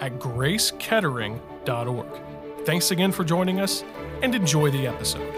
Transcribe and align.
at 0.00 0.18
gracekettering.org. 0.18 2.06
Thanks 2.64 2.90
again 2.90 3.12
for 3.12 3.24
joining 3.24 3.60
us 3.60 3.84
and 4.22 4.34
enjoy 4.34 4.70
the 4.70 4.86
episode. 4.86 5.32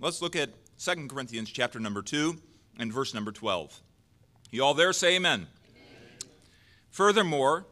Let's 0.00 0.22
look 0.22 0.36
at 0.36 0.50
2 0.78 1.08
Corinthians 1.08 1.50
chapter 1.50 1.80
number 1.80 2.02
2 2.02 2.36
and 2.78 2.92
verse 2.92 3.14
number 3.14 3.32
12. 3.32 3.80
You 4.50 4.62
all 4.62 4.74
there 4.74 4.92
say 4.92 5.16
amen. 5.16 5.46
amen. 5.48 6.30
Furthermore, 6.90 7.66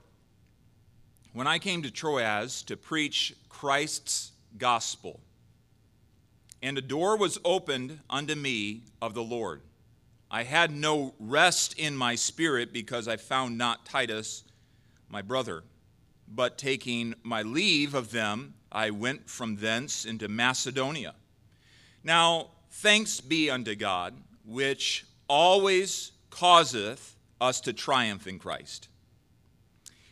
when 1.33 1.47
I 1.47 1.59
came 1.59 1.83
to 1.83 1.91
Troas 1.91 2.63
to 2.65 2.77
preach 2.77 3.35
Christ's 3.49 4.33
gospel, 4.59 5.21
and 6.63 6.79
a 6.79 6.83
door 6.83 7.17
was 7.17 7.39
opened 7.45 8.01
unto 8.09 8.35
me 8.35 8.83
of 9.01 9.15
the 9.15 9.23
Lord 9.23 9.61
I 10.31 10.43
had 10.43 10.71
no 10.73 11.15
rest 11.19 11.79
in 11.79 11.97
my 11.97 12.15
spirit 12.15 12.73
because 12.73 13.07
I 13.09 13.17
found 13.17 13.57
not 13.57 13.87
Titus, 13.87 14.45
my 15.09 15.23
brother. 15.23 15.63
But 16.29 16.59
taking 16.59 17.15
my 17.23 17.43
leave 17.43 17.95
of 17.95 18.11
them, 18.11 18.55
I 18.73 18.91
went 18.91 19.29
from 19.31 19.57
thence 19.57 20.05
into 20.05 20.29
Macedonia. 20.29 21.15
Now, 22.03 22.49
thanks 22.71 23.21
be 23.21 23.49
unto 23.49 23.75
God, 23.77 24.15
which 24.45 25.07
always 25.29 26.13
causeth 26.31 27.17
us 27.41 27.61
to 27.61 27.73
triumph 27.73 28.27
in 28.27 28.39
Christ, 28.39 28.89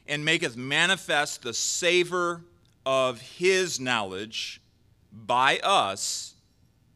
and 0.06 0.24
maketh 0.24 0.56
manifest 0.56 1.42
the 1.42 1.54
savor 1.54 2.42
of 2.86 3.20
his 3.20 3.80
knowledge 3.80 4.60
by 5.12 5.58
us 5.58 6.34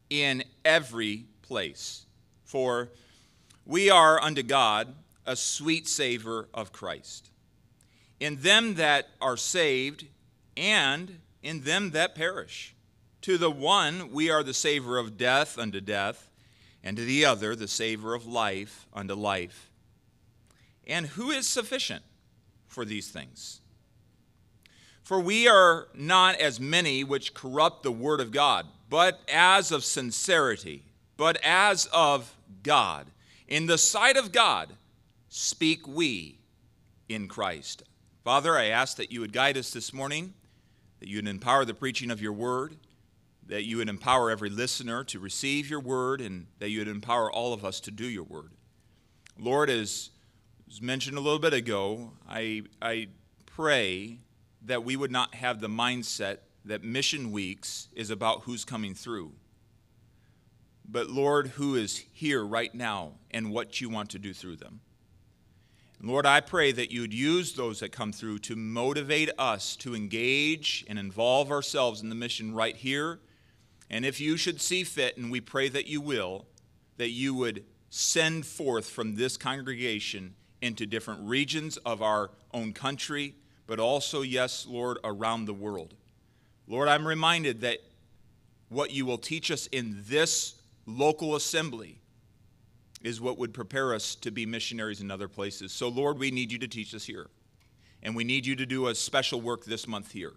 in 0.09 0.43
every 0.63 1.25
place. 1.41 2.05
For 2.43 2.89
we 3.69 3.87
are 3.87 4.19
unto 4.19 4.41
God 4.41 4.95
a 5.27 5.35
sweet 5.35 5.87
savor 5.87 6.49
of 6.55 6.71
Christ. 6.71 7.29
In 8.19 8.37
them 8.37 8.73
that 8.75 9.09
are 9.21 9.37
saved 9.37 10.07
and 10.57 11.19
in 11.43 11.61
them 11.61 11.91
that 11.91 12.15
perish. 12.15 12.73
To 13.21 13.37
the 13.37 13.51
one 13.51 14.11
we 14.11 14.31
are 14.31 14.41
the 14.41 14.55
savor 14.55 14.97
of 14.97 15.19
death 15.19 15.59
unto 15.59 15.79
death, 15.81 16.31
and 16.83 16.97
to 16.97 17.05
the 17.05 17.25
other 17.25 17.55
the 17.55 17.67
savor 17.67 18.15
of 18.15 18.25
life 18.25 18.87
unto 18.91 19.13
life. 19.13 19.69
And 20.87 21.05
who 21.05 21.29
is 21.29 21.47
sufficient 21.47 22.01
for 22.65 22.85
these 22.85 23.09
things? 23.09 23.61
For 25.03 25.19
we 25.19 25.47
are 25.47 25.89
not 25.93 26.37
as 26.37 26.59
many 26.59 27.03
which 27.03 27.35
corrupt 27.35 27.83
the 27.83 27.91
word 27.91 28.19
of 28.19 28.31
God, 28.31 28.65
but 28.89 29.19
as 29.31 29.71
of 29.71 29.83
sincerity, 29.83 30.85
but 31.17 31.37
as 31.43 31.87
of 31.93 32.35
God 32.63 33.05
in 33.49 33.65
the 33.65 33.77
sight 33.77 34.15
of 34.15 34.31
God, 34.31 34.69
speak 35.27 35.87
we 35.87 36.37
in 37.09 37.27
Christ. 37.27 37.83
Father, 38.23 38.55
I 38.55 38.67
ask 38.67 38.95
that 38.97 39.11
you 39.11 39.21
would 39.21 39.33
guide 39.33 39.57
us 39.57 39.71
this 39.71 39.91
morning, 39.91 40.35
that 40.99 41.09
you 41.09 41.17
would 41.17 41.27
empower 41.27 41.65
the 41.65 41.73
preaching 41.73 42.11
of 42.11 42.21
your 42.21 42.31
word, 42.31 42.77
that 43.47 43.63
you 43.63 43.77
would 43.77 43.89
empower 43.89 44.29
every 44.29 44.51
listener 44.51 45.03
to 45.05 45.19
receive 45.19 45.67
your 45.67 45.79
word, 45.79 46.21
and 46.21 46.45
that 46.59 46.69
you 46.69 46.79
would 46.79 46.87
empower 46.87 47.31
all 47.31 47.51
of 47.51 47.65
us 47.65 47.79
to 47.81 47.91
do 47.91 48.05
your 48.05 48.23
word. 48.23 48.51
Lord, 49.39 49.71
as 49.71 50.11
was 50.67 50.79
mentioned 50.79 51.17
a 51.17 51.21
little 51.21 51.39
bit 51.39 51.53
ago, 51.53 52.11
I, 52.29 52.63
I 52.79 53.07
pray 53.47 54.19
that 54.61 54.83
we 54.83 54.95
would 54.95 55.11
not 55.11 55.33
have 55.33 55.59
the 55.59 55.69
mindset 55.69 56.37
that 56.65 56.83
Mission 56.83 57.31
Weeks 57.31 57.87
is 57.93 58.11
about 58.11 58.43
who's 58.43 58.63
coming 58.63 58.93
through 58.93 59.31
but 60.91 61.09
Lord, 61.09 61.49
who 61.49 61.75
is 61.75 62.03
here 62.11 62.43
right 62.43 62.73
now 62.73 63.13
and 63.29 63.51
what 63.51 63.79
you 63.79 63.89
want 63.89 64.09
to 64.11 64.19
do 64.19 64.33
through 64.33 64.55
them. 64.55 64.81
Lord, 66.01 66.25
I 66.25 66.39
pray 66.39 66.71
that 66.71 66.91
you'd 66.91 67.13
use 67.13 67.53
those 67.53 67.81
that 67.81 67.91
come 67.91 68.13
through 68.13 68.39
to 68.39 68.55
motivate 68.55 69.29
us 69.37 69.75
to 69.77 69.93
engage 69.95 70.85
and 70.87 70.97
involve 70.97 71.51
ourselves 71.51 72.01
in 72.01 72.09
the 72.09 72.15
mission 72.15 72.53
right 72.53 72.75
here. 72.75 73.19
And 73.89 74.05
if 74.05 74.21
you 74.21 74.37
should 74.37 74.61
see 74.61 74.83
fit, 74.83 75.17
and 75.17 75.29
we 75.29 75.41
pray 75.41 75.67
that 75.67 75.87
you 75.87 75.99
will, 75.99 76.45
that 76.97 77.09
you 77.09 77.33
would 77.35 77.65
send 77.89 78.45
forth 78.45 78.89
from 78.89 79.15
this 79.15 79.35
congregation 79.35 80.35
into 80.61 80.85
different 80.85 81.27
regions 81.27 81.77
of 81.77 82.01
our 82.01 82.31
own 82.53 82.71
country, 82.71 83.35
but 83.67 83.79
also, 83.79 84.21
yes, 84.21 84.65
Lord, 84.67 84.97
around 85.03 85.45
the 85.45 85.53
world. 85.53 85.95
Lord, 86.65 86.87
I'm 86.87 87.07
reminded 87.07 87.61
that 87.61 87.79
what 88.69 88.91
you 88.91 89.05
will 89.05 89.17
teach 89.17 89.51
us 89.51 89.67
in 89.67 90.03
this 90.07 90.58
local 90.89 91.35
assembly 91.35 91.99
is 93.03 93.21
what 93.21 93.37
would 93.37 93.53
prepare 93.53 93.93
us 93.93 94.15
to 94.15 94.31
be 94.31 94.45
missionaries 94.45 95.01
in 95.01 95.09
other 95.09 95.27
places. 95.27 95.71
So, 95.71 95.87
Lord, 95.87 96.19
we 96.19 96.31
need 96.31 96.51
you 96.51 96.59
to 96.59 96.67
teach 96.67 96.93
us 96.93 97.05
here. 97.05 97.27
And 98.01 98.15
we 98.15 98.23
need 98.23 98.45
you 98.45 98.55
to 98.55 98.65
do 98.65 98.87
a 98.87 98.95
special 98.95 99.41
work 99.41 99.65
this 99.65 99.87
month 99.87 100.11
here. 100.11 100.33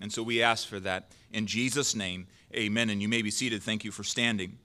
And 0.00 0.12
so 0.12 0.22
we 0.22 0.42
ask 0.42 0.66
for 0.66 0.80
that. 0.80 1.12
In 1.32 1.46
Jesus' 1.46 1.94
name, 1.94 2.26
amen. 2.54 2.90
And 2.90 3.00
you 3.00 3.08
may 3.08 3.22
be 3.22 3.30
seated. 3.30 3.62
Thank 3.62 3.84
you 3.84 3.92
for 3.92 4.04
standing. 4.04 4.58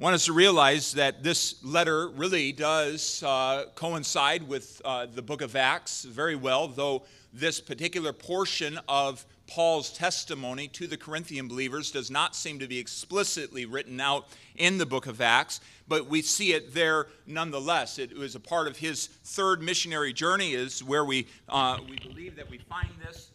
I 0.00 0.04
want 0.04 0.14
us 0.14 0.26
to 0.26 0.32
realize 0.32 0.92
that 0.92 1.22
this 1.22 1.62
letter 1.64 2.08
really 2.08 2.52
does 2.52 3.22
uh, 3.22 3.64
coincide 3.74 4.46
with 4.46 4.80
uh, 4.84 5.06
the 5.06 5.22
book 5.22 5.42
of 5.42 5.56
Acts 5.56 6.04
very 6.04 6.36
well, 6.36 6.68
though 6.68 7.04
this 7.32 7.60
particular 7.60 8.12
portion 8.12 8.78
of 8.88 9.26
Paul's 9.48 9.90
testimony 9.90 10.68
to 10.68 10.86
the 10.86 10.96
Corinthian 10.96 11.48
believers 11.48 11.90
does 11.90 12.10
not 12.10 12.36
seem 12.36 12.58
to 12.58 12.68
be 12.68 12.78
explicitly 12.78 13.64
written 13.64 13.98
out 13.98 14.28
in 14.56 14.76
the 14.76 14.86
book 14.86 15.06
of 15.06 15.20
Acts, 15.20 15.60
but 15.88 16.06
we 16.06 16.20
see 16.20 16.52
it 16.52 16.74
there 16.74 17.06
nonetheless. 17.26 17.98
It 17.98 18.16
was 18.16 18.34
a 18.34 18.40
part 18.40 18.68
of 18.68 18.76
his 18.76 19.06
third 19.06 19.62
missionary 19.62 20.12
journey, 20.12 20.52
is 20.52 20.84
where 20.84 21.04
we, 21.04 21.26
uh, 21.48 21.78
we 21.88 21.96
believe 21.96 22.36
that 22.36 22.48
we 22.50 22.58
find 22.58 22.90
this. 23.04 23.30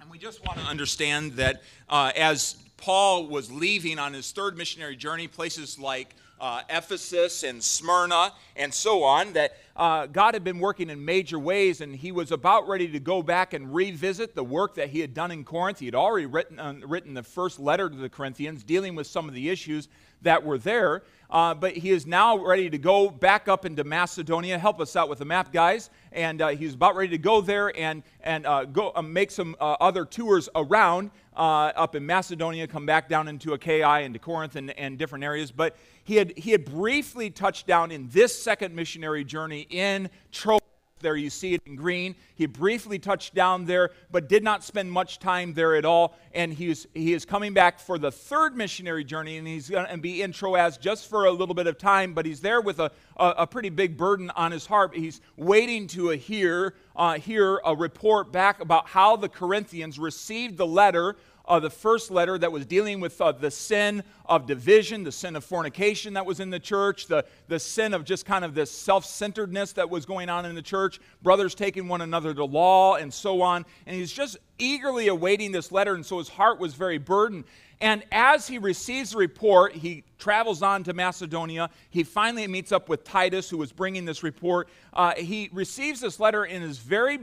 And 0.00 0.10
we 0.10 0.18
just 0.18 0.44
want 0.46 0.58
to 0.58 0.64
understand 0.66 1.32
that 1.32 1.62
uh, 1.88 2.12
as 2.16 2.56
Paul 2.76 3.26
was 3.26 3.50
leaving 3.50 3.98
on 3.98 4.12
his 4.12 4.30
third 4.32 4.58
missionary 4.58 4.96
journey, 4.96 5.26
places 5.26 5.78
like 5.78 6.14
uh, 6.38 6.62
Ephesus 6.68 7.42
and 7.44 7.62
Smyrna 7.62 8.32
and 8.56 8.72
so 8.72 9.02
on, 9.04 9.32
that 9.34 9.56
uh, 9.76 10.06
God 10.06 10.34
had 10.34 10.44
been 10.44 10.58
working 10.58 10.90
in 10.90 11.04
major 11.04 11.38
ways, 11.38 11.80
and 11.80 11.94
he 11.94 12.12
was 12.12 12.32
about 12.32 12.68
ready 12.68 12.88
to 12.88 13.00
go 13.00 13.22
back 13.22 13.54
and 13.54 13.74
revisit 13.74 14.34
the 14.34 14.44
work 14.44 14.74
that 14.74 14.90
he 14.90 15.00
had 15.00 15.14
done 15.14 15.30
in 15.30 15.44
Corinth. 15.44 15.78
He 15.78 15.86
had 15.86 15.94
already 15.94 16.26
written, 16.26 16.58
uh, 16.58 16.74
written 16.84 17.14
the 17.14 17.22
first 17.22 17.58
letter 17.58 17.88
to 17.88 17.96
the 17.96 18.08
Corinthians, 18.08 18.64
dealing 18.64 18.94
with 18.94 19.06
some 19.06 19.28
of 19.28 19.34
the 19.34 19.48
issues 19.48 19.88
that 20.22 20.44
were 20.44 20.58
there. 20.58 21.02
Uh, 21.30 21.54
but 21.54 21.72
he 21.72 21.90
is 21.90 22.06
now 22.06 22.36
ready 22.36 22.68
to 22.68 22.78
go 22.78 23.08
back 23.08 23.46
up 23.46 23.64
into 23.64 23.84
Macedonia. 23.84 24.58
Help 24.58 24.80
us 24.80 24.96
out 24.96 25.08
with 25.08 25.20
the 25.20 25.24
map, 25.24 25.52
guys. 25.52 25.90
And 26.12 26.42
uh, 26.42 26.48
he's 26.48 26.74
about 26.74 26.96
ready 26.96 27.10
to 27.10 27.18
go 27.18 27.40
there 27.40 27.76
and, 27.78 28.02
and 28.22 28.46
uh, 28.46 28.64
go 28.64 28.92
uh, 28.96 29.02
make 29.02 29.30
some 29.30 29.54
uh, 29.60 29.76
other 29.80 30.04
tours 30.04 30.48
around 30.56 31.12
uh, 31.36 31.72
up 31.76 31.94
in 31.94 32.04
Macedonia, 32.04 32.66
come 32.66 32.84
back 32.84 33.08
down 33.08 33.28
into 33.28 33.52
Achaia 33.52 34.04
and 34.04 34.12
to 34.12 34.18
Corinth 34.18 34.56
and, 34.56 34.72
and 34.72 34.98
different 34.98 35.24
areas. 35.24 35.52
But 35.52 35.76
he 36.02 36.16
had, 36.16 36.36
he 36.36 36.50
had 36.50 36.64
briefly 36.64 37.30
touched 37.30 37.68
down 37.68 37.92
in 37.92 38.08
this 38.08 38.40
second 38.42 38.74
missionary 38.74 39.22
journey 39.22 39.59
in 39.68 40.10
Troas. 40.32 40.60
There 41.02 41.16
you 41.16 41.30
see 41.30 41.54
it 41.54 41.62
in 41.64 41.76
green. 41.76 42.14
He 42.34 42.44
briefly 42.44 42.98
touched 42.98 43.34
down 43.34 43.64
there, 43.64 43.90
but 44.10 44.28
did 44.28 44.44
not 44.44 44.62
spend 44.62 44.92
much 44.92 45.18
time 45.18 45.54
there 45.54 45.74
at 45.74 45.86
all. 45.86 46.14
And 46.34 46.52
he 46.52 46.70
is, 46.70 46.86
he 46.92 47.14
is 47.14 47.24
coming 47.24 47.54
back 47.54 47.80
for 47.80 47.96
the 47.98 48.12
third 48.12 48.54
missionary 48.54 49.02
journey, 49.02 49.38
and 49.38 49.48
he's 49.48 49.70
going 49.70 49.86
to 49.88 49.96
be 49.96 50.20
in 50.20 50.32
Troas 50.32 50.76
just 50.76 51.08
for 51.08 51.24
a 51.24 51.32
little 51.32 51.54
bit 51.54 51.66
of 51.66 51.78
time, 51.78 52.12
but 52.12 52.26
he's 52.26 52.42
there 52.42 52.60
with 52.60 52.80
a, 52.80 52.90
a, 53.16 53.28
a 53.38 53.46
pretty 53.46 53.70
big 53.70 53.96
burden 53.96 54.30
on 54.36 54.52
his 54.52 54.66
heart. 54.66 54.94
He's 54.94 55.22
waiting 55.38 55.86
to 55.88 56.10
hear, 56.10 56.74
uh, 56.94 57.14
hear 57.14 57.62
a 57.64 57.74
report 57.74 58.30
back 58.30 58.60
about 58.60 58.86
how 58.86 59.16
the 59.16 59.30
Corinthians 59.30 59.98
received 59.98 60.58
the 60.58 60.66
letter 60.66 61.16
uh, 61.50 61.58
the 61.58 61.68
first 61.68 62.12
letter 62.12 62.38
that 62.38 62.52
was 62.52 62.64
dealing 62.64 63.00
with 63.00 63.20
uh, 63.20 63.32
the 63.32 63.50
sin 63.50 64.04
of 64.26 64.46
division, 64.46 65.02
the 65.02 65.10
sin 65.10 65.34
of 65.34 65.44
fornication 65.44 66.14
that 66.14 66.24
was 66.24 66.38
in 66.38 66.48
the 66.48 66.60
church, 66.60 67.08
the, 67.08 67.24
the 67.48 67.58
sin 67.58 67.92
of 67.92 68.04
just 68.04 68.24
kind 68.24 68.44
of 68.44 68.54
this 68.54 68.70
self 68.70 69.04
centeredness 69.04 69.72
that 69.72 69.90
was 69.90 70.06
going 70.06 70.28
on 70.28 70.46
in 70.46 70.54
the 70.54 70.62
church, 70.62 71.00
brothers 71.22 71.56
taking 71.56 71.88
one 71.88 72.02
another 72.02 72.32
to 72.32 72.44
law, 72.44 72.94
and 72.94 73.12
so 73.12 73.42
on. 73.42 73.66
And 73.86 73.96
he's 73.96 74.12
just 74.12 74.38
eagerly 74.58 75.08
awaiting 75.08 75.50
this 75.50 75.72
letter, 75.72 75.94
and 75.96 76.06
so 76.06 76.18
his 76.18 76.28
heart 76.28 76.60
was 76.60 76.74
very 76.74 76.98
burdened. 76.98 77.44
And 77.80 78.04
as 78.12 78.46
he 78.46 78.58
receives 78.58 79.10
the 79.10 79.18
report, 79.18 79.74
he 79.74 80.04
travels 80.18 80.62
on 80.62 80.84
to 80.84 80.92
Macedonia. 80.92 81.68
He 81.88 82.04
finally 82.04 82.46
meets 82.46 82.70
up 82.70 82.88
with 82.88 83.02
Titus, 83.02 83.50
who 83.50 83.58
was 83.58 83.72
bringing 83.72 84.04
this 84.04 84.22
report. 84.22 84.68
Uh, 84.92 85.14
he 85.16 85.50
receives 85.52 86.00
this 86.00 86.20
letter 86.20 86.44
and 86.44 86.62
is 86.62 86.78
very 86.78 87.18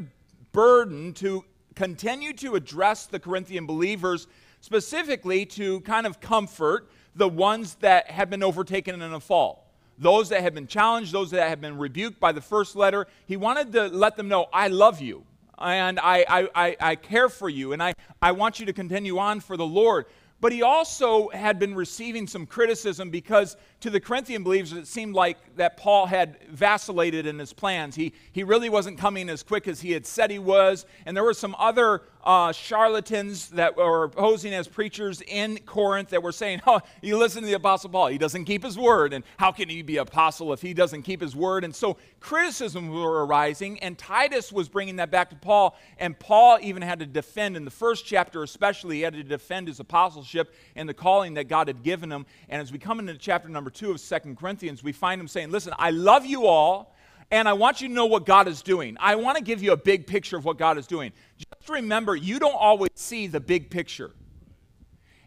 burden 0.51 1.13
to 1.13 1.45
continue 1.77 2.33
to 2.33 2.55
address 2.55 3.05
the 3.05 3.19
Corinthian 3.19 3.67
believers, 3.67 4.25
specifically 4.61 5.45
to 5.45 5.79
kind 5.81 6.07
of 6.07 6.19
comfort 6.19 6.89
the 7.15 7.29
ones 7.29 7.75
that 7.75 8.09
had 8.09 8.31
been 8.31 8.41
overtaken 8.41 8.99
in 8.99 9.13
a 9.13 9.19
fall. 9.19 9.71
Those 9.99 10.29
that 10.29 10.41
had 10.41 10.55
been 10.55 10.65
challenged, 10.65 11.11
those 11.11 11.29
that 11.31 11.47
had 11.47 11.61
been 11.61 11.77
rebuked 11.77 12.19
by 12.19 12.31
the 12.31 12.41
first 12.41 12.75
letter, 12.75 13.05
he 13.27 13.37
wanted 13.37 13.71
to 13.73 13.89
let 13.89 14.15
them 14.17 14.27
know, 14.27 14.47
I 14.51 14.69
love 14.69 15.01
you 15.01 15.23
and 15.59 15.99
I, 15.99 16.25
I, 16.27 16.49
I, 16.55 16.77
I 16.79 16.95
care 16.95 17.29
for 17.29 17.47
you 17.47 17.73
and 17.73 17.81
I, 17.81 17.93
I 18.21 18.31
want 18.31 18.59
you 18.59 18.65
to 18.65 18.73
continue 18.73 19.19
on 19.19 19.39
for 19.39 19.55
the 19.55 19.65
Lord. 19.65 20.05
But 20.39 20.51
he 20.51 20.61
also 20.61 21.29
had 21.29 21.57
been 21.57 21.73
receiving 21.73 22.27
some 22.27 22.45
criticism 22.45 23.09
because 23.09 23.57
to 23.79 23.89
the 23.89 23.99
Corinthian 23.99 24.43
believers, 24.43 24.71
it 24.71 24.87
seemed 24.87 25.15
like 25.15 25.37
that 25.55 25.77
Paul 25.77 26.05
had 26.05 26.37
vacillated 26.49 27.25
in 27.25 27.39
his 27.39 27.53
plans. 27.53 27.95
He, 27.95 28.13
he 28.31 28.43
really 28.43 28.69
wasn't 28.69 28.99
coming 28.99 29.29
as 29.29 29.41
quick 29.41 29.67
as 29.67 29.81
he 29.81 29.91
had 29.91 30.05
said 30.05 30.29
he 30.29 30.37
was. 30.37 30.85
And 31.07 31.17
there 31.17 31.23
were 31.23 31.33
some 31.33 31.55
other 31.57 32.03
uh, 32.27 32.51
charlatans 32.51 33.47
that 33.51 33.77
were 33.77 34.09
posing 34.09 34.53
as 34.53 34.67
preachers 34.67 35.21
in 35.21 35.57
Corinth 35.59 36.09
that 36.09 36.21
were 36.21 36.33
saying, 36.33 36.61
Oh, 36.67 36.81
you 37.01 37.17
listen 37.17 37.41
to 37.41 37.47
the 37.47 37.53
Apostle 37.53 37.89
Paul. 37.89 38.07
He 38.07 38.17
doesn't 38.17 38.43
keep 38.43 38.63
his 38.63 38.77
word. 38.77 39.13
And 39.13 39.23
how 39.37 39.53
can 39.53 39.69
he 39.69 39.81
be 39.81 39.95
apostle 39.95 40.51
if 40.51 40.61
he 40.61 40.73
doesn't 40.73 41.03
keep 41.03 41.21
his 41.21 41.37
word? 41.37 41.63
And 41.63 41.73
so 41.73 41.95
criticisms 42.19 42.89
were 42.89 43.25
arising. 43.25 43.79
And 43.79 43.97
Titus 43.97 44.51
was 44.51 44.67
bringing 44.67 44.97
that 44.97 45.09
back 45.09 45.29
to 45.29 45.37
Paul. 45.37 45.77
And 45.99 46.19
Paul 46.19 46.59
even 46.61 46.81
had 46.81 46.99
to 46.99 47.05
defend, 47.05 47.55
in 47.55 47.63
the 47.63 47.71
first 47.71 48.05
chapter 48.05 48.43
especially, 48.43 48.97
he 48.97 49.01
had 49.03 49.13
to 49.13 49.23
defend 49.23 49.69
his 49.69 49.79
apostleship 49.79 50.53
and 50.75 50.89
the 50.89 50.93
calling 50.93 51.35
that 51.35 51.47
God 51.47 51.69
had 51.69 51.81
given 51.81 52.11
him. 52.11 52.25
And 52.49 52.61
as 52.61 52.73
we 52.73 52.77
come 52.77 52.99
into 52.99 53.17
chapter 53.17 53.47
number 53.47 53.69
two 53.69 53.91
of 53.91 54.01
Second 54.01 54.37
Corinthians, 54.37 54.83
we 54.83 54.91
find 54.91 55.21
him 55.21 55.29
saying, 55.29 55.49
Listen, 55.49 55.73
I 55.79 55.91
love 55.91 56.25
you 56.25 56.45
all. 56.45 56.93
And 57.29 57.47
I 57.47 57.53
want 57.53 57.81
you 57.81 57.89
to 57.89 57.93
know 57.93 58.05
what 58.05 58.25
God 58.25 58.47
is 58.47 58.61
doing. 58.61 58.95
I 58.99 59.15
want 59.15 59.37
to 59.37 59.43
give 59.43 59.61
you 59.61 59.73
a 59.73 59.77
big 59.77 60.07
picture 60.07 60.37
of 60.37 60.45
what 60.45 60.57
God 60.57 60.77
is 60.77 60.87
doing. 60.87 61.11
Just 61.37 61.69
remember, 61.69 62.15
you 62.15 62.39
don't 62.39 62.55
always 62.55 62.91
see 62.95 63.27
the 63.27 63.41
big 63.41 63.69
picture. 63.69 64.11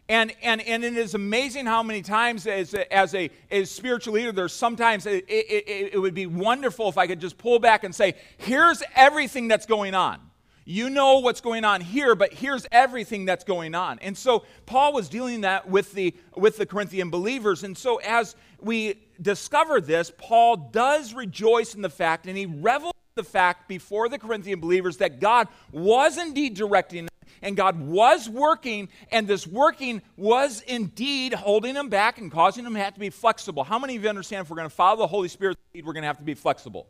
And, 0.09 0.33
and, 0.41 0.61
and 0.61 0.83
it 0.83 0.97
is 0.97 1.13
amazing 1.13 1.67
how 1.67 1.83
many 1.83 2.01
times, 2.01 2.45
as 2.45 2.73
a, 2.73 2.91
as 2.93 3.15
a, 3.15 3.29
as 3.49 3.71
spiritual 3.71 4.15
leader, 4.15 4.31
there's 4.31 4.51
sometimes 4.51 5.05
it, 5.05 5.23
it, 5.29 5.45
it, 5.67 5.93
it 5.93 5.97
would 5.99 6.15
be 6.15 6.25
wonderful 6.25 6.89
if 6.89 6.97
I 6.97 7.07
could 7.07 7.21
just 7.21 7.37
pull 7.37 7.59
back 7.59 7.83
and 7.83 7.95
say, 7.95 8.15
here's 8.37 8.83
everything 8.95 9.47
that's 9.47 9.65
going 9.65 9.93
on. 9.93 10.19
You 10.65 10.89
know 10.89 11.19
what's 11.19 11.41
going 11.41 11.65
on 11.65 11.81
here, 11.81 12.13
but 12.13 12.33
here's 12.33 12.67
everything 12.71 13.25
that's 13.25 13.43
going 13.43 13.73
on. 13.73 13.99
And 13.99 14.17
so 14.17 14.45
Paul 14.65 14.93
was 14.93 15.09
dealing 15.09 15.41
that 15.41 15.67
with 15.67 15.93
the 15.93 16.15
with 16.35 16.57
the 16.57 16.65
Corinthian 16.65 17.09
believers. 17.09 17.63
And 17.63 17.75
so 17.75 17.97
as 17.97 18.35
we 18.61 18.95
discover 19.21 19.81
this, 19.81 20.11
Paul 20.17 20.57
does 20.57 21.13
rejoice 21.13 21.75
in 21.75 21.81
the 21.81 21.89
fact 21.89 22.27
and 22.27 22.37
he 22.37 22.45
revels 22.45 22.93
in 23.15 23.23
the 23.23 23.29
fact 23.29 23.67
before 23.67 24.09
the 24.09 24.19
Corinthian 24.19 24.59
believers 24.59 24.97
that 24.97 25.19
God 25.19 25.47
was 25.71 26.17
indeed 26.17 26.55
directing 26.55 27.07
and 27.41 27.57
God 27.57 27.79
was 27.79 28.29
working, 28.29 28.89
and 29.11 29.27
this 29.27 29.47
working 29.47 30.01
was 30.15 30.61
indeed 30.61 31.33
holding 31.33 31.73
them 31.73 31.89
back 31.89 32.19
and 32.19 32.31
causing 32.31 32.63
them 32.63 32.73
to 32.73 32.79
have 32.79 32.93
to 32.93 32.99
be 32.99 33.09
flexible. 33.09 33.63
How 33.63 33.79
many 33.79 33.95
of 33.95 34.03
you 34.03 34.09
understand 34.09 34.43
if 34.43 34.49
we're 34.49 34.57
going 34.57 34.69
to 34.69 34.75
follow 34.75 34.97
the 34.97 35.07
Holy 35.07 35.27
Spirit, 35.27 35.57
we're 35.73 35.93
going 35.93 36.03
to 36.03 36.07
have 36.07 36.19
to 36.19 36.23
be 36.23 36.35
flexible? 36.35 36.87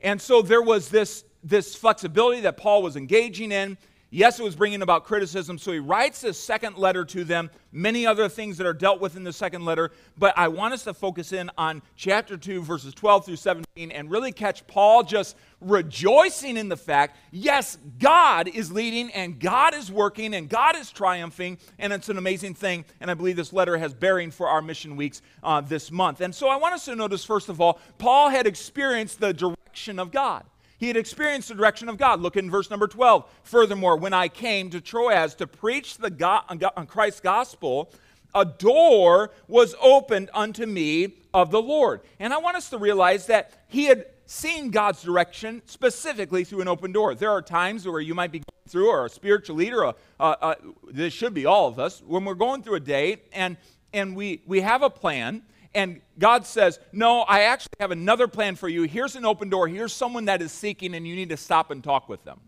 And 0.00 0.20
so 0.20 0.42
there 0.42 0.62
was 0.62 0.88
this 0.88 1.24
this 1.42 1.74
flexibility 1.74 2.40
that 2.42 2.56
Paul 2.56 2.82
was 2.82 2.96
engaging 2.96 3.52
in. 3.52 3.76
Yes, 4.14 4.38
it 4.38 4.44
was 4.44 4.54
bringing 4.54 4.80
about 4.80 5.02
criticism. 5.02 5.58
So 5.58 5.72
he 5.72 5.80
writes 5.80 6.20
this 6.20 6.38
second 6.38 6.78
letter 6.78 7.04
to 7.06 7.24
them, 7.24 7.50
many 7.72 8.06
other 8.06 8.28
things 8.28 8.56
that 8.58 8.64
are 8.64 8.72
dealt 8.72 9.00
with 9.00 9.16
in 9.16 9.24
the 9.24 9.32
second 9.32 9.64
letter. 9.64 9.90
But 10.16 10.38
I 10.38 10.46
want 10.46 10.72
us 10.72 10.84
to 10.84 10.94
focus 10.94 11.32
in 11.32 11.50
on 11.58 11.82
chapter 11.96 12.36
2, 12.36 12.62
verses 12.62 12.94
12 12.94 13.26
through 13.26 13.34
17, 13.34 13.90
and 13.90 14.08
really 14.08 14.30
catch 14.30 14.68
Paul 14.68 15.02
just 15.02 15.34
rejoicing 15.60 16.56
in 16.56 16.68
the 16.68 16.76
fact 16.76 17.16
yes, 17.32 17.76
God 17.98 18.46
is 18.46 18.70
leading, 18.70 19.10
and 19.10 19.40
God 19.40 19.74
is 19.74 19.90
working, 19.90 20.32
and 20.34 20.48
God 20.48 20.76
is 20.76 20.92
triumphing, 20.92 21.58
and 21.80 21.92
it's 21.92 22.08
an 22.08 22.16
amazing 22.16 22.54
thing. 22.54 22.84
And 23.00 23.10
I 23.10 23.14
believe 23.14 23.34
this 23.34 23.52
letter 23.52 23.76
has 23.78 23.94
bearing 23.94 24.30
for 24.30 24.46
our 24.46 24.62
mission 24.62 24.94
weeks 24.94 25.22
uh, 25.42 25.60
this 25.60 25.90
month. 25.90 26.20
And 26.20 26.32
so 26.32 26.46
I 26.46 26.54
want 26.54 26.74
us 26.74 26.84
to 26.84 26.94
notice, 26.94 27.24
first 27.24 27.48
of 27.48 27.60
all, 27.60 27.80
Paul 27.98 28.28
had 28.28 28.46
experienced 28.46 29.18
the 29.18 29.32
direction 29.32 29.98
of 29.98 30.12
God. 30.12 30.44
He 30.84 30.88
had 30.88 30.98
experienced 30.98 31.48
the 31.48 31.54
direction 31.54 31.88
of 31.88 31.96
God. 31.96 32.20
Look 32.20 32.36
in 32.36 32.50
verse 32.50 32.68
number 32.68 32.86
12. 32.86 33.24
Furthermore, 33.44 33.96
when 33.96 34.12
I 34.12 34.28
came 34.28 34.68
to 34.68 34.82
Troas 34.82 35.34
to 35.36 35.46
preach 35.46 35.96
the 35.96 36.10
God, 36.10 36.62
Christ's 36.88 37.20
gospel, 37.20 37.90
a 38.34 38.44
door 38.44 39.30
was 39.48 39.74
opened 39.80 40.28
unto 40.34 40.66
me 40.66 41.14
of 41.32 41.50
the 41.50 41.62
Lord. 41.62 42.02
And 42.20 42.34
I 42.34 42.36
want 42.36 42.58
us 42.58 42.68
to 42.68 42.76
realize 42.76 43.24
that 43.28 43.64
he 43.66 43.84
had 43.84 44.04
seen 44.26 44.68
God's 44.68 45.02
direction 45.02 45.62
specifically 45.64 46.44
through 46.44 46.60
an 46.60 46.68
open 46.68 46.92
door. 46.92 47.14
There 47.14 47.30
are 47.30 47.40
times 47.40 47.88
where 47.88 48.02
you 48.02 48.14
might 48.14 48.30
be 48.30 48.40
going 48.40 48.68
through, 48.68 48.90
or 48.90 49.06
a 49.06 49.08
spiritual 49.08 49.56
leader, 49.56 49.86
uh, 49.86 49.92
uh, 50.20 50.54
this 50.92 51.14
should 51.14 51.32
be 51.32 51.46
all 51.46 51.66
of 51.66 51.78
us, 51.78 52.02
when 52.06 52.26
we're 52.26 52.34
going 52.34 52.62
through 52.62 52.74
a 52.74 52.80
day 52.80 53.22
and, 53.32 53.56
and 53.94 54.14
we, 54.14 54.42
we 54.44 54.60
have 54.60 54.82
a 54.82 54.90
plan 54.90 55.44
and 55.74 56.00
God 56.18 56.46
says, 56.46 56.78
No, 56.92 57.20
I 57.20 57.42
actually 57.42 57.74
have 57.80 57.90
another 57.90 58.28
plan 58.28 58.56
for 58.56 58.68
you. 58.68 58.84
Here's 58.84 59.16
an 59.16 59.24
open 59.24 59.48
door. 59.48 59.68
Here's 59.68 59.92
someone 59.92 60.26
that 60.26 60.40
is 60.40 60.52
seeking, 60.52 60.94
and 60.94 61.06
you 61.06 61.16
need 61.16 61.30
to 61.30 61.36
stop 61.36 61.70
and 61.70 61.82
talk 61.82 62.08
with 62.08 62.24
them. 62.24 62.40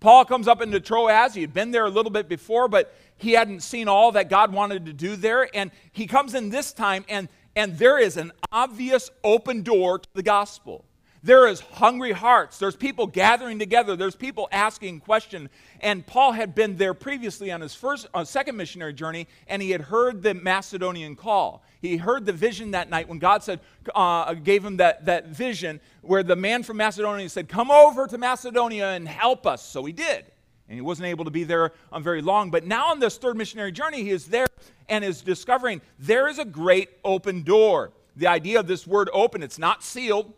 Paul 0.00 0.24
comes 0.24 0.46
up 0.46 0.62
into 0.62 0.78
Troas. 0.78 1.34
He 1.34 1.40
had 1.40 1.52
been 1.52 1.72
there 1.72 1.84
a 1.84 1.90
little 1.90 2.12
bit 2.12 2.28
before, 2.28 2.68
but 2.68 2.94
he 3.16 3.32
hadn't 3.32 3.60
seen 3.60 3.88
all 3.88 4.12
that 4.12 4.28
God 4.28 4.52
wanted 4.52 4.86
to 4.86 4.92
do 4.92 5.16
there. 5.16 5.48
And 5.54 5.72
he 5.92 6.06
comes 6.06 6.34
in 6.34 6.50
this 6.50 6.72
time, 6.72 7.04
and, 7.08 7.28
and 7.56 7.76
there 7.78 7.98
is 7.98 8.16
an 8.16 8.32
obvious 8.52 9.10
open 9.24 9.62
door 9.62 9.98
to 9.98 10.08
the 10.14 10.22
gospel. 10.22 10.84
There 11.28 11.46
is 11.46 11.60
hungry 11.60 12.12
hearts. 12.12 12.58
There's 12.58 12.74
people 12.74 13.06
gathering 13.06 13.58
together. 13.58 13.96
There's 13.96 14.16
people 14.16 14.48
asking 14.50 15.00
question. 15.00 15.50
And 15.82 16.06
Paul 16.06 16.32
had 16.32 16.54
been 16.54 16.78
there 16.78 16.94
previously 16.94 17.52
on 17.52 17.60
his 17.60 17.74
first, 17.74 18.06
uh, 18.14 18.24
second 18.24 18.56
missionary 18.56 18.94
journey, 18.94 19.28
and 19.46 19.60
he 19.60 19.70
had 19.70 19.82
heard 19.82 20.22
the 20.22 20.32
Macedonian 20.32 21.16
call. 21.16 21.62
He 21.82 21.98
heard 21.98 22.24
the 22.24 22.32
vision 22.32 22.70
that 22.70 22.88
night 22.88 23.10
when 23.10 23.18
God 23.18 23.42
said, 23.42 23.60
uh, 23.94 24.32
gave 24.32 24.64
him 24.64 24.78
that, 24.78 25.04
that 25.04 25.26
vision 25.26 25.82
where 26.00 26.22
the 26.22 26.34
man 26.34 26.62
from 26.62 26.78
Macedonia 26.78 27.28
said, 27.28 27.46
Come 27.46 27.70
over 27.70 28.06
to 28.06 28.16
Macedonia 28.16 28.92
and 28.92 29.06
help 29.06 29.46
us. 29.46 29.62
So 29.62 29.84
he 29.84 29.92
did. 29.92 30.24
And 30.66 30.76
he 30.76 30.80
wasn't 30.80 31.08
able 31.08 31.26
to 31.26 31.30
be 31.30 31.44
there 31.44 31.72
um, 31.92 32.02
very 32.02 32.22
long. 32.22 32.50
But 32.50 32.64
now 32.64 32.86
on 32.86 33.00
this 33.00 33.18
third 33.18 33.36
missionary 33.36 33.72
journey, 33.72 34.02
he 34.02 34.12
is 34.12 34.24
there 34.28 34.46
and 34.88 35.04
is 35.04 35.20
discovering 35.20 35.82
there 35.98 36.26
is 36.26 36.38
a 36.38 36.46
great 36.46 36.88
open 37.04 37.42
door. 37.42 37.92
The 38.16 38.28
idea 38.28 38.60
of 38.60 38.66
this 38.66 38.86
word 38.86 39.10
open, 39.12 39.42
it's 39.42 39.58
not 39.58 39.84
sealed, 39.84 40.32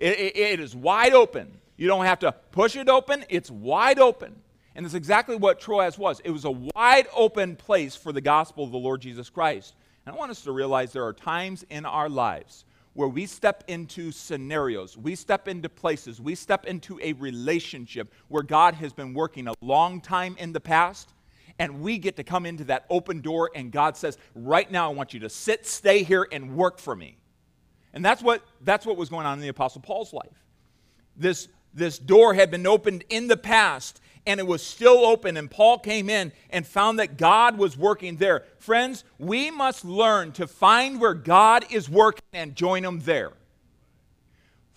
it, 0.00 0.18
it, 0.18 0.36
it 0.36 0.60
is 0.60 0.74
wide 0.74 1.14
open. 1.14 1.58
You 1.76 1.86
don't 1.86 2.04
have 2.04 2.18
to 2.20 2.32
push 2.50 2.76
it 2.76 2.88
open, 2.88 3.24
it's 3.28 3.50
wide 3.50 3.98
open. 3.98 4.34
And 4.74 4.84
that's 4.84 4.94
exactly 4.94 5.36
what 5.36 5.60
Troas 5.60 5.98
was. 5.98 6.20
It 6.20 6.30
was 6.30 6.44
a 6.44 6.50
wide 6.50 7.08
open 7.14 7.56
place 7.56 7.96
for 7.96 8.12
the 8.12 8.20
gospel 8.20 8.64
of 8.64 8.70
the 8.70 8.78
Lord 8.78 9.00
Jesus 9.00 9.28
Christ. 9.28 9.74
And 10.06 10.14
I 10.14 10.18
want 10.18 10.30
us 10.30 10.42
to 10.42 10.52
realize 10.52 10.92
there 10.92 11.04
are 11.04 11.12
times 11.12 11.64
in 11.68 11.84
our 11.84 12.08
lives 12.08 12.64
where 12.94 13.08
we 13.08 13.26
step 13.26 13.62
into 13.68 14.10
scenarios, 14.10 14.96
we 14.96 15.14
step 15.14 15.46
into 15.46 15.68
places, 15.68 16.20
we 16.20 16.34
step 16.34 16.64
into 16.64 16.98
a 17.00 17.12
relationship 17.14 18.12
where 18.26 18.42
God 18.42 18.74
has 18.74 18.92
been 18.92 19.14
working 19.14 19.46
a 19.46 19.54
long 19.60 20.00
time 20.00 20.34
in 20.38 20.52
the 20.52 20.60
past, 20.60 21.12
and 21.58 21.80
we 21.80 21.98
get 21.98 22.16
to 22.16 22.24
come 22.24 22.46
into 22.46 22.64
that 22.64 22.86
open 22.90 23.20
door, 23.20 23.50
and 23.54 23.70
God 23.70 23.96
says, 23.96 24.18
Right 24.34 24.70
now, 24.70 24.90
I 24.90 24.94
want 24.94 25.14
you 25.14 25.20
to 25.20 25.28
sit, 25.28 25.66
stay 25.66 26.02
here, 26.02 26.26
and 26.32 26.56
work 26.56 26.78
for 26.78 26.96
me. 26.96 27.18
And 27.92 28.04
that's 28.04 28.22
what, 28.22 28.42
that's 28.62 28.86
what 28.86 28.96
was 28.96 29.08
going 29.08 29.26
on 29.26 29.38
in 29.38 29.42
the 29.42 29.48
Apostle 29.48 29.80
Paul's 29.80 30.12
life. 30.12 30.44
This, 31.16 31.48
this 31.74 31.98
door 31.98 32.34
had 32.34 32.50
been 32.50 32.66
opened 32.66 33.04
in 33.08 33.28
the 33.28 33.36
past, 33.36 34.00
and 34.26 34.38
it 34.38 34.46
was 34.46 34.62
still 34.62 35.06
open, 35.06 35.36
and 35.36 35.50
Paul 35.50 35.78
came 35.78 36.10
in 36.10 36.32
and 36.50 36.66
found 36.66 36.98
that 36.98 37.16
God 37.16 37.56
was 37.56 37.76
working 37.76 38.16
there. 38.16 38.44
Friends, 38.58 39.04
we 39.18 39.50
must 39.50 39.84
learn 39.84 40.32
to 40.32 40.46
find 40.46 41.00
where 41.00 41.14
God 41.14 41.64
is 41.70 41.88
working 41.88 42.24
and 42.32 42.54
join 42.54 42.84
Him 42.84 43.00
there. 43.00 43.32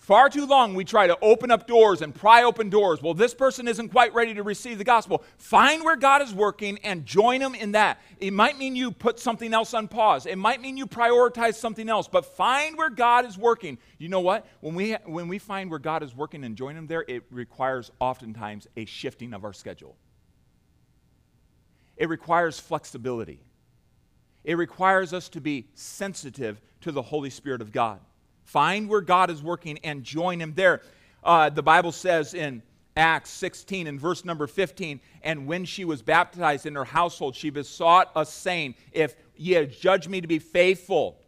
Far 0.02 0.28
too 0.28 0.46
long, 0.46 0.74
we 0.74 0.84
try 0.84 1.06
to 1.06 1.16
open 1.22 1.52
up 1.52 1.68
doors 1.68 2.02
and 2.02 2.12
pry 2.12 2.42
open 2.42 2.68
doors. 2.68 3.00
Well, 3.00 3.14
this 3.14 3.34
person 3.34 3.68
isn't 3.68 3.90
quite 3.90 4.12
ready 4.12 4.34
to 4.34 4.42
receive 4.42 4.78
the 4.78 4.84
gospel. 4.84 5.22
Find 5.38 5.84
where 5.84 5.94
God 5.94 6.22
is 6.22 6.34
working 6.34 6.80
and 6.82 7.06
join 7.06 7.38
them 7.38 7.54
in 7.54 7.70
that. 7.72 8.00
It 8.18 8.32
might 8.32 8.58
mean 8.58 8.74
you 8.74 8.90
put 8.90 9.20
something 9.20 9.54
else 9.54 9.74
on 9.74 9.86
pause, 9.86 10.26
it 10.26 10.38
might 10.38 10.60
mean 10.60 10.76
you 10.76 10.88
prioritize 10.88 11.54
something 11.54 11.88
else, 11.88 12.08
but 12.08 12.26
find 12.26 12.76
where 12.76 12.90
God 12.90 13.24
is 13.24 13.38
working. 13.38 13.78
You 13.98 14.08
know 14.08 14.18
what? 14.18 14.44
When 14.58 14.74
we, 14.74 14.94
when 15.04 15.28
we 15.28 15.38
find 15.38 15.70
where 15.70 15.78
God 15.78 16.02
is 16.02 16.16
working 16.16 16.42
and 16.42 16.56
join 16.56 16.76
Him 16.76 16.88
there, 16.88 17.04
it 17.06 17.22
requires 17.30 17.92
oftentimes 18.00 18.66
a 18.76 18.86
shifting 18.86 19.32
of 19.32 19.44
our 19.44 19.52
schedule, 19.52 19.96
it 21.96 22.08
requires 22.08 22.58
flexibility, 22.58 23.38
it 24.42 24.56
requires 24.56 25.12
us 25.12 25.28
to 25.28 25.40
be 25.40 25.68
sensitive 25.74 26.60
to 26.80 26.90
the 26.90 27.02
Holy 27.02 27.30
Spirit 27.30 27.60
of 27.60 27.70
God. 27.70 28.00
Find 28.44 28.88
where 28.88 29.00
God 29.00 29.30
is 29.30 29.42
working 29.42 29.78
and 29.78 30.04
join 30.04 30.40
Him 30.40 30.54
there. 30.54 30.82
Uh, 31.22 31.50
the 31.50 31.62
Bible 31.62 31.92
says 31.92 32.34
in 32.34 32.62
Acts 32.96 33.30
16 33.30 33.86
and 33.86 34.00
verse 34.00 34.24
number 34.24 34.46
15, 34.46 35.00
and 35.22 35.46
when 35.46 35.64
she 35.64 35.84
was 35.84 36.02
baptized 36.02 36.66
in 36.66 36.74
her 36.74 36.84
household, 36.84 37.34
she 37.34 37.50
besought 37.50 38.10
us, 38.14 38.32
saying, 38.32 38.74
If 38.92 39.16
ye 39.36 39.66
judge 39.66 40.08
me 40.08 40.20
to 40.20 40.28
be 40.28 40.38
faithful 40.38 41.18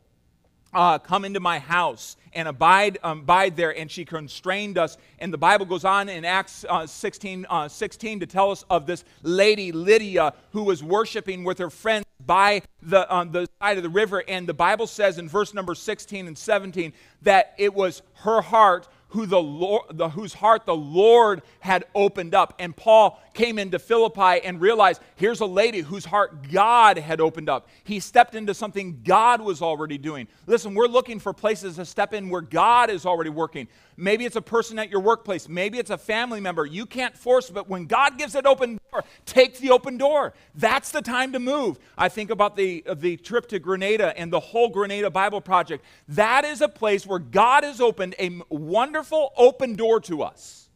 uh, 0.75 0.99
come 0.99 1.25
into 1.25 1.41
my 1.41 1.59
house 1.59 2.17
and 2.33 2.49
abide, 2.49 2.99
um, 3.03 3.21
abide 3.21 3.57
there. 3.57 3.77
And 3.77 3.91
she 3.91 4.05
constrained 4.05 4.77
us. 4.77 4.99
And 5.19 5.33
the 5.33 5.39
Bible 5.39 5.67
goes 5.67 5.85
on 5.85 6.09
in 6.09 6.25
Acts 6.25 6.65
uh, 6.69 6.87
16, 6.87 7.47
uh, 7.49 7.69
16 7.69 8.21
to 8.21 8.27
tell 8.27 8.51
us 8.51 8.65
of 8.69 8.87
this 8.87 9.05
lady, 9.23 9.73
Lydia, 9.73 10.35
who 10.51 10.65
was 10.65 10.83
worshiping 10.83 11.45
with 11.45 11.59
her 11.59 11.71
friends 11.71 12.04
by 12.25 12.63
the, 12.83 13.09
on 13.11 13.33
the 13.33 13.49
side 13.61 13.77
of 13.77 13.83
the 13.83 13.89
river. 13.89 14.23
And 14.27 14.47
the 14.47 14.55
Bible 14.55 14.87
says 14.87 15.19
in 15.19 15.29
verse 15.29 15.55
number 15.55 15.75
16 15.75 16.27
and 16.27 16.37
17 16.37 16.93
that 17.23 17.55
it 17.59 17.75
was 17.75 18.03
her 18.15 18.41
heart 18.41 18.89
who 19.09 19.27
the 19.27 19.41
Lord, 19.41 19.97
the, 19.97 20.09
whose 20.09 20.35
heart 20.35 20.67
the 20.67 20.75
Lord 20.75 21.43
had 21.61 21.85
opened 21.95 22.35
up. 22.35 22.55
And 22.59 22.77
Paul 22.77 23.23
came 23.35 23.59
into 23.59 23.79
Philippi 23.79 24.45
and 24.45 24.61
realized 24.61 25.03
here's 25.17 25.41
a 25.41 25.47
lady 25.47 25.81
whose 25.81 26.05
heart 26.05 26.51
God 26.51 26.97
had 26.97 27.21
opened 27.21 27.49
up. 27.49 27.69
He 27.83 28.01
stepped 28.01 28.35
into 28.35 28.55
something 28.55 29.03
God 29.05 29.41
was 29.41 29.61
already 29.61 29.99
doing. 29.99 30.29
Listen, 30.47 30.75
we're 30.75 30.87
looking 30.87 31.19
for 31.19 31.33
places 31.33 31.77
to 31.77 31.85
step 31.85 32.15
in 32.15 32.31
where 32.31 32.41
God 32.41 32.91
is 32.91 33.05
already 33.05 33.31
working. 33.31 33.69
Maybe 33.97 34.25
it's 34.25 34.37
a 34.37 34.43
person 34.43 34.79
at 34.79 34.91
your 34.91 35.01
workplace, 35.01 35.49
maybe 35.49 35.79
it's 35.79 35.91
a 35.91 35.99
family 35.99 36.41
member. 36.41 36.67
You 36.67 36.87
can't 36.87 37.17
force, 37.17 37.51
but 37.51 37.69
when 37.69 37.87
God 37.87 38.19
gives 38.19 38.35
it 38.35 38.47
open 38.47 38.81
door, 38.91 39.05
take 39.27 39.59
the 39.59 39.71
open 39.71 39.99
door. 39.99 40.35
That's 40.55 40.91
the 40.91 41.03
time 41.03 41.33
to 41.33 41.39
move. 41.39 41.79
I 41.97 42.09
think 42.09 42.31
about 42.31 42.57
the, 42.57 42.85
the 42.97 43.17
trip 43.17 43.49
to 43.49 43.59
Grenada 43.59 44.17
and 44.19 44.33
the 44.33 44.41
whole 44.41 44.69
Grenada 44.69 45.11
Bible 45.11 45.41
Project. 45.41 45.85
That 46.09 46.45
is 46.45 46.61
a 46.61 46.69
place 46.69 47.07
where 47.07 47.19
God 47.19 47.65
has 47.65 47.81
opened 47.81 48.15
a 48.19 48.41
wonderful 48.49 49.33
open 49.37 49.75
door 49.75 50.01
to 50.03 50.23
us. 50.23 50.69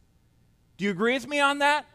Do 0.77 0.85
you 0.85 0.91
agree 0.91 1.13
with 1.13 1.27
me 1.27 1.41
on 1.41 1.59
that? 1.59 1.85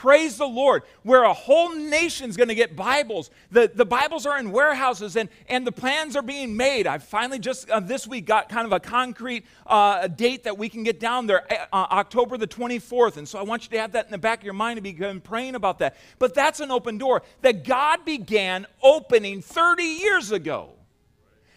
Praise 0.00 0.38
the 0.38 0.48
Lord. 0.48 0.84
Where 1.02 1.24
a 1.24 1.34
whole 1.34 1.74
nation's 1.74 2.38
going 2.38 2.48
to 2.48 2.54
get 2.54 2.74
Bibles. 2.74 3.30
The, 3.50 3.70
the 3.74 3.84
Bibles 3.84 4.24
are 4.24 4.38
in 4.38 4.50
warehouses 4.50 5.14
and, 5.14 5.28
and 5.46 5.66
the 5.66 5.72
plans 5.72 6.16
are 6.16 6.22
being 6.22 6.56
made. 6.56 6.86
I 6.86 6.96
finally 6.96 7.38
just 7.38 7.68
uh, 7.68 7.80
this 7.80 8.06
week 8.06 8.24
got 8.24 8.48
kind 8.48 8.64
of 8.64 8.72
a 8.72 8.80
concrete 8.80 9.44
uh, 9.66 10.06
date 10.06 10.44
that 10.44 10.56
we 10.56 10.70
can 10.70 10.84
get 10.84 11.00
down 11.00 11.26
there, 11.26 11.46
uh, 11.70 11.86
October 11.90 12.38
the 12.38 12.46
24th. 12.46 13.18
And 13.18 13.28
so 13.28 13.38
I 13.38 13.42
want 13.42 13.64
you 13.64 13.68
to 13.72 13.78
have 13.78 13.92
that 13.92 14.06
in 14.06 14.10
the 14.10 14.16
back 14.16 14.38
of 14.38 14.44
your 14.46 14.54
mind 14.54 14.78
and 14.78 14.84
begin 14.84 15.20
praying 15.20 15.54
about 15.54 15.80
that. 15.80 15.98
But 16.18 16.32
that's 16.32 16.60
an 16.60 16.70
open 16.70 16.96
door 16.96 17.20
that 17.42 17.64
God 17.64 18.06
began 18.06 18.66
opening 18.82 19.42
30 19.42 19.82
years 19.82 20.32
ago. 20.32 20.70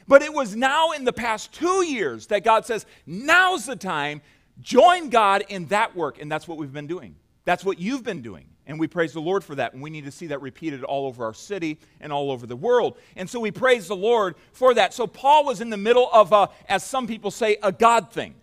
But 0.05 0.21
it 0.21 0.33
was 0.33 0.53
now 0.53 0.91
in 0.91 1.05
the 1.05 1.13
past 1.13 1.53
two 1.53 1.85
years 1.85 2.27
that 2.27 2.43
God 2.43 2.65
says, 2.65 2.85
now's 3.05 3.67
the 3.67 3.77
time. 3.77 4.21
Join 4.59 5.09
God 5.09 5.45
in 5.47 5.67
that 5.67 5.95
work. 5.95 6.21
And 6.21 6.29
that's 6.29 6.45
what 6.45 6.57
we've 6.57 6.73
been 6.73 6.87
doing. 6.87 7.15
That's 7.45 7.65
what 7.65 7.79
you've 7.79 8.03
been 8.03 8.21
doing. 8.21 8.45
And 8.65 8.79
we 8.79 8.87
praise 8.87 9.11
the 9.11 9.19
Lord 9.19 9.43
for 9.43 9.55
that. 9.55 9.73
And 9.73 9.81
we 9.81 9.89
need 9.89 10.05
to 10.05 10.11
see 10.11 10.27
that 10.27 10.41
repeated 10.41 10.83
all 10.83 11.05
over 11.05 11.25
our 11.25 11.33
city 11.33 11.79
and 11.99 12.13
all 12.13 12.31
over 12.31 12.47
the 12.47 12.55
world. 12.55 12.97
And 13.15 13.29
so 13.29 13.39
we 13.39 13.51
praise 13.51 13.87
the 13.87 13.95
Lord 13.95 14.35
for 14.53 14.73
that. 14.73 14.93
So 14.93 15.05
Paul 15.05 15.45
was 15.45 15.59
in 15.59 15.69
the 15.69 15.77
middle 15.77 16.09
of, 16.13 16.31
a, 16.31 16.49
as 16.69 16.83
some 16.83 17.05
people 17.05 17.31
say, 17.31 17.57
a 17.61 17.71
God 17.71 18.11
thing. 18.13 18.35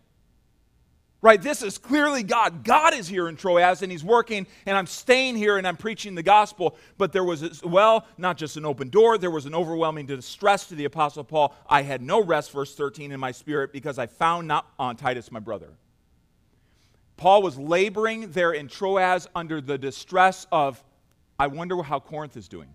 Right? 1.22 1.40
This 1.40 1.62
is 1.62 1.76
clearly 1.76 2.22
God. 2.22 2.64
God 2.64 2.94
is 2.94 3.06
here 3.06 3.28
in 3.28 3.36
Troas 3.36 3.82
and 3.82 3.92
he's 3.92 4.02
working, 4.02 4.46
and 4.64 4.74
I'm 4.74 4.86
staying 4.86 5.36
here 5.36 5.58
and 5.58 5.68
I'm 5.68 5.76
preaching 5.76 6.14
the 6.14 6.22
gospel. 6.22 6.78
But 6.96 7.12
there 7.12 7.24
was, 7.24 7.42
as 7.42 7.62
well, 7.62 8.06
not 8.16 8.38
just 8.38 8.56
an 8.56 8.64
open 8.64 8.88
door, 8.88 9.18
there 9.18 9.30
was 9.30 9.44
an 9.44 9.54
overwhelming 9.54 10.06
distress 10.06 10.66
to 10.68 10.74
the 10.74 10.86
Apostle 10.86 11.24
Paul. 11.24 11.54
I 11.68 11.82
had 11.82 12.00
no 12.00 12.24
rest, 12.24 12.52
verse 12.52 12.74
13, 12.74 13.12
in 13.12 13.20
my 13.20 13.32
spirit 13.32 13.70
because 13.70 13.98
I 13.98 14.06
found 14.06 14.48
not 14.48 14.66
on 14.78 14.96
Titus, 14.96 15.30
my 15.30 15.40
brother. 15.40 15.74
Paul 17.20 17.42
was 17.42 17.58
laboring 17.58 18.30
there 18.30 18.52
in 18.52 18.66
Troas 18.66 19.28
under 19.34 19.60
the 19.60 19.76
distress 19.76 20.46
of, 20.50 20.82
I 21.38 21.48
wonder 21.48 21.82
how 21.82 22.00
Corinth 22.00 22.34
is 22.34 22.48
doing. 22.48 22.74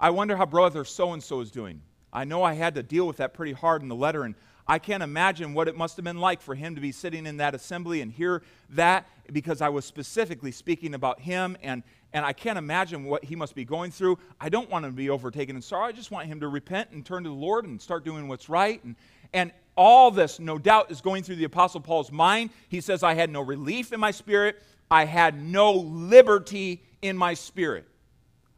I 0.00 0.08
wonder 0.08 0.38
how 0.38 0.46
brother 0.46 0.86
so 0.86 1.12
and 1.12 1.22
so 1.22 1.42
is 1.42 1.50
doing. 1.50 1.82
I 2.10 2.24
know 2.24 2.42
I 2.42 2.54
had 2.54 2.76
to 2.76 2.82
deal 2.82 3.06
with 3.06 3.18
that 3.18 3.34
pretty 3.34 3.52
hard 3.52 3.82
in 3.82 3.88
the 3.88 3.94
letter, 3.94 4.22
and 4.22 4.36
I 4.66 4.78
can't 4.78 5.02
imagine 5.02 5.52
what 5.52 5.68
it 5.68 5.76
must 5.76 5.96
have 5.96 6.04
been 6.06 6.18
like 6.18 6.40
for 6.40 6.54
him 6.54 6.76
to 6.76 6.80
be 6.80 6.92
sitting 6.92 7.26
in 7.26 7.36
that 7.36 7.54
assembly 7.54 8.00
and 8.00 8.10
hear 8.10 8.42
that 8.70 9.06
because 9.30 9.60
I 9.60 9.68
was 9.68 9.84
specifically 9.84 10.50
speaking 10.50 10.94
about 10.94 11.20
him, 11.20 11.58
and, 11.62 11.82
and 12.14 12.24
I 12.24 12.32
can't 12.32 12.56
imagine 12.56 13.04
what 13.04 13.22
he 13.22 13.36
must 13.36 13.54
be 13.54 13.66
going 13.66 13.90
through. 13.90 14.18
I 14.40 14.48
don't 14.48 14.70
want 14.70 14.86
him 14.86 14.92
to 14.92 14.96
be 14.96 15.10
overtaken 15.10 15.56
in 15.56 15.60
sorrow. 15.60 15.84
I 15.84 15.92
just 15.92 16.10
want 16.10 16.26
him 16.26 16.40
to 16.40 16.48
repent 16.48 16.92
and 16.92 17.04
turn 17.04 17.24
to 17.24 17.28
the 17.28 17.34
Lord 17.34 17.66
and 17.66 17.82
start 17.82 18.02
doing 18.02 18.28
what's 18.28 18.48
right. 18.48 18.82
And, 18.82 18.96
and 19.34 19.52
all 19.76 20.10
this, 20.10 20.40
no 20.40 20.58
doubt, 20.58 20.90
is 20.90 21.00
going 21.00 21.22
through 21.22 21.36
the 21.36 21.44
Apostle 21.44 21.80
Paul's 21.80 22.10
mind. 22.10 22.50
He 22.68 22.80
says, 22.80 23.02
I 23.02 23.14
had 23.14 23.30
no 23.30 23.40
relief 23.42 23.92
in 23.92 24.00
my 24.00 24.10
spirit. 24.10 24.62
I 24.90 25.04
had 25.04 25.40
no 25.40 25.72
liberty 25.72 26.82
in 27.02 27.16
my 27.16 27.34
spirit. 27.34 27.86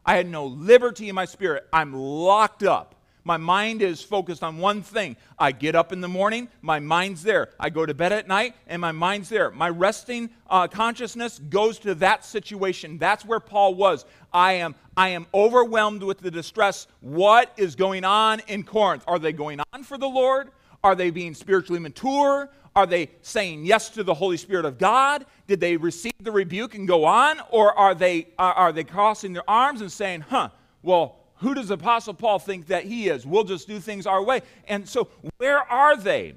I 0.05 0.17
had 0.17 0.29
no 0.29 0.47
liberty 0.47 1.09
in 1.09 1.15
my 1.15 1.25
spirit. 1.25 1.67
I'm 1.73 1.93
locked 1.93 2.63
up. 2.63 2.95
My 3.25 3.37
mind 3.37 3.83
is 3.83 4.01
focused 4.01 4.43
on 4.43 4.57
one 4.57 4.81
thing. 4.81 5.15
I 5.39 5.53
get 5.53 5.75
up 5.75 5.93
in 5.93 6.01
the 6.01 6.09
morning, 6.09 6.49
my 6.63 6.81
mind's 6.81 7.23
there. 7.23 7.51
I 7.61 7.69
go 7.69 7.85
to 7.85 7.93
bed 7.93 8.11
at 8.11 8.27
night, 8.27 8.55
and 8.67 8.81
my 8.81 8.93
mind's 8.93 9.29
there. 9.29 9.51
My 9.51 9.69
resting 9.69 10.31
uh, 10.49 10.67
consciousness 10.67 11.39
goes 11.39 11.79
to 11.81 11.95
that 11.97 12.25
situation. 12.25 12.97
That's 12.97 13.27
where 13.27 13.39
Paul 13.39 13.75
was. 13.75 14.07
I 14.33 14.55
am, 14.55 14.75
I 14.97 15.11
am 15.11 15.27
overwhelmed 15.35 16.03
with 16.03 16.21
the 16.21 16.31
distress. 16.31 16.87
What 17.01 17.53
is 17.59 17.77
going 17.77 18.05
on 18.05 18.41
in 18.47 18.63
Corinth? 18.63 19.05
Are 19.07 19.19
they 19.19 19.35
going 19.35 19.61
on 19.75 19.83
for 19.83 19.99
the 19.99 20.09
Lord? 20.09 20.51
Are 20.83 20.95
they 20.95 21.11
being 21.11 21.35
spiritually 21.35 21.81
mature? 21.81 22.49
Are 22.77 22.87
they 22.87 23.11
saying 23.23 23.65
yes 23.65 23.91
to 23.91 24.05
the 24.05 24.15
Holy 24.15 24.37
Spirit 24.37 24.65
of 24.65 24.79
God? 24.79 25.27
Did 25.47 25.61
they 25.61 25.77
receive 25.77 26.13
the 26.21 26.31
rebuke 26.31 26.75
and 26.75 26.87
go 26.87 27.05
on? 27.05 27.41
Or 27.51 27.77
are 27.77 27.95
they, 27.95 28.29
are, 28.39 28.73
they 28.73 28.85
crossing 28.85 29.33
their 29.33 29.49
arms 29.51 29.81
and 29.81 29.91
saying, 29.91 30.21
huh, 30.21 30.51
well, 30.83 31.17
who 31.37 31.55
does 31.55 31.71
Apostle 31.71 32.15
Paul 32.15 32.39
think 32.39 32.67
that 32.69 32.85
he 32.85 33.09
is? 33.09 33.27
We'll 33.27 33.45
just 33.45 33.67
do 33.67 33.81
things 33.81 34.07
our 34.07 34.23
way. 34.23 34.43
And 34.67 34.89
so, 34.89 35.09
where 35.39 35.61
are 35.61 35.97
they? 35.97 36.35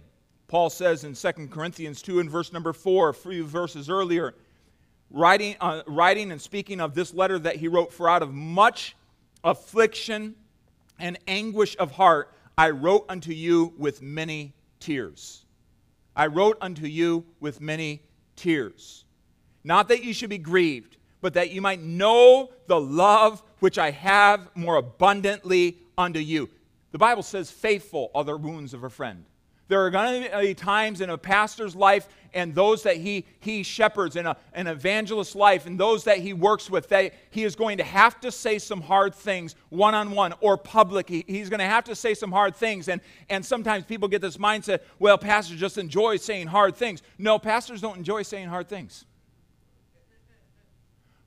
Paul 0.47 0.69
says 0.69 1.03
in 1.03 1.13
2 1.13 1.47
Corinthians 1.47 2.01
2 2.01 2.19
and 2.19 2.29
verse 2.29 2.51
number 2.51 2.73
4, 2.73 3.09
a 3.09 3.13
few 3.13 3.45
verses 3.45 3.89
earlier, 3.89 4.35
writing, 5.09 5.55
uh, 5.61 5.81
writing 5.87 6.31
and 6.31 6.41
speaking 6.41 6.81
of 6.81 6.93
this 6.93 7.13
letter 7.13 7.39
that 7.39 7.55
he 7.55 7.67
wrote, 7.67 7.93
For 7.93 8.09
out 8.09 8.21
of 8.21 8.33
much 8.33 8.95
affliction 9.43 10.35
and 10.99 11.17
anguish 11.27 11.75
of 11.77 11.91
heart, 11.91 12.33
I 12.57 12.69
wrote 12.69 13.05
unto 13.09 13.31
you 13.31 13.73
with 13.77 14.01
many 14.01 14.53
tears. 14.79 15.45
I 16.15 16.27
wrote 16.27 16.57
unto 16.61 16.85
you 16.85 17.25
with 17.39 17.61
many 17.61 18.03
tears. 18.35 19.05
Not 19.63 19.87
that 19.87 20.03
you 20.03 20.13
should 20.13 20.29
be 20.29 20.37
grieved, 20.37 20.97
but 21.21 21.33
that 21.35 21.51
you 21.51 21.61
might 21.61 21.81
know 21.81 22.49
the 22.67 22.79
love 22.79 23.43
which 23.59 23.77
I 23.77 23.91
have 23.91 24.49
more 24.55 24.75
abundantly 24.77 25.77
unto 25.97 26.19
you. 26.19 26.49
The 26.91 26.97
Bible 26.97 27.23
says, 27.23 27.49
faithful 27.49 28.11
are 28.13 28.23
the 28.23 28.35
wounds 28.35 28.73
of 28.73 28.83
a 28.83 28.89
friend. 28.89 29.25
There 29.71 29.85
are 29.85 29.89
going 29.89 30.29
to 30.29 30.37
be 30.37 30.53
times 30.53 30.99
in 30.99 31.09
a 31.09 31.17
pastor's 31.17 31.77
life 31.77 32.09
and 32.33 32.53
those 32.53 32.83
that 32.83 32.97
he, 32.97 33.25
he 33.39 33.63
shepherds 33.63 34.17
in 34.17 34.25
a, 34.25 34.35
an 34.51 34.67
evangelist's 34.67 35.33
life 35.33 35.65
and 35.65 35.79
those 35.79 36.03
that 36.03 36.17
he 36.17 36.33
works 36.33 36.69
with 36.69 36.89
that 36.89 37.13
he 37.29 37.45
is 37.45 37.55
going 37.55 37.77
to 37.77 37.83
have 37.85 38.19
to 38.19 38.33
say 38.33 38.59
some 38.59 38.81
hard 38.81 39.15
things 39.15 39.55
one 39.69 39.95
on 39.95 40.11
one 40.11 40.33
or 40.41 40.57
public. 40.57 41.07
He, 41.07 41.23
he's 41.25 41.47
going 41.47 41.61
to 41.61 41.65
have 41.65 41.85
to 41.85 41.95
say 41.95 42.13
some 42.13 42.33
hard 42.33 42.53
things. 42.53 42.89
And, 42.89 42.99
and 43.29 43.45
sometimes 43.45 43.85
people 43.85 44.09
get 44.09 44.21
this 44.21 44.35
mindset 44.35 44.81
well, 44.99 45.17
pastors 45.17 45.57
just 45.57 45.77
enjoy 45.77 46.17
saying 46.17 46.47
hard 46.47 46.75
things. 46.75 47.01
No, 47.17 47.39
pastors 47.39 47.79
don't 47.79 47.97
enjoy 47.97 48.23
saying 48.23 48.49
hard 48.49 48.67
things. 48.67 49.05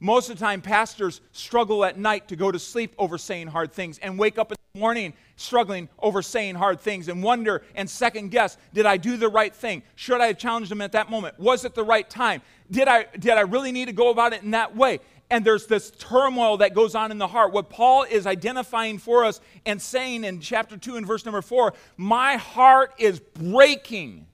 Most 0.00 0.28
of 0.28 0.38
the 0.38 0.44
time, 0.44 0.60
pastors 0.60 1.22
struggle 1.32 1.82
at 1.82 1.96
night 1.96 2.28
to 2.28 2.36
go 2.36 2.52
to 2.52 2.58
sleep 2.58 2.94
over 2.98 3.16
saying 3.16 3.46
hard 3.46 3.72
things 3.72 3.98
and 4.00 4.18
wake 4.18 4.36
up 4.36 4.52
in 4.52 4.56
the 4.74 4.80
morning 4.80 5.14
struggling 5.36 5.88
over 5.98 6.22
saying 6.22 6.54
hard 6.54 6.80
things 6.80 7.08
and 7.08 7.22
wonder 7.22 7.62
and 7.74 7.88
second 7.88 8.30
guess 8.30 8.56
did 8.72 8.86
I 8.86 8.96
do 8.96 9.16
the 9.16 9.28
right 9.28 9.54
thing? 9.54 9.82
Should 9.94 10.20
I 10.20 10.26
have 10.28 10.38
challenged 10.38 10.70
them 10.70 10.80
at 10.80 10.92
that 10.92 11.10
moment? 11.10 11.38
Was 11.38 11.64
it 11.64 11.74
the 11.74 11.84
right 11.84 12.08
time? 12.08 12.42
Did 12.70 12.88
I, 12.88 13.06
did 13.18 13.32
I 13.32 13.42
really 13.42 13.72
need 13.72 13.86
to 13.86 13.92
go 13.92 14.10
about 14.10 14.32
it 14.32 14.42
in 14.42 14.52
that 14.52 14.76
way? 14.76 15.00
And 15.30 15.44
there's 15.44 15.66
this 15.66 15.90
turmoil 15.90 16.58
that 16.58 16.74
goes 16.74 16.94
on 16.94 17.10
in 17.10 17.18
the 17.18 17.26
heart. 17.26 17.52
What 17.52 17.70
Paul 17.70 18.04
is 18.04 18.26
identifying 18.26 18.98
for 18.98 19.24
us 19.24 19.40
and 19.66 19.80
saying 19.80 20.24
in 20.24 20.40
chapter 20.40 20.76
2 20.76 20.96
and 20.96 21.06
verse 21.06 21.24
number 21.24 21.42
4 21.42 21.74
my 21.96 22.36
heart 22.36 22.94
is 22.98 23.20
breaking 23.20 24.26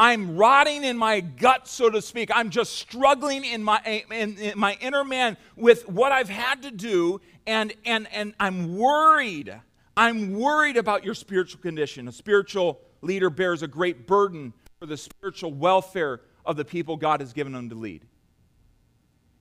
I'm 0.00 0.38
rotting 0.38 0.82
in 0.82 0.96
my 0.96 1.20
gut, 1.20 1.68
so 1.68 1.90
to 1.90 2.00
speak. 2.00 2.30
I'm 2.34 2.48
just 2.48 2.72
struggling 2.76 3.44
in 3.44 3.62
my, 3.62 3.82
in, 4.10 4.38
in, 4.38 4.58
my 4.58 4.78
inner 4.80 5.04
man 5.04 5.36
with 5.56 5.86
what 5.90 6.10
I've 6.10 6.30
had 6.30 6.62
to 6.62 6.70
do, 6.70 7.20
and, 7.46 7.74
and, 7.84 8.08
and 8.10 8.32
I'm 8.40 8.78
worried. 8.78 9.54
I'm 10.00 10.32
worried 10.32 10.78
about 10.78 11.04
your 11.04 11.14
spiritual 11.14 11.60
condition. 11.60 12.08
A 12.08 12.12
spiritual 12.12 12.80
leader 13.02 13.28
bears 13.28 13.62
a 13.62 13.68
great 13.68 14.06
burden 14.06 14.54
for 14.78 14.86
the 14.86 14.96
spiritual 14.96 15.52
welfare 15.52 16.22
of 16.46 16.56
the 16.56 16.64
people 16.64 16.96
God 16.96 17.20
has 17.20 17.34
given 17.34 17.52
them 17.52 17.68
to 17.68 17.74
lead. 17.74 18.06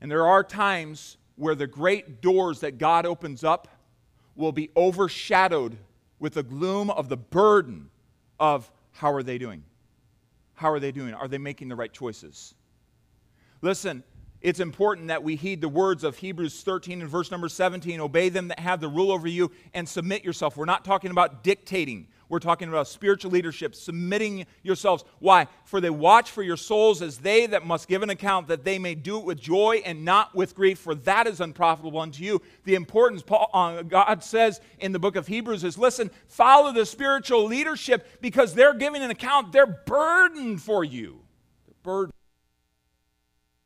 And 0.01 0.11
there 0.11 0.27
are 0.27 0.43
times 0.43 1.15
where 1.37 1.55
the 1.55 1.65
great 1.65 2.19
doors 2.19 2.59
that 2.59 2.77
God 2.77 3.05
opens 3.05 3.45
up 3.45 3.69
will 4.35 4.51
be 4.51 4.69
overshadowed 4.75 5.77
with 6.19 6.33
the 6.33 6.43
gloom 6.43 6.89
of 6.89 7.07
the 7.07 7.15
burden 7.15 7.89
of 8.37 8.69
how 8.91 9.13
are 9.13 9.23
they 9.23 9.37
doing? 9.37 9.63
How 10.55 10.71
are 10.71 10.79
they 10.81 10.91
doing? 10.91 11.13
Are 11.13 11.29
they 11.29 11.37
making 11.37 11.69
the 11.69 11.77
right 11.77 11.93
choices? 11.93 12.53
Listen, 13.61 14.03
it's 14.41 14.61
important 14.61 15.09
that 15.09 15.21
we 15.21 15.35
heed 15.35 15.59
the 15.59 15.69
words 15.69 16.03
of 16.03 16.17
Hebrews 16.17 16.61
13 16.63 17.01
and 17.01 17.09
verse 17.09 17.29
number 17.29 17.49
17. 17.49 17.99
Obey 17.99 18.29
them 18.29 18.47
that 18.47 18.59
have 18.59 18.79
the 18.79 18.87
rule 18.87 19.11
over 19.11 19.27
you 19.27 19.51
and 19.73 19.87
submit 19.87 20.23
yourself. 20.23 20.55
We're 20.55 20.65
not 20.65 20.85
talking 20.85 21.11
about 21.11 21.43
dictating. 21.43 22.07
We're 22.29 22.39
talking 22.39 22.69
about 22.69 22.87
spiritual 22.87 23.31
leadership, 23.31 23.73
submitting 23.75 24.45
yourselves. 24.61 25.03
Why? 25.17 25.47
For 25.65 25.81
they 25.81 25.89
watch 25.89 26.29
for 26.29 26.43
your 26.43 26.57
souls 26.57 27.01
as 27.01 27.17
they 27.17 27.47
that 27.47 27.65
must 27.65 27.87
give 27.87 28.03
an 28.03 28.11
account, 28.11 28.47
that 28.47 28.63
they 28.63 28.77
may 28.77 28.93
do 28.93 29.17
it 29.17 29.25
with 29.25 29.41
joy 29.41 29.81
and 29.83 30.05
not 30.05 30.35
with 30.35 30.55
grief, 30.55 30.77
for 30.77 30.93
that 30.93 31.25
is 31.25 31.41
unprofitable 31.41 31.99
unto 31.99 32.23
you. 32.23 32.41
The 32.65 32.75
importance 32.75 33.23
Paul, 33.23 33.49
uh, 33.51 33.81
God 33.81 34.23
says 34.23 34.61
in 34.77 34.91
the 34.91 34.99
book 34.99 35.15
of 35.15 35.25
Hebrews 35.25 35.63
is 35.63 35.77
listen, 35.77 36.11
follow 36.27 36.71
the 36.71 36.85
spiritual 36.85 37.45
leadership 37.45 38.07
because 38.21 38.53
they're 38.53 38.75
giving 38.75 39.01
an 39.01 39.09
account. 39.09 39.51
They're 39.51 39.65
burdened 39.65 40.61
for 40.61 40.83
you. 40.83 41.21
They're 41.65 41.75
burdened. 41.81 42.13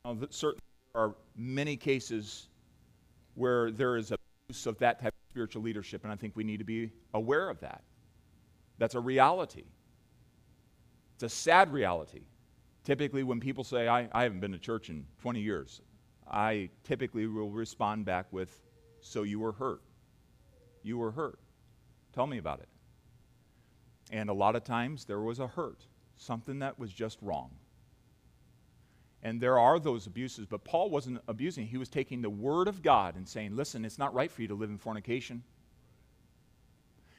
Now, 0.06 0.16
certainly 0.30 0.63
are 0.94 1.14
many 1.36 1.76
cases 1.76 2.48
where 3.34 3.70
there 3.70 3.96
is 3.96 4.12
abuse 4.12 4.66
of 4.66 4.78
that 4.78 5.00
type 5.00 5.08
of 5.08 5.30
spiritual 5.30 5.62
leadership, 5.62 6.04
and 6.04 6.12
I 6.12 6.16
think 6.16 6.36
we 6.36 6.44
need 6.44 6.58
to 6.58 6.64
be 6.64 6.90
aware 7.12 7.48
of 7.48 7.60
that. 7.60 7.82
That's 8.78 8.94
a 8.94 9.00
reality. 9.00 9.64
It's 11.14 11.24
a 11.24 11.28
sad 11.28 11.72
reality. 11.72 12.22
Typically, 12.84 13.22
when 13.22 13.40
people 13.40 13.64
say, 13.64 13.88
I, 13.88 14.08
I 14.12 14.22
haven't 14.24 14.40
been 14.40 14.52
to 14.52 14.58
church 14.58 14.90
in 14.90 15.06
20 15.22 15.40
years, 15.40 15.80
I 16.30 16.70
typically 16.84 17.26
will 17.26 17.50
respond 17.50 18.04
back 18.04 18.26
with, 18.32 18.60
So 19.00 19.22
you 19.22 19.40
were 19.40 19.52
hurt. 19.52 19.82
You 20.82 20.98
were 20.98 21.10
hurt. 21.10 21.38
Tell 22.12 22.26
me 22.26 22.38
about 22.38 22.60
it. 22.60 22.68
And 24.10 24.28
a 24.28 24.34
lot 24.34 24.54
of 24.54 24.64
times 24.64 25.04
there 25.04 25.20
was 25.20 25.40
a 25.40 25.46
hurt, 25.46 25.86
something 26.16 26.58
that 26.60 26.78
was 26.78 26.92
just 26.92 27.18
wrong. 27.22 27.50
And 29.24 29.40
there 29.40 29.58
are 29.58 29.80
those 29.80 30.06
abuses, 30.06 30.44
but 30.44 30.64
Paul 30.64 30.90
wasn't 30.90 31.18
abusing. 31.28 31.66
He 31.66 31.78
was 31.78 31.88
taking 31.88 32.20
the 32.20 32.28
word 32.28 32.68
of 32.68 32.82
God 32.82 33.16
and 33.16 33.26
saying, 33.26 33.56
listen, 33.56 33.82
it's 33.86 33.98
not 33.98 34.12
right 34.12 34.30
for 34.30 34.42
you 34.42 34.48
to 34.48 34.54
live 34.54 34.68
in 34.68 34.76
fornication. 34.76 35.42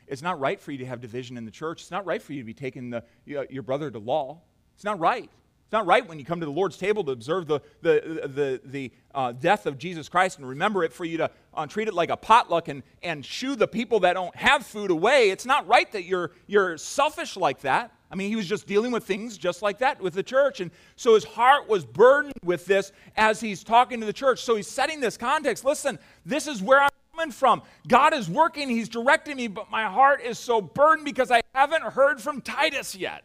It's 0.07 0.21
not 0.21 0.39
right 0.39 0.61
for 0.61 0.71
you 0.71 0.77
to 0.77 0.85
have 0.85 1.01
division 1.01 1.35
in 1.35 1.45
the 1.45 1.51
church. 1.51 1.81
It's 1.81 1.89
not 1.89 2.05
right 2.05 2.21
for 2.21 2.33
you 2.33 2.41
to 2.41 2.45
be 2.45 2.53
taking 2.53 2.91
the, 2.91 3.03
your 3.25 3.63
brother 3.63 3.89
to 3.89 3.97
law. 3.97 4.39
It's 4.75 4.83
not 4.83 4.99
right. 4.99 5.23
It's 5.63 5.71
not 5.71 5.87
right 5.87 6.07
when 6.07 6.19
you 6.19 6.25
come 6.25 6.39
to 6.41 6.45
the 6.45 6.51
Lord's 6.51 6.77
table 6.77 7.03
to 7.05 7.11
observe 7.11 7.47
the, 7.47 7.59
the, 7.81 8.29
the, 8.31 8.61
the 8.63 8.91
uh, 9.15 9.31
death 9.31 9.65
of 9.65 9.79
Jesus 9.79 10.07
Christ 10.07 10.37
and 10.37 10.47
remember 10.47 10.83
it 10.83 10.93
for 10.93 11.05
you 11.05 11.17
to 11.17 11.31
uh, 11.55 11.65
treat 11.65 11.87
it 11.87 11.95
like 11.95 12.11
a 12.11 12.17
potluck 12.17 12.67
and, 12.67 12.83
and 13.01 13.25
shoo 13.25 13.55
the 13.55 13.67
people 13.67 14.01
that 14.01 14.13
don't 14.13 14.35
have 14.35 14.63
food 14.63 14.91
away. 14.91 15.31
It's 15.31 15.45
not 15.45 15.67
right 15.67 15.91
that 15.93 16.03
you're, 16.03 16.33
you're 16.45 16.77
selfish 16.77 17.35
like 17.35 17.61
that. 17.61 17.94
I 18.11 18.15
mean, 18.15 18.29
he 18.29 18.35
was 18.35 18.47
just 18.47 18.67
dealing 18.67 18.91
with 18.91 19.03
things 19.03 19.37
just 19.37 19.61
like 19.61 19.79
that 19.79 19.99
with 19.99 20.13
the 20.13 20.23
church. 20.23 20.59
And 20.59 20.71
so 20.95 21.15
his 21.15 21.23
heart 21.23 21.67
was 21.67 21.85
burdened 21.85 22.33
with 22.43 22.65
this 22.65 22.91
as 23.17 23.39
he's 23.39 23.63
talking 23.63 23.99
to 23.99 24.05
the 24.05 24.13
church. 24.13 24.43
So 24.43 24.55
he's 24.55 24.67
setting 24.67 24.99
this 24.99 25.17
context. 25.17 25.65
Listen, 25.65 25.97
this 26.25 26.47
is 26.47 26.61
where 26.61 26.81
I'm 26.81 26.89
coming 27.15 27.31
from. 27.31 27.63
God 27.87 28.13
is 28.13 28.29
working, 28.29 28.69
he's 28.69 28.89
directing 28.89 29.37
me, 29.37 29.47
but 29.47 29.71
my 29.71 29.85
heart 29.85 30.21
is 30.21 30.37
so 30.37 30.61
burdened 30.61 31.05
because 31.05 31.31
I 31.31 31.41
haven't 31.53 31.83
heard 31.83 32.21
from 32.21 32.41
Titus 32.41 32.95
yet. 32.95 33.23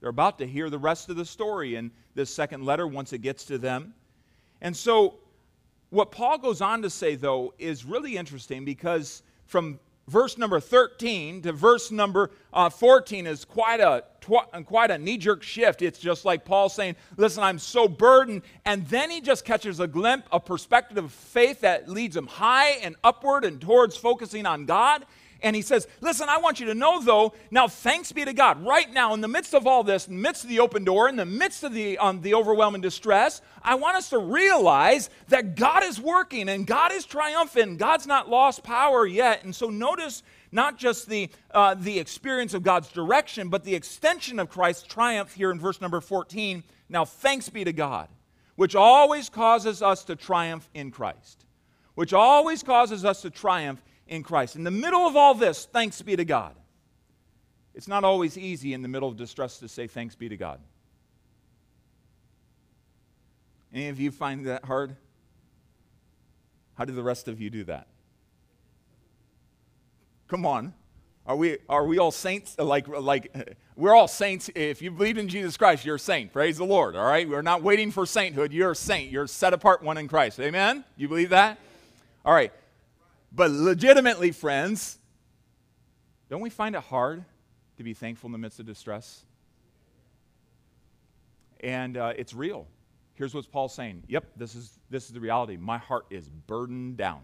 They're 0.00 0.10
about 0.10 0.38
to 0.38 0.46
hear 0.46 0.68
the 0.68 0.78
rest 0.78 1.08
of 1.10 1.16
the 1.16 1.24
story 1.24 1.76
in 1.76 1.90
this 2.14 2.32
second 2.32 2.64
letter 2.64 2.86
once 2.86 3.12
it 3.12 3.18
gets 3.18 3.44
to 3.46 3.58
them. 3.58 3.94
And 4.60 4.76
so, 4.76 5.14
what 5.90 6.10
Paul 6.10 6.38
goes 6.38 6.60
on 6.60 6.82
to 6.82 6.90
say, 6.90 7.16
though, 7.16 7.54
is 7.58 7.84
really 7.84 8.16
interesting 8.16 8.64
because 8.64 9.22
from 9.46 9.78
verse 10.08 10.36
number 10.36 10.60
13 10.60 11.42
to 11.42 11.52
verse 11.52 11.90
number 11.90 12.30
uh, 12.52 12.68
14 12.68 13.26
is 13.26 13.44
quite 13.44 13.80
a 13.80 14.04
tw- 14.20 14.66
quite 14.66 14.90
a 14.90 14.98
knee-jerk 14.98 15.42
shift. 15.42 15.82
It's 15.82 15.98
just 15.98 16.24
like 16.24 16.44
paul 16.44 16.68
saying 16.68 16.96
listen 17.16 17.42
i'm 17.42 17.58
so 17.58 17.88
burdened. 17.88 18.42
And 18.64 18.86
then 18.86 19.10
he 19.10 19.20
just 19.20 19.44
catches 19.44 19.80
a 19.80 19.86
glimpse 19.86 20.26
a 20.32 20.40
perspective 20.40 20.98
of 20.98 21.12
faith 21.12 21.60
that 21.60 21.88
leads 21.88 22.16
him 22.16 22.26
high 22.26 22.70
and 22.82 22.96
upward 23.04 23.44
and 23.44 23.60
towards 23.60 23.96
focusing 23.96 24.46
on 24.46 24.66
god 24.66 25.06
and 25.42 25.56
he 25.56 25.62
says, 25.62 25.86
Listen, 26.00 26.28
I 26.28 26.38
want 26.38 26.60
you 26.60 26.66
to 26.66 26.74
know, 26.74 27.02
though, 27.02 27.32
now 27.50 27.68
thanks 27.68 28.12
be 28.12 28.24
to 28.24 28.32
God, 28.32 28.64
right 28.64 28.90
now, 28.92 29.14
in 29.14 29.20
the 29.20 29.28
midst 29.28 29.54
of 29.54 29.66
all 29.66 29.82
this, 29.82 30.06
in 30.06 30.16
the 30.16 30.22
midst 30.22 30.44
of 30.44 30.50
the 30.50 30.60
open 30.60 30.84
door, 30.84 31.08
in 31.08 31.16
the 31.16 31.26
midst 31.26 31.64
of 31.64 31.72
the, 31.72 31.98
um, 31.98 32.20
the 32.22 32.34
overwhelming 32.34 32.80
distress, 32.80 33.42
I 33.62 33.74
want 33.74 33.96
us 33.96 34.10
to 34.10 34.18
realize 34.18 35.10
that 35.28 35.56
God 35.56 35.84
is 35.84 36.00
working 36.00 36.48
and 36.48 36.66
God 36.66 36.92
is 36.92 37.04
triumphant. 37.04 37.78
God's 37.78 38.06
not 38.06 38.28
lost 38.28 38.62
power 38.62 39.06
yet. 39.06 39.44
And 39.44 39.54
so 39.54 39.68
notice 39.68 40.22
not 40.52 40.78
just 40.78 41.08
the, 41.08 41.30
uh, 41.50 41.74
the 41.74 41.98
experience 41.98 42.54
of 42.54 42.62
God's 42.62 42.88
direction, 42.88 43.48
but 43.48 43.64
the 43.64 43.74
extension 43.74 44.38
of 44.38 44.50
Christ's 44.50 44.84
triumph 44.84 45.34
here 45.34 45.50
in 45.50 45.58
verse 45.58 45.80
number 45.80 46.00
14. 46.00 46.62
Now 46.88 47.04
thanks 47.04 47.48
be 47.48 47.64
to 47.64 47.72
God, 47.72 48.08
which 48.56 48.74
always 48.74 49.28
causes 49.28 49.82
us 49.82 50.04
to 50.04 50.16
triumph 50.16 50.68
in 50.74 50.90
Christ, 50.90 51.44
which 51.94 52.12
always 52.12 52.62
causes 52.62 53.04
us 53.04 53.22
to 53.22 53.30
triumph 53.30 53.82
in 54.06 54.22
Christ. 54.22 54.56
In 54.56 54.64
the 54.64 54.70
middle 54.70 55.06
of 55.06 55.16
all 55.16 55.34
this, 55.34 55.64
thanks 55.66 56.00
be 56.02 56.16
to 56.16 56.24
God. 56.24 56.54
It's 57.74 57.88
not 57.88 58.04
always 58.04 58.36
easy 58.36 58.74
in 58.74 58.82
the 58.82 58.88
middle 58.88 59.08
of 59.08 59.16
distress 59.16 59.58
to 59.58 59.68
say 59.68 59.86
thanks 59.86 60.14
be 60.14 60.28
to 60.28 60.36
God. 60.36 60.60
Any 63.72 63.88
of 63.88 63.98
you 63.98 64.10
find 64.10 64.46
that 64.46 64.64
hard? 64.64 64.96
How 66.74 66.84
do 66.84 66.92
the 66.92 67.02
rest 67.02 67.28
of 67.28 67.40
you 67.40 67.48
do 67.48 67.64
that? 67.64 67.86
Come 70.28 70.44
on. 70.44 70.74
Are 71.24 71.36
we, 71.36 71.58
are 71.68 71.86
we 71.86 71.98
all 71.98 72.10
saints? 72.10 72.58
Like, 72.58 72.88
like, 72.88 73.56
we're 73.76 73.94
all 73.94 74.08
saints. 74.08 74.50
If 74.54 74.82
you 74.82 74.90
believe 74.90 75.16
in 75.18 75.28
Jesus 75.28 75.56
Christ, 75.56 75.84
you're 75.84 75.96
a 75.96 76.00
saint. 76.00 76.32
Praise 76.32 76.58
the 76.58 76.64
Lord. 76.64 76.96
All 76.96 77.06
right? 77.06 77.28
We're 77.28 77.42
not 77.42 77.62
waiting 77.62 77.90
for 77.90 78.04
sainthood. 78.04 78.52
You're 78.52 78.72
a 78.72 78.76
saint. 78.76 79.10
You're 79.10 79.26
set 79.26 79.54
apart 79.54 79.82
one 79.82 79.98
in 79.98 80.08
Christ. 80.08 80.40
Amen? 80.40 80.84
You 80.96 81.08
believe 81.08 81.30
that? 81.30 81.58
All 82.24 82.34
right. 82.34 82.52
But 83.34 83.50
legitimately, 83.50 84.30
friends, 84.32 84.98
don't 86.28 86.42
we 86.42 86.50
find 86.50 86.74
it 86.74 86.82
hard 86.82 87.24
to 87.78 87.82
be 87.82 87.94
thankful 87.94 88.28
in 88.28 88.32
the 88.32 88.38
midst 88.38 88.60
of 88.60 88.66
distress? 88.66 89.24
And 91.60 91.96
uh, 91.96 92.12
it's 92.16 92.34
real. 92.34 92.66
Here's 93.14 93.34
what 93.34 93.50
Paul's 93.50 93.74
saying. 93.74 94.02
Yep, 94.08 94.24
this 94.36 94.54
is, 94.54 94.78
this 94.90 95.06
is 95.06 95.12
the 95.12 95.20
reality. 95.20 95.56
My 95.56 95.78
heart 95.78 96.06
is 96.10 96.28
burdened 96.28 96.96
down. 96.96 97.22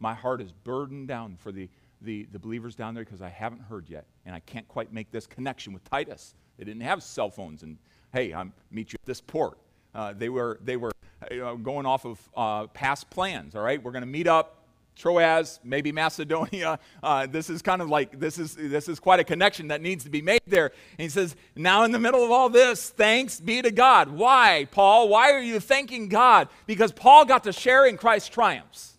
My 0.00 0.14
heart 0.14 0.40
is 0.40 0.52
burdened 0.52 1.08
down 1.08 1.36
for 1.36 1.52
the, 1.52 1.68
the, 2.00 2.26
the 2.32 2.38
believers 2.38 2.74
down 2.74 2.94
there 2.94 3.04
because 3.04 3.22
I 3.22 3.28
haven't 3.28 3.62
heard 3.62 3.88
yet. 3.90 4.06
And 4.24 4.34
I 4.34 4.40
can't 4.40 4.68
quite 4.68 4.92
make 4.92 5.10
this 5.10 5.26
connection 5.26 5.72
with 5.72 5.84
Titus. 5.84 6.34
They 6.56 6.64
didn't 6.64 6.82
have 6.82 7.02
cell 7.02 7.30
phones 7.30 7.62
and, 7.62 7.76
hey, 8.12 8.32
I'm 8.32 8.52
meet 8.70 8.92
you 8.92 8.96
at 9.02 9.06
this 9.06 9.20
port. 9.20 9.58
Uh, 9.94 10.12
they 10.12 10.28
were, 10.28 10.60
they 10.62 10.76
were 10.76 10.92
you 11.30 11.40
know, 11.40 11.56
going 11.56 11.84
off 11.84 12.06
of 12.06 12.20
uh, 12.36 12.66
past 12.68 13.10
plans, 13.10 13.54
all 13.54 13.62
right? 13.62 13.82
We're 13.82 13.92
going 13.92 14.02
to 14.02 14.06
meet 14.06 14.26
up 14.26 14.63
Troas, 14.96 15.60
maybe 15.64 15.92
Macedonia. 15.92 16.78
Uh, 17.02 17.26
this 17.26 17.50
is 17.50 17.62
kind 17.62 17.82
of 17.82 17.90
like 17.90 18.18
this 18.18 18.38
is 18.38 18.54
this 18.54 18.88
is 18.88 19.00
quite 19.00 19.20
a 19.20 19.24
connection 19.24 19.68
that 19.68 19.80
needs 19.80 20.04
to 20.04 20.10
be 20.10 20.22
made 20.22 20.40
there. 20.46 20.66
And 20.66 21.02
he 21.04 21.08
says, 21.08 21.36
now 21.56 21.82
in 21.82 21.92
the 21.92 21.98
middle 21.98 22.24
of 22.24 22.30
all 22.30 22.48
this, 22.48 22.90
thanks 22.90 23.40
be 23.40 23.60
to 23.62 23.70
God. 23.70 24.08
Why, 24.08 24.68
Paul? 24.70 25.08
Why 25.08 25.32
are 25.32 25.42
you 25.42 25.60
thanking 25.60 26.08
God? 26.08 26.48
Because 26.66 26.92
Paul 26.92 27.24
got 27.24 27.44
to 27.44 27.52
share 27.52 27.86
in 27.86 27.96
Christ's 27.96 28.28
triumphs. 28.28 28.93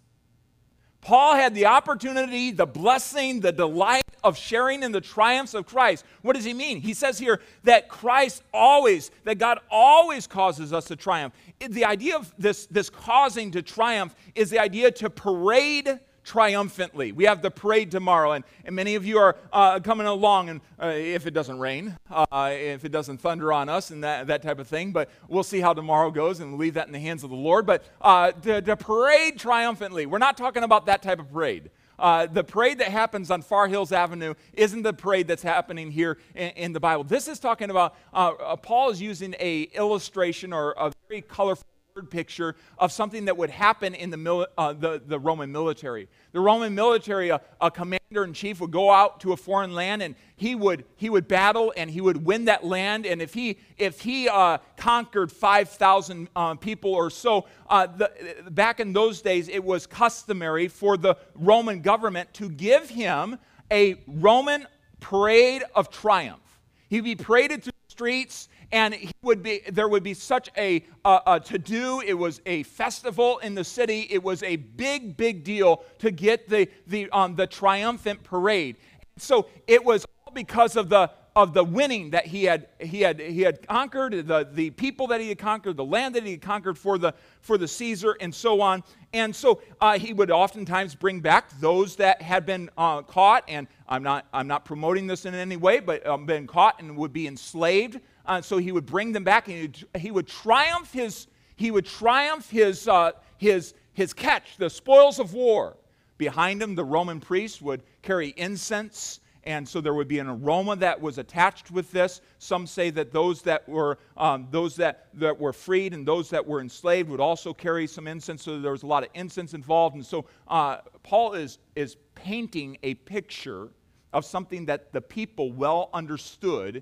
Paul 1.06 1.36
had 1.36 1.54
the 1.54 1.68
opportunity, 1.68 2.50
the 2.50 2.66
blessing, 2.66 3.40
the 3.40 3.52
delight 3.52 4.02
of 4.24 4.36
sharing 4.36 4.82
in 4.82 4.92
the 4.92 5.00
triumphs 5.00 5.54
of 5.54 5.68
Christ. 5.68 6.04
What 6.24 6.34
does 6.34 6.44
he 6.44 6.52
mean? 6.52 6.82
He 6.82 6.96
says 6.96 7.20
here 7.20 7.42
that 7.64 7.90
Christ 7.90 8.42
always, 8.52 9.12
that 9.24 9.38
God 9.38 9.60
always 9.70 10.26
causes 10.26 10.74
us 10.74 10.86
to 10.86 10.96
triumph. 10.96 11.36
The 11.60 11.86
idea 11.86 12.16
of 12.16 12.34
this, 12.40 12.66
this 12.66 12.90
causing 12.90 13.52
to 13.52 13.62
triumph 13.62 14.16
is 14.34 14.50
the 14.50 14.58
idea 14.58 14.90
to 14.94 15.12
parade 15.12 16.00
triumphantly. 16.26 17.12
We 17.12 17.26
have 17.26 17.42
the 17.42 17.52
parade 17.52 17.92
tomorrow, 17.92 18.34
and, 18.34 18.44
and 18.66 18.76
many 18.76 18.96
of 18.96 19.06
you 19.06 19.20
are 19.20 19.38
uh, 19.54 19.80
coming 19.80 20.08
along, 20.08 20.50
and 20.50 20.62
uh, 20.82 20.88
if 20.88 21.26
it 21.28 21.32
doesn't 21.32 21.60
rain, 21.60 21.98
uh, 22.10 22.50
if 22.52 22.84
it 22.84 22.92
doesn't 22.92 23.20
thunder 23.20 23.54
on 23.54 23.70
us, 23.70 23.92
and 23.92 24.04
that, 24.04 24.28
that 24.28 24.42
type 24.42 24.60
of 24.60 24.68
thing. 24.68 24.92
But 24.92 25.10
we'll 25.30 25.44
see 25.44 25.62
how 25.62 25.74
tomorrow 25.74 26.12
goes, 26.12 26.40
and 26.40 26.58
leave 26.58 26.74
that 26.74 26.88
in 26.88 26.94
the 26.94 27.00
hands 27.00 27.24
of 27.24 27.30
the 27.30 27.36
Lord. 27.36 27.66
But 27.66 27.86
uh, 28.02 28.32
to, 28.32 28.62
to 28.62 28.76
parade 28.76 29.40
triumphantly, 29.40 30.06
we're 30.06 30.18
not 30.18 30.36
talking 30.36 30.64
about 30.64 30.88
that 30.88 31.02
type 31.02 31.20
of 31.20 31.32
parade. 31.32 31.70
Uh, 31.98 32.26
the 32.26 32.44
parade 32.44 32.80
that 32.80 32.90
happens 32.90 33.32
on 33.32 33.42
Far 33.42 33.68
Hills 33.68 33.92
Avenue 33.92 34.34
isn't 34.54 34.82
the 34.82 34.94
parade 34.94 35.28
that's 35.28 35.44
happening 35.44 35.92
here 35.92 36.18
in, 36.34 36.50
in 36.50 36.74
the 36.74 36.80
Bible. 36.80 37.04
This 37.04 37.28
is 37.28 37.40
talking 37.40 37.70
about 37.70 37.96
uh, 38.14 38.32
uh, 38.32 38.56
Paul 38.58 38.90
is 38.90 39.02
using 39.02 39.34
a 39.40 39.64
illustration 39.74 40.52
or 40.52 40.74
a 40.78 40.92
very 41.08 41.22
colorful 41.22 41.66
picture 42.04 42.56
of 42.78 42.92
something 42.92 43.24
that 43.26 43.38
would 43.38 43.50
happen 43.50 43.96
in 43.96 44.10
the, 44.10 44.50
uh, 44.58 44.74
the, 44.74 45.02
the, 45.06 45.18
Roman 45.18 45.50
military. 45.50 46.10
The 46.34 46.42
Roman 46.42 46.76
military, 46.76 47.30
a, 47.30 47.40
a 47.62 47.72
commander 47.72 48.26
in 48.26 48.34
chief 48.34 48.60
would 48.60 48.72
go 48.72 48.92
out 48.92 49.22
to 49.22 49.32
a 49.32 49.38
foreign 49.38 49.74
land 49.74 50.02
and 50.02 50.16
he 50.36 50.56
would, 50.56 50.84
he 50.98 51.10
would 51.10 51.30
battle 51.30 51.74
and 51.78 51.90
he 51.90 52.02
would 52.02 52.26
win 52.26 52.46
that 52.46 52.66
land. 52.66 53.06
And 53.06 53.22
if 53.22 53.34
he, 53.34 53.60
if 53.78 54.02
he 54.02 54.28
uh, 54.28 54.58
conquered 54.76 55.32
5,000 55.32 56.28
uh, 56.36 56.56
people 56.56 56.94
or 56.94 57.10
so, 57.10 57.48
uh, 57.70 57.88
the, 57.88 58.12
back 58.52 58.82
in 58.82 58.92
those 58.92 59.22
days, 59.22 59.48
it 59.48 59.64
was 59.64 59.88
customary 59.88 60.68
for 60.68 60.98
the 60.98 61.16
Roman 61.34 61.80
government 61.80 62.34
to 62.34 62.50
give 62.50 62.90
him 62.90 63.40
a 63.72 64.04
Roman 64.06 64.68
parade 65.00 65.64
of 65.74 65.90
triumph. 65.90 66.42
He'd 66.90 67.06
be 67.06 67.16
paraded 67.16 67.64
through 67.64 67.72
the 67.72 67.92
streets 67.92 68.50
and 68.72 68.94
he 68.94 69.12
would 69.22 69.44
be 69.44 69.62
there 69.72 69.88
would 69.88 70.04
be 70.04 70.14
such 70.14 70.50
a, 70.58 70.84
a, 71.04 71.40
to 71.44 71.58
do 71.58 72.02
it 72.02 72.14
was 72.14 72.42
a 72.46 72.64
festival 72.64 73.40
in 73.40 73.56
the 73.56 73.64
city. 73.64 74.08
It 74.10 74.24
was 74.24 74.44
a 74.44 74.56
big 74.56 75.18
big 75.18 75.44
deal 75.44 75.84
to 76.00 76.12
get 76.12 76.50
the 76.50 76.68
the 76.88 77.10
um, 77.12 77.36
the 77.36 77.48
triumphant 77.48 78.24
parade. 78.24 78.78
So 79.18 79.48
it 79.68 79.84
was 79.84 80.06
all 80.26 80.34
because 80.34 80.76
of 80.76 80.90
the 80.90 81.12
of 81.36 81.54
the 81.54 81.64
winning 81.64 82.12
that 82.12 82.26
he 82.26 82.46
had 82.46 82.68
he 82.80 83.02
had 83.02 83.20
he 83.20 83.42
had 83.42 83.68
conquered 83.68 84.26
the 84.26 84.48
the 84.54 84.70
people 84.72 85.08
that 85.08 85.20
he 85.20 85.30
had 85.30 85.38
conquered 85.38 85.76
the 85.76 85.84
land 85.84 86.16
that 86.16 86.24
he 86.24 86.32
had 86.32 86.42
conquered 86.42 86.78
for 86.78 86.98
the 86.98 87.14
for 87.42 87.58
the 87.58 87.68
caesar 87.68 88.16
and 88.22 88.34
so 88.34 88.62
on. 88.62 88.84
And 89.14 89.36
so 89.36 89.62
uh, 89.82 89.98
he 89.98 90.14
would 90.14 90.32
oftentimes 90.32 90.96
bring 90.96 91.20
back 91.20 91.50
those 91.60 91.98
that 91.98 92.22
had 92.22 92.46
been 92.46 92.70
uh, 92.78 93.02
caught. 93.02 93.44
And 93.48 93.68
i'm 93.88 94.02
not 94.02 94.26
i'm 94.34 94.48
not 94.48 94.66
promoting 94.66 95.08
this 95.08 95.26
in 95.26 95.36
any 95.36 95.58
way 95.58 95.80
but 95.80 96.06
um, 96.08 96.26
been 96.26 96.48
caught 96.48 96.82
and 96.82 96.98
would 96.98 97.14
be 97.14 97.28
enslaved 97.28 98.00
uh, 98.28 98.42
so 98.42 98.58
he 98.58 98.72
would 98.72 98.86
bring 98.86 99.12
them 99.12 99.24
back 99.24 99.48
and 99.48 99.56
he 99.56 99.62
would, 99.64 100.02
he 100.02 100.12
would 100.12 100.28
triumph 100.28 100.92
his 100.92 101.28
he 101.56 101.72
would 101.72 101.86
triumph 101.86 102.50
his 102.50 102.88
uh, 102.88 103.12
his 103.38 103.74
his 103.94 104.14
catch 104.14 104.58
the 104.58 104.70
spoils 104.70 105.20
of 105.20 105.34
war 105.34 105.78
behind 106.18 106.62
him 106.62 106.76
the 106.76 106.84
roman 106.84 107.20
priest 107.20 107.62
would 107.62 107.82
carry 108.02 108.34
incense 108.38 109.20
and 109.46 109.68
so 109.68 109.80
there 109.80 109.94
would 109.94 110.08
be 110.08 110.18
an 110.18 110.28
aroma 110.28 110.76
that 110.78 111.00
was 111.00 111.20
attached 111.20 111.70
with 111.70 111.92
this. 111.92 112.22
Some 112.40 112.66
say 112.66 112.90
that 112.90 113.12
those 113.12 113.44
that 113.44 113.68
were 113.70 114.00
um, 114.18 114.48
those 114.50 114.76
that, 114.78 115.08
that 115.14 115.40
were 115.40 115.54
freed 115.54 115.94
and 115.94 116.06
those 116.06 116.32
that 116.32 116.46
were 116.46 116.62
enslaved 116.62 117.10
would 117.10 117.20
also 117.20 117.54
carry 117.54 117.86
some 117.86 118.08
incense. 118.08 118.42
So 118.44 118.60
there 118.60 118.72
was 118.72 118.82
a 118.82 118.88
lot 118.88 119.04
of 119.04 119.10
incense 119.14 119.54
involved. 119.54 119.96
And 119.96 120.06
so 120.06 120.26
uh, 120.48 120.78
Paul 121.04 121.34
is 121.34 121.60
is 121.76 121.98
painting 122.16 122.78
a 122.82 122.96
picture 122.96 123.70
of 124.14 124.26
something 124.26 124.66
that 124.66 124.92
the 124.94 125.02
people 125.02 125.52
well 125.52 125.90
understood 125.94 126.82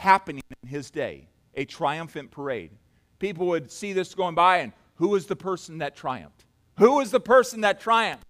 happening 0.00 0.42
in 0.62 0.68
his 0.68 0.90
day, 0.90 1.28
a 1.54 1.64
triumphant 1.66 2.30
parade. 2.30 2.70
People 3.18 3.46
would 3.48 3.70
see 3.70 3.92
this 3.92 4.14
going 4.14 4.34
by, 4.34 4.58
and 4.58 4.72
who 4.94 5.08
was 5.08 5.26
the 5.26 5.36
person 5.36 5.78
that 5.78 5.94
triumphed? 5.94 6.46
Who 6.78 6.96
was 6.96 7.10
the 7.10 7.20
person 7.20 7.60
that 7.60 7.80
triumphed? 7.80 8.26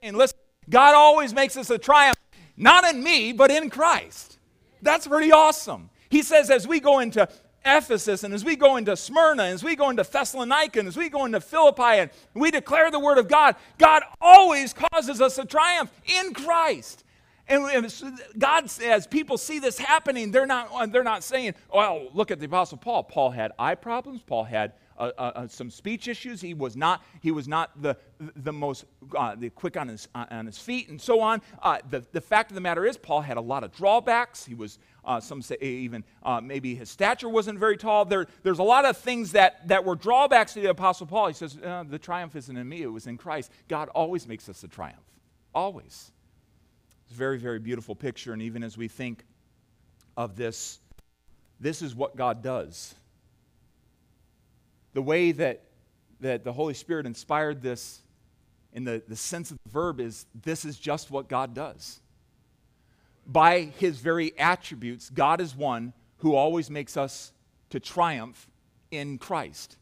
And 0.00 0.16
listen, 0.16 0.38
God 0.70 0.94
always 0.94 1.34
makes 1.34 1.56
us 1.56 1.70
a 1.70 1.78
triumph 1.78 2.16
not 2.56 2.84
in 2.84 3.02
me, 3.02 3.32
but 3.32 3.50
in 3.50 3.68
Christ. 3.68 4.38
That's 4.80 5.08
pretty 5.08 5.32
awesome. 5.32 5.90
He 6.08 6.22
says, 6.22 6.50
as 6.50 6.68
we 6.68 6.78
go 6.78 7.00
into 7.00 7.28
Ephesus 7.64 8.22
and 8.22 8.32
as 8.32 8.44
we 8.44 8.54
go 8.54 8.76
into 8.76 8.96
Smyrna, 8.96 9.44
and 9.44 9.54
as 9.54 9.64
we 9.64 9.74
go 9.74 9.90
into 9.90 10.04
Thessalonica, 10.04 10.78
and 10.78 10.86
as 10.86 10.96
we 10.96 11.08
go 11.08 11.24
into 11.24 11.40
Philippi, 11.40 11.98
and 11.98 12.10
we 12.32 12.52
declare 12.52 12.92
the 12.92 13.00
word 13.00 13.18
of 13.18 13.26
God, 13.26 13.56
God 13.78 14.04
always 14.20 14.72
causes 14.72 15.20
us 15.20 15.34
to 15.34 15.44
triumph 15.46 15.90
in 16.06 16.32
Christ. 16.32 17.03
And 17.46 17.92
God, 18.38 18.70
as 18.82 19.06
people 19.06 19.36
see 19.36 19.58
this 19.58 19.78
happening, 19.78 20.30
they're 20.30 20.46
not, 20.46 20.92
they're 20.92 21.04
not 21.04 21.22
saying, 21.22 21.54
well, 21.72 22.08
look 22.14 22.30
at 22.30 22.40
the 22.40 22.46
Apostle 22.46 22.78
Paul. 22.78 23.02
Paul 23.04 23.30
had 23.30 23.52
eye 23.58 23.74
problems. 23.74 24.22
Paul 24.22 24.44
had 24.44 24.72
uh, 24.96 25.10
uh, 25.18 25.32
uh, 25.34 25.48
some 25.48 25.70
speech 25.70 26.06
issues. 26.06 26.40
He 26.40 26.54
was 26.54 26.76
not, 26.76 27.02
he 27.20 27.32
was 27.32 27.48
not 27.48 27.82
the, 27.82 27.96
the 28.36 28.52
most 28.52 28.84
uh, 29.16 29.34
the 29.34 29.50
quick 29.50 29.76
on 29.76 29.88
his, 29.88 30.08
uh, 30.14 30.26
on 30.30 30.46
his 30.46 30.56
feet 30.58 30.88
and 30.88 31.00
so 31.00 31.20
on. 31.20 31.42
Uh, 31.62 31.78
the, 31.90 32.06
the 32.12 32.20
fact 32.20 32.50
of 32.50 32.54
the 32.54 32.60
matter 32.60 32.86
is, 32.86 32.96
Paul 32.96 33.20
had 33.20 33.36
a 33.36 33.40
lot 33.40 33.64
of 33.64 33.72
drawbacks. 33.72 34.44
He 34.44 34.54
was, 34.54 34.78
some 35.20 35.42
say 35.42 35.56
even 35.60 36.04
maybe 36.42 36.74
his 36.74 36.88
stature 36.88 37.28
wasn't 37.28 37.58
very 37.58 37.76
tall. 37.76 38.04
There, 38.04 38.26
there's 38.42 38.60
a 38.60 38.64
lot 38.64 38.84
of 38.84 38.96
things 38.96 39.32
that, 39.32 39.66
that 39.68 39.84
were 39.84 39.96
drawbacks 39.96 40.54
to 40.54 40.60
the 40.60 40.70
Apostle 40.70 41.06
Paul. 41.06 41.26
He 41.26 41.34
says, 41.34 41.54
The 41.56 41.98
triumph 42.00 42.36
isn't 42.36 42.56
in 42.56 42.68
me, 42.68 42.82
it 42.82 42.86
was 42.86 43.06
in 43.06 43.18
Christ. 43.18 43.50
God 43.68 43.88
always 43.90 44.26
makes 44.26 44.48
us 44.48 44.62
a 44.62 44.68
triumph. 44.68 45.04
Always. 45.54 46.12
It's 47.04 47.12
a 47.12 47.18
very, 47.18 47.38
very 47.38 47.58
beautiful 47.58 47.94
picture. 47.94 48.32
And 48.32 48.42
even 48.42 48.62
as 48.62 48.76
we 48.76 48.88
think 48.88 49.24
of 50.16 50.36
this, 50.36 50.78
this 51.60 51.82
is 51.82 51.94
what 51.94 52.16
God 52.16 52.42
does 52.42 52.94
the 54.94 55.02
way 55.02 55.32
that, 55.32 55.60
that 56.20 56.44
the 56.44 56.52
Holy 56.52 56.72
Spirit 56.72 57.04
inspired 57.04 57.60
this 57.60 58.00
in 58.72 58.84
the, 58.84 59.02
the 59.06 59.16
sense 59.16 59.50
of 59.50 59.58
the 59.64 59.70
verb 59.70 60.00
is 60.00 60.26
this 60.42 60.64
is 60.64 60.78
just 60.78 61.10
what 61.10 61.28
God 61.28 61.52
does. 61.52 62.00
By 63.26 63.72
his 63.78 63.98
very 63.98 64.36
attributes, 64.38 65.10
God 65.10 65.40
is 65.40 65.54
one 65.54 65.92
who 66.18 66.34
always 66.34 66.70
makes 66.70 66.96
us 66.96 67.32
to 67.70 67.80
triumph 67.80 68.48
in 68.90 69.18
Christ. 69.18 69.76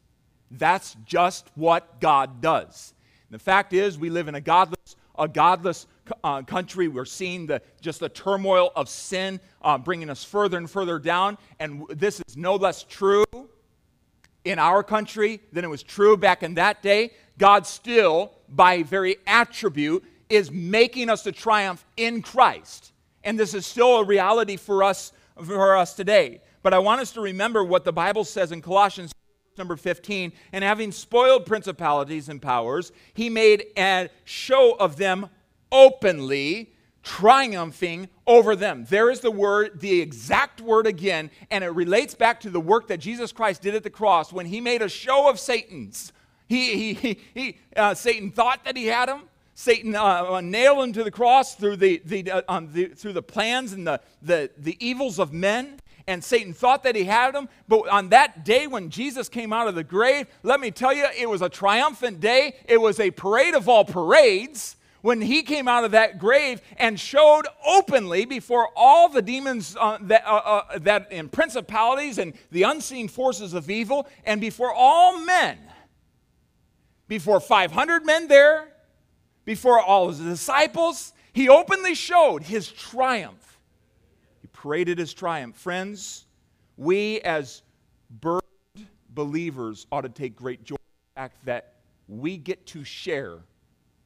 That's 0.51 0.97
just 1.05 1.49
what 1.55 2.01
God 2.01 2.41
does. 2.41 2.95
And 3.29 3.35
the 3.35 3.43
fact 3.43 3.73
is, 3.73 3.99
we 3.99 4.11
live 4.11 4.29
in 4.29 4.35
a 4.35 4.41
godless, 4.41 4.97
a 5.19 5.29
godless 5.29 5.87
uh, 6.25 6.43
country. 6.43 6.88
We're 6.88 7.05
seeing 7.05 7.47
the, 7.47 7.62
just 7.81 8.01
the 8.01 8.09
turmoil 8.09 8.73
of 8.77 8.88
sin 8.88 9.41
uh, 9.62 9.79
bringing 9.79 10.11
us 10.11 10.25
further 10.25 10.57
and 10.57 10.71
further 10.71 10.99
down. 10.99 11.38
And 11.59 11.85
this 11.88 12.21
is 12.27 12.37
no 12.37 12.57
less 12.57 12.85
true 12.85 13.25
in 14.45 14.59
our 14.59 14.83
country 14.83 15.41
than 15.53 15.65
it 15.65 15.69
was 15.69 15.83
true 15.83 16.17
back 16.17 16.43
in 16.43 16.55
that 16.55 16.83
day. 16.83 17.12
God 17.38 17.67
still, 17.67 18.33
by 18.49 18.83
very 18.83 19.17
attribute, 19.27 20.05
is 20.29 20.51
making 20.51 21.11
us 21.11 21.23
to 21.25 21.33
triumph 21.33 21.85
in 21.97 22.23
Christ. 22.23 22.93
And 23.25 23.38
this 23.38 23.55
is 23.55 23.67
still 23.67 23.99
a 23.99 24.05
reality 24.05 24.57
for 24.57 24.83
us, 24.83 25.12
for 25.37 25.77
us 25.77 25.95
today. 25.95 26.41
But 26.62 26.75
I 26.75 26.79
want 26.79 27.01
us 27.01 27.12
to 27.12 27.21
remember 27.21 27.65
what 27.65 27.85
the 27.85 27.93
Bible 27.93 28.25
says 28.25 28.53
in 28.53 28.62
Colossians 28.62 29.12
number 29.59 29.77
15 29.77 30.33
and 30.53 30.65
having 30.65 30.91
spoiled 30.91 31.45
principalities 31.45 32.31
and 32.31 32.41
powers 32.41 32.91
he 33.12 33.29
made 33.29 33.67
a 33.77 34.09
show 34.25 34.73
of 34.73 34.97
them 34.97 35.29
openly 35.73 36.73
triumphing 37.03 38.09
over 38.27 38.55
them. 38.55 38.87
There 38.89 39.11
is 39.11 39.21
the 39.21 39.31
word, 39.31 39.81
the 39.81 40.01
exact 40.01 40.61
word 40.61 40.87
again, 40.87 41.31
and 41.51 41.65
it 41.65 41.71
relates 41.71 42.15
back 42.15 42.41
to 42.41 42.51
the 42.51 42.61
work 42.61 42.89
that 42.89 42.99
Jesus 42.99 43.33
Christ 43.33 43.63
did 43.63 43.75
at 43.75 43.83
the 43.83 43.91
cross 43.91 44.33
when 44.33 44.47
he 44.47 44.61
made 44.61 44.83
a 44.83 44.89
show 44.89 45.29
of 45.29 45.41
Satan's. 45.41 46.13
He, 46.47 46.95
he, 46.95 47.19
he, 47.35 47.59
uh, 47.77 47.95
Satan 47.95 48.31
thought 48.31 48.65
that 48.65 48.77
he 48.77 48.87
had 48.87 49.09
him. 49.09 49.23
Satan 49.55 49.95
uh, 49.95 50.35
uh 50.35 50.41
nailed 50.41 50.85
him 50.85 50.93
to 50.95 51.05
the 51.05 51.11
cross 51.11 51.55
through 51.55 51.77
the, 51.77 52.01
the, 52.05 52.31
uh, 52.31 52.43
um, 52.49 52.73
the, 52.73 52.87
through 52.87 53.13
the 53.13 53.23
plans 53.23 53.73
and 53.73 53.87
the, 53.87 54.01
the, 54.23 54.51
the 54.59 54.77
evils 54.85 55.19
of 55.19 55.33
men. 55.33 55.79
And 56.07 56.23
Satan 56.23 56.53
thought 56.53 56.83
that 56.83 56.97
he 56.97 57.05
had 57.05 57.35
him. 57.35 57.49
But 57.69 57.89
on 57.89 58.09
that 58.09 58.45
day 58.45 58.67
when 58.67 58.91
Jesus 58.91 59.29
came 59.29 59.53
out 59.53 59.69
of 59.69 59.75
the 59.75 59.85
grave, 59.85 60.27
let 60.43 60.61
me 60.61 60.71
tell 60.71 60.93
you, 60.93 61.07
it 61.17 61.29
was 61.29 61.43
a 61.43 61.49
triumphant 61.49 62.21
day. 62.21 62.57
It 62.67 62.81
was 62.81 62.99
a 62.99 63.11
parade 63.11 63.55
of 63.55 63.69
all 63.69 63.85
parades 63.85 64.77
when 65.03 65.21
he 65.21 65.43
came 65.43 65.69
out 65.69 65.85
of 65.85 65.91
that 65.91 66.19
grave 66.19 66.62
and 66.79 66.99
showed 66.99 67.47
openly 67.67 68.25
before 68.25 68.69
all 68.75 69.09
the 69.09 69.21
demons 69.21 69.77
uh, 69.79 69.99
that, 70.01 70.25
uh, 70.25 70.37
uh, 70.37 70.79
that 70.79 71.12
in 71.12 71.29
principalities 71.29 72.19
and 72.19 72.33
the 72.51 72.62
unseen 72.62 73.09
forces 73.09 73.53
of 73.53 73.69
evil, 73.69 74.09
and 74.25 74.41
before 74.41 74.73
all 74.73 75.19
men, 75.19 75.59
before 77.09 77.41
500 77.41 78.07
men 78.07 78.29
there, 78.29 78.69
before 79.45 79.81
all 79.81 80.09
his 80.09 80.21
disciples, 80.21 81.12
he 81.33 81.49
openly 81.49 81.95
showed 81.95 82.45
his 82.45 82.69
triumph. 82.69 83.59
He 84.41 84.47
paraded 84.49 84.99
his 84.99 85.12
triumph. 85.12 85.57
Friends, 85.57 86.27
we 86.77 87.21
as 87.23 87.62
burdened 88.21 88.43
believers 89.11 89.87
ought 89.91 90.03
to 90.03 90.09
take 90.09 90.37
great 90.37 90.62
joy 90.62 90.77
in 90.77 91.15
the 91.15 91.21
fact 91.21 91.45
that 91.45 91.75
we 92.07 92.37
get 92.37 92.65
to 92.67 92.85
share 92.85 93.38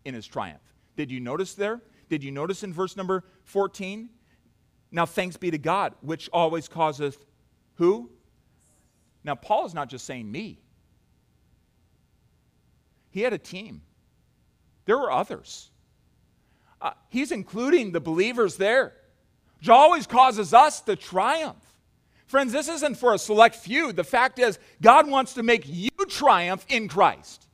in 0.05 0.15
his 0.15 0.27
triumph. 0.27 0.61
Did 0.97 1.11
you 1.11 1.21
notice 1.21 1.55
there? 1.55 1.81
Did 2.09 2.25
you 2.25 2.31
notice 2.31 2.63
in 2.63 2.73
verse 2.73 2.97
number 2.97 3.25
14? 3.45 4.09
Now 4.91 5.07
thanks 5.07 5.37
be 5.37 5.51
to 5.51 5.59
God, 5.59 5.95
which 6.01 6.29
always 6.33 6.69
causeth 6.69 7.25
who? 7.75 8.11
Now, 9.25 9.35
Paul 9.35 9.67
is 9.67 9.75
not 9.75 9.89
just 9.89 10.07
saying 10.07 10.31
me. 10.31 10.61
He 13.11 13.23
had 13.23 13.33
a 13.33 13.39
team. 13.39 13.83
There 14.85 14.97
were 14.97 15.11
others. 15.11 15.71
Uh, 16.81 16.93
he's 17.09 17.33
including 17.33 17.91
the 17.91 18.01
believers 18.01 18.57
there, 18.57 18.93
which 19.59 19.69
always 19.69 20.07
causes 20.07 20.55
us 20.55 20.81
to 20.83 20.95
triumph. 20.95 21.57
Friends, 22.27 22.53
this 22.53 22.69
isn't 22.69 22.97
for 22.97 23.15
a 23.15 23.19
select 23.19 23.57
few. 23.57 23.93
The 23.93 24.05
fact 24.05 24.39
is, 24.39 24.59
God 24.81 25.09
wants 25.09 25.35
to 25.35 25.43
make 25.43 25.65
you 25.67 25.91
triumph 26.09 26.65
in 26.69 26.89
Christ. 26.89 27.47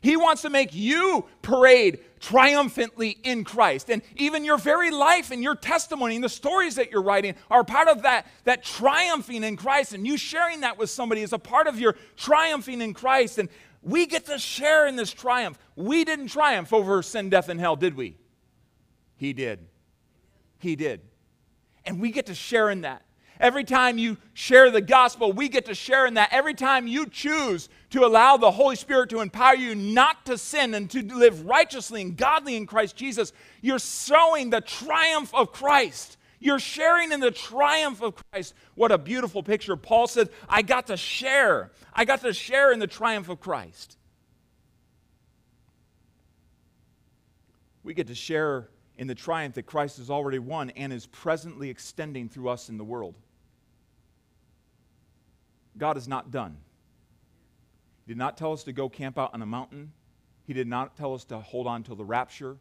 He 0.00 0.16
wants 0.16 0.42
to 0.42 0.50
make 0.50 0.74
you 0.74 1.26
parade 1.42 2.00
triumphantly 2.24 3.18
in 3.22 3.44
Christ. 3.44 3.90
And 3.90 4.00
even 4.16 4.44
your 4.44 4.56
very 4.56 4.90
life 4.90 5.30
and 5.30 5.42
your 5.42 5.54
testimony 5.54 6.14
and 6.14 6.24
the 6.24 6.28
stories 6.30 6.76
that 6.76 6.90
you're 6.90 7.02
writing 7.02 7.34
are 7.50 7.64
part 7.64 7.88
of 7.88 8.02
that, 8.02 8.26
that 8.44 8.64
triumphing 8.64 9.44
in 9.44 9.56
Christ. 9.56 9.92
And 9.92 10.06
you 10.06 10.16
sharing 10.16 10.60
that 10.60 10.78
with 10.78 10.88
somebody 10.88 11.20
is 11.20 11.34
a 11.34 11.38
part 11.38 11.66
of 11.66 11.78
your 11.78 11.96
triumphing 12.16 12.80
in 12.80 12.94
Christ. 12.94 13.38
And 13.38 13.50
we 13.82 14.06
get 14.06 14.24
to 14.26 14.38
share 14.38 14.86
in 14.86 14.96
this 14.96 15.12
triumph. 15.12 15.58
We 15.76 16.04
didn't 16.04 16.28
triumph 16.28 16.72
over 16.72 17.02
sin, 17.02 17.28
death, 17.28 17.50
and 17.50 17.60
hell, 17.60 17.76
did 17.76 17.94
we? 17.94 18.16
He 19.16 19.34
did. 19.34 19.66
He 20.58 20.76
did. 20.76 21.02
And 21.84 22.00
we 22.00 22.10
get 22.10 22.26
to 22.26 22.34
share 22.34 22.70
in 22.70 22.80
that. 22.82 23.02
Every 23.40 23.64
time 23.64 23.98
you 23.98 24.16
share 24.32 24.70
the 24.70 24.80
gospel, 24.80 25.32
we 25.32 25.48
get 25.48 25.66
to 25.66 25.74
share 25.74 26.06
in 26.06 26.14
that. 26.14 26.32
Every 26.32 26.54
time 26.54 26.86
you 26.86 27.06
choose 27.06 27.68
to 27.90 28.04
allow 28.04 28.36
the 28.36 28.50
Holy 28.50 28.76
Spirit 28.76 29.10
to 29.10 29.20
empower 29.20 29.56
you 29.56 29.74
not 29.74 30.24
to 30.26 30.38
sin 30.38 30.74
and 30.74 30.88
to 30.90 31.02
live 31.02 31.44
righteously 31.44 32.00
and 32.02 32.16
godly 32.16 32.56
in 32.56 32.66
Christ 32.66 32.96
Jesus, 32.96 33.32
you're 33.60 33.80
showing 33.80 34.50
the 34.50 34.60
triumph 34.60 35.34
of 35.34 35.52
Christ. 35.52 36.16
You're 36.38 36.60
sharing 36.60 37.10
in 37.10 37.20
the 37.20 37.30
triumph 37.30 38.02
of 38.02 38.14
Christ. 38.30 38.54
What 38.74 38.92
a 38.92 38.98
beautiful 38.98 39.42
picture. 39.42 39.76
Paul 39.76 40.06
said, 40.06 40.28
I 40.48 40.62
got 40.62 40.86
to 40.88 40.96
share. 40.96 41.72
I 41.92 42.04
got 42.04 42.20
to 42.20 42.32
share 42.32 42.70
in 42.72 42.78
the 42.78 42.86
triumph 42.86 43.28
of 43.28 43.40
Christ. 43.40 43.96
We 47.82 47.94
get 47.94 48.06
to 48.06 48.14
share 48.14 48.68
in 48.96 49.06
the 49.06 49.14
triumph 49.14 49.54
that 49.54 49.64
Christ 49.64 49.98
has 49.98 50.10
already 50.10 50.38
won 50.38 50.70
and 50.70 50.92
is 50.92 51.06
presently 51.06 51.68
extending 51.68 52.28
through 52.28 52.48
us 52.48 52.68
in 52.68 52.78
the 52.78 52.84
world. 52.84 53.14
God 55.76 55.96
is 55.96 56.06
not 56.06 56.30
done. 56.30 56.56
He 58.06 58.12
did 58.12 58.18
not 58.18 58.36
tell 58.36 58.52
us 58.52 58.62
to 58.64 58.72
go 58.72 58.88
camp 58.88 59.18
out 59.18 59.34
on 59.34 59.42
a 59.42 59.46
mountain. 59.46 59.92
He 60.46 60.52
did 60.52 60.68
not 60.68 60.96
tell 60.96 61.14
us 61.14 61.24
to 61.24 61.38
hold 61.38 61.66
on 61.66 61.82
till 61.82 61.96
the 61.96 62.04
rapture. 62.04 62.56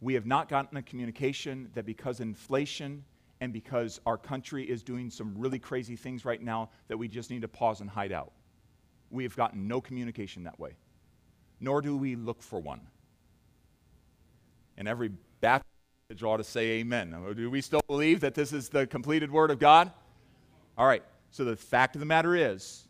We 0.00 0.14
have 0.14 0.24
not 0.24 0.48
gotten 0.48 0.78
a 0.78 0.82
communication 0.82 1.68
that 1.74 1.84
because 1.84 2.20
inflation 2.20 3.04
and 3.42 3.52
because 3.52 4.00
our 4.06 4.16
country 4.16 4.64
is 4.64 4.82
doing 4.82 5.10
some 5.10 5.34
really 5.36 5.58
crazy 5.58 5.96
things 5.96 6.24
right 6.24 6.42
now, 6.42 6.70
that 6.88 6.96
we 6.96 7.08
just 7.08 7.30
need 7.30 7.42
to 7.42 7.48
pause 7.48 7.80
and 7.80 7.90
hide 7.90 8.12
out. 8.12 8.32
We 9.10 9.24
have 9.24 9.34
gotten 9.34 9.66
no 9.66 9.80
communication 9.80 10.44
that 10.44 10.58
way, 10.58 10.72
nor 11.58 11.82
do 11.82 11.96
we 11.96 12.16
look 12.16 12.42
for 12.42 12.60
one. 12.60 12.80
And 14.80 14.88
every 14.88 15.10
Baptist 15.42 16.24
ought 16.24 16.38
to 16.38 16.44
say 16.44 16.78
amen. 16.78 17.14
Do 17.36 17.50
we 17.50 17.60
still 17.60 17.82
believe 17.86 18.20
that 18.20 18.34
this 18.34 18.50
is 18.50 18.70
the 18.70 18.86
completed 18.86 19.30
Word 19.30 19.50
of 19.50 19.58
God? 19.58 19.92
All 20.78 20.86
right, 20.86 21.02
so 21.30 21.44
the 21.44 21.54
fact 21.54 21.94
of 21.94 22.00
the 22.00 22.06
matter 22.06 22.34
is, 22.34 22.88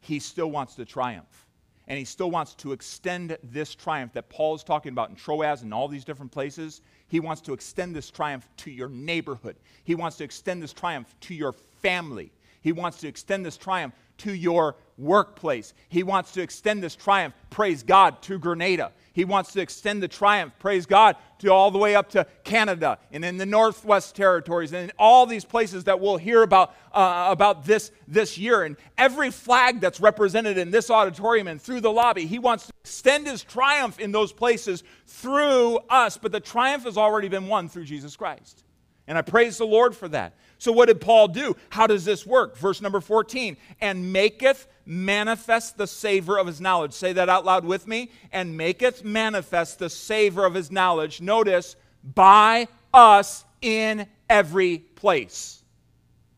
he 0.00 0.18
still 0.18 0.50
wants 0.50 0.74
to 0.76 0.86
triumph. 0.86 1.46
And 1.86 1.98
he 1.98 2.06
still 2.06 2.30
wants 2.30 2.54
to 2.54 2.72
extend 2.72 3.36
this 3.42 3.74
triumph 3.74 4.14
that 4.14 4.30
Paul 4.30 4.54
is 4.54 4.64
talking 4.64 4.92
about 4.92 5.10
in 5.10 5.16
Troas 5.16 5.60
and 5.60 5.74
all 5.74 5.86
these 5.86 6.06
different 6.06 6.32
places. 6.32 6.80
He 7.08 7.20
wants 7.20 7.42
to 7.42 7.52
extend 7.52 7.94
this 7.94 8.10
triumph 8.10 8.48
to 8.58 8.70
your 8.70 8.88
neighborhood. 8.88 9.56
He 9.84 9.94
wants 9.94 10.16
to 10.16 10.24
extend 10.24 10.62
this 10.62 10.72
triumph 10.72 11.14
to 11.20 11.34
your 11.34 11.52
family. 11.52 12.32
He 12.62 12.72
wants 12.72 12.96
to 13.00 13.08
extend 13.08 13.44
this 13.44 13.58
triumph 13.58 13.92
to 14.18 14.32
your 14.32 14.76
workplace. 15.02 15.74
He 15.88 16.02
wants 16.02 16.32
to 16.32 16.42
extend 16.42 16.82
this 16.82 16.94
triumph, 16.94 17.34
praise 17.50 17.82
God, 17.82 18.22
to 18.22 18.38
Grenada. 18.38 18.92
He 19.12 19.24
wants 19.26 19.52
to 19.52 19.60
extend 19.60 20.02
the 20.02 20.08
triumph, 20.08 20.54
praise 20.58 20.86
God, 20.86 21.16
to 21.40 21.48
all 21.52 21.70
the 21.70 21.78
way 21.78 21.94
up 21.94 22.08
to 22.10 22.26
Canada 22.44 22.98
and 23.10 23.24
in 23.24 23.36
the 23.36 23.44
Northwest 23.44 24.16
Territories 24.16 24.72
and 24.72 24.84
in 24.84 24.92
all 24.98 25.26
these 25.26 25.44
places 25.44 25.84
that 25.84 26.00
we'll 26.00 26.16
hear 26.16 26.42
about, 26.42 26.74
uh, 26.92 27.26
about 27.28 27.66
this, 27.66 27.90
this 28.08 28.38
year. 28.38 28.62
And 28.62 28.76
every 28.96 29.30
flag 29.30 29.80
that's 29.80 30.00
represented 30.00 30.56
in 30.56 30.70
this 30.70 30.88
auditorium 30.88 31.46
and 31.46 31.60
through 31.60 31.80
the 31.80 31.92
lobby, 31.92 32.24
he 32.24 32.38
wants 32.38 32.68
to 32.68 32.72
extend 32.82 33.26
his 33.26 33.44
triumph 33.44 33.98
in 33.98 34.12
those 34.12 34.32
places 34.32 34.82
through 35.06 35.78
us. 35.90 36.16
But 36.16 36.32
the 36.32 36.40
triumph 36.40 36.84
has 36.84 36.96
already 36.96 37.28
been 37.28 37.48
won 37.48 37.68
through 37.68 37.84
Jesus 37.84 38.16
Christ. 38.16 38.64
And 39.06 39.18
I 39.18 39.22
praise 39.22 39.58
the 39.58 39.66
Lord 39.66 39.94
for 39.94 40.08
that. 40.08 40.34
So, 40.62 40.70
what 40.70 40.86
did 40.86 41.00
Paul 41.00 41.26
do? 41.26 41.56
How 41.70 41.88
does 41.88 42.04
this 42.04 42.24
work? 42.24 42.56
Verse 42.56 42.80
number 42.80 43.00
14 43.00 43.56
and 43.80 44.12
maketh 44.12 44.68
manifest 44.86 45.76
the 45.76 45.88
savor 45.88 46.38
of 46.38 46.46
his 46.46 46.60
knowledge. 46.60 46.92
Say 46.92 47.12
that 47.14 47.28
out 47.28 47.44
loud 47.44 47.64
with 47.64 47.88
me. 47.88 48.12
And 48.30 48.56
maketh 48.56 49.02
manifest 49.02 49.80
the 49.80 49.90
savor 49.90 50.46
of 50.46 50.54
his 50.54 50.70
knowledge. 50.70 51.20
Notice, 51.20 51.74
by 52.04 52.68
us 52.94 53.44
in 53.60 54.06
every 54.30 54.78
place. 54.78 55.64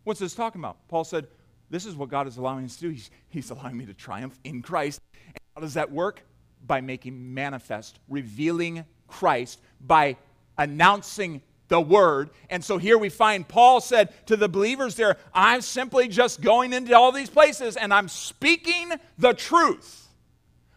What's 0.05 0.21
this 0.21 0.35
talking 0.35 0.63
about? 0.63 0.79
Paul 0.89 1.05
said, 1.05 1.27
This 1.69 1.85
is 1.85 1.95
what 1.95 2.09
God 2.09 2.27
is 2.27 2.39
allowing 2.39 2.65
us 2.65 2.77
to 2.77 2.81
do. 2.81 2.89
He's, 2.89 3.11
he's 3.29 3.51
allowing 3.51 3.77
me 3.77 3.85
to 3.85 3.93
triumph 3.93 4.39
in 4.43 4.63
Christ. 4.63 5.03
And 5.27 5.37
how 5.55 5.61
does 5.61 5.75
that 5.75 5.93
work? 5.93 6.23
By 6.67 6.81
making 6.81 7.35
manifest, 7.35 7.99
revealing 8.09 8.87
Christ, 9.07 9.61
by 9.83 10.17
announcing 10.57 11.43
the 11.68 11.81
word. 11.81 12.31
And 12.50 12.62
so 12.62 12.79
here 12.79 12.98
we 12.98 13.09
find 13.09 13.46
Paul 13.46 13.81
said 13.81 14.12
to 14.27 14.37
the 14.37 14.48
believers 14.48 14.96
there, 14.96 15.16
I'm 15.33 15.61
simply 15.61 16.09
just 16.09 16.40
going 16.40 16.72
into 16.72 16.96
all 16.96 17.12
these 17.12 17.31
places 17.31 17.77
and 17.77 17.92
I'm 17.92 18.09
speaking 18.09 18.92
the 19.18 19.35
truth. 19.35 20.09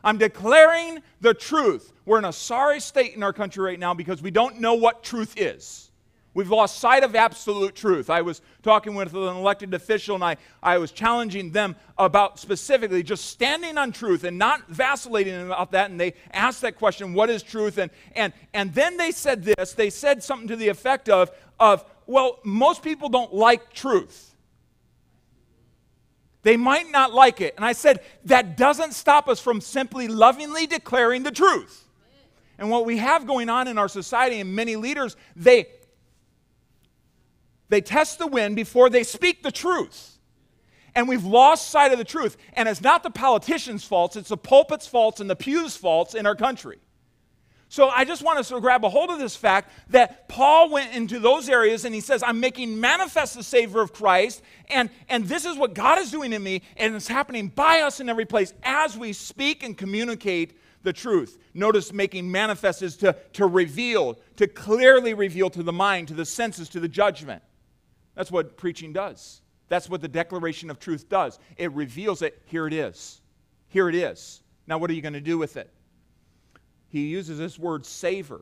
I'm 0.04 0.18
declaring 0.18 1.02
the 1.20 1.34
truth. 1.34 1.92
We're 2.06 2.20
in 2.20 2.26
a 2.26 2.34
sorry 2.34 2.80
state 2.80 3.16
in 3.16 3.24
our 3.24 3.34
country 3.34 3.64
right 3.64 3.80
now 3.80 3.94
because 3.94 4.22
we 4.22 4.32
don't 4.32 4.62
know 4.62 4.76
what 4.76 5.04
truth 5.04 5.34
is. 5.36 5.87
We've 6.38 6.52
lost 6.52 6.78
sight 6.78 7.04
of 7.04 7.16
absolute 7.16 7.74
truth. 7.74 8.12
I 8.12 8.22
was 8.22 8.44
talking 8.62 8.94
with 8.94 9.12
an 9.16 9.24
elected 9.24 9.74
official 9.74 10.14
and 10.14 10.24
I, 10.24 10.38
I 10.62 10.78
was 10.78 10.92
challenging 10.92 11.50
them 11.50 11.76
about 11.98 12.38
specifically 12.38 13.02
just 13.02 13.26
standing 13.26 13.76
on 13.76 13.92
truth 13.92 14.24
and 14.24 14.38
not 14.38 14.68
vacillating 14.68 15.48
about 15.48 15.72
that. 15.72 15.90
And 15.90 16.00
they 16.00 16.14
asked 16.32 16.62
that 16.62 16.76
question, 16.76 17.16
what 17.16 17.32
is 17.32 17.42
truth? 17.42 17.80
And, 17.80 17.90
and, 18.16 18.34
and 18.54 18.72
then 18.72 18.98
they 18.98 19.10
said 19.10 19.46
this 19.46 19.74
they 19.74 19.90
said 19.90 20.24
something 20.24 20.48
to 20.50 20.56
the 20.56 20.68
effect 20.68 21.10
of, 21.10 21.32
of, 21.60 21.84
well, 22.06 22.38
most 22.44 22.84
people 22.84 23.10
don't 23.10 23.34
like 23.34 23.74
truth. 23.74 24.36
They 26.44 26.56
might 26.56 26.92
not 26.92 27.16
like 27.16 27.42
it. 27.42 27.56
And 27.56 27.66
I 27.66 27.74
said, 27.74 28.02
that 28.26 28.58
doesn't 28.58 28.94
stop 28.94 29.28
us 29.28 29.40
from 29.40 29.60
simply 29.60 30.08
lovingly 30.08 30.68
declaring 30.68 31.24
the 31.24 31.32
truth. 31.32 31.86
And 32.60 32.70
what 32.70 32.86
we 32.86 32.98
have 32.98 33.26
going 33.26 33.50
on 33.50 33.68
in 33.68 33.78
our 33.78 33.88
society, 33.88 34.40
and 34.40 34.56
many 34.56 34.76
leaders, 34.76 35.16
they, 35.36 35.68
they 37.70 37.82
test 37.82 38.20
the 38.20 38.28
wind 38.28 38.56
before 38.56 38.90
they 38.90 39.04
speak 39.04 39.44
the 39.44 39.52
truth. 39.52 40.18
And 40.96 41.08
we've 41.08 41.26
lost 41.26 41.70
sight 41.70 41.92
of 41.92 41.98
the 41.98 42.04
truth. 42.04 42.38
And 42.54 42.68
it's 42.68 42.82
not 42.82 43.04
the 43.04 43.12
politicians' 43.12 43.84
faults, 43.84 44.16
it's 44.16 44.30
the 44.30 44.38
pulpit's 44.38 44.88
faults 44.88 45.20
and 45.20 45.30
the 45.30 45.36
pew's 45.36 45.78
faults 45.78 46.16
in 46.16 46.26
our 46.26 46.36
country. 46.36 46.80
So 47.70 47.90
I 47.90 48.06
just 48.06 48.24
want 48.24 48.40
us 48.40 48.48
to 48.50 48.62
grab 48.62 48.86
a 48.86 48.90
hold 48.90 49.10
of 49.10 49.20
this 49.20 49.36
fact 49.36 49.70
that 49.90 50.30
Paul 50.30 50.70
went 50.70 50.96
into 50.96 51.20
those 51.20 51.50
areas 51.50 51.84
and 51.84 51.94
he 51.94 52.00
says, 52.00 52.24
I'm 52.24 52.40
making 52.40 52.80
manifest 52.80 53.36
the 53.36 53.44
Savior 53.44 53.82
of 53.82 53.92
Christ, 53.92 54.42
and, 54.70 54.90
and 55.10 55.26
this 55.26 55.44
is 55.44 55.58
what 55.58 55.74
God 55.74 56.00
is 56.00 56.10
doing 56.10 56.32
in 56.32 56.42
me, 56.42 56.62
and 56.78 56.96
it's 56.96 57.10
happening 57.10 57.50
by 57.50 57.82
us 57.82 58.00
in 58.00 58.08
every 58.08 58.26
place 58.26 58.54
as 58.64 58.98
we 58.98 59.12
speak 59.12 59.64
and 59.64 59.78
communicate 59.78 60.58
the 60.84 60.94
truth. 60.94 61.38
Notice 61.54 61.92
making 61.92 62.32
manifest 62.32 62.82
is 62.82 62.96
to, 62.98 63.18
to 63.34 63.46
reveal, 63.46 64.18
to 64.38 64.48
clearly 64.48 65.14
reveal 65.14 65.50
to 65.50 65.62
the 65.62 65.74
mind, 65.74 66.08
to 66.08 66.14
the 66.14 66.26
senses, 66.26 66.70
to 66.70 66.80
the 66.80 66.88
judgment. 66.88 67.44
That's 68.18 68.32
what 68.32 68.58
preaching 68.58 68.94
does. 68.94 69.42
That's 69.70 69.88
what 69.88 70.02
the 70.02 70.08
declaration 70.08 70.72
of 70.72 70.80
truth 70.80 71.08
does. 71.08 71.38
It 71.56 71.72
reveals 71.74 72.24
it. 72.24 72.42
Here 72.46 72.66
it 72.66 72.74
is. 72.74 73.22
Here 73.68 73.88
it 73.88 73.96
is. 73.96 74.42
Now, 74.66 74.80
what 74.80 74.90
are 74.90 74.94
you 74.94 75.04
going 75.04 75.14
to 75.14 75.22
do 75.22 75.38
with 75.38 75.56
it? 75.56 75.70
He 76.90 77.08
uses 77.08 77.38
this 77.38 77.60
word 77.60 77.86
savor. 77.86 78.42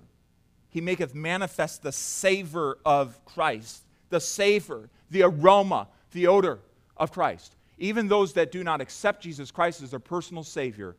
He 0.69 0.79
maketh 0.79 1.13
manifest 1.13 1.83
the 1.83 1.91
savor 1.91 2.77
of 2.85 3.23
Christ, 3.25 3.83
the 4.09 4.21
savor, 4.21 4.89
the 5.11 5.23
aroma, 5.23 5.89
the 6.11 6.27
odor 6.27 6.59
of 6.95 7.11
Christ. 7.11 7.57
Even 7.77 8.07
those 8.07 8.31
that 8.33 8.53
do 8.53 8.63
not 8.63 8.79
accept 8.79 9.23
Jesus 9.23 9.51
Christ 9.51 9.81
as 9.81 9.91
their 9.91 9.99
personal 9.99 10.43
Savior, 10.43 10.95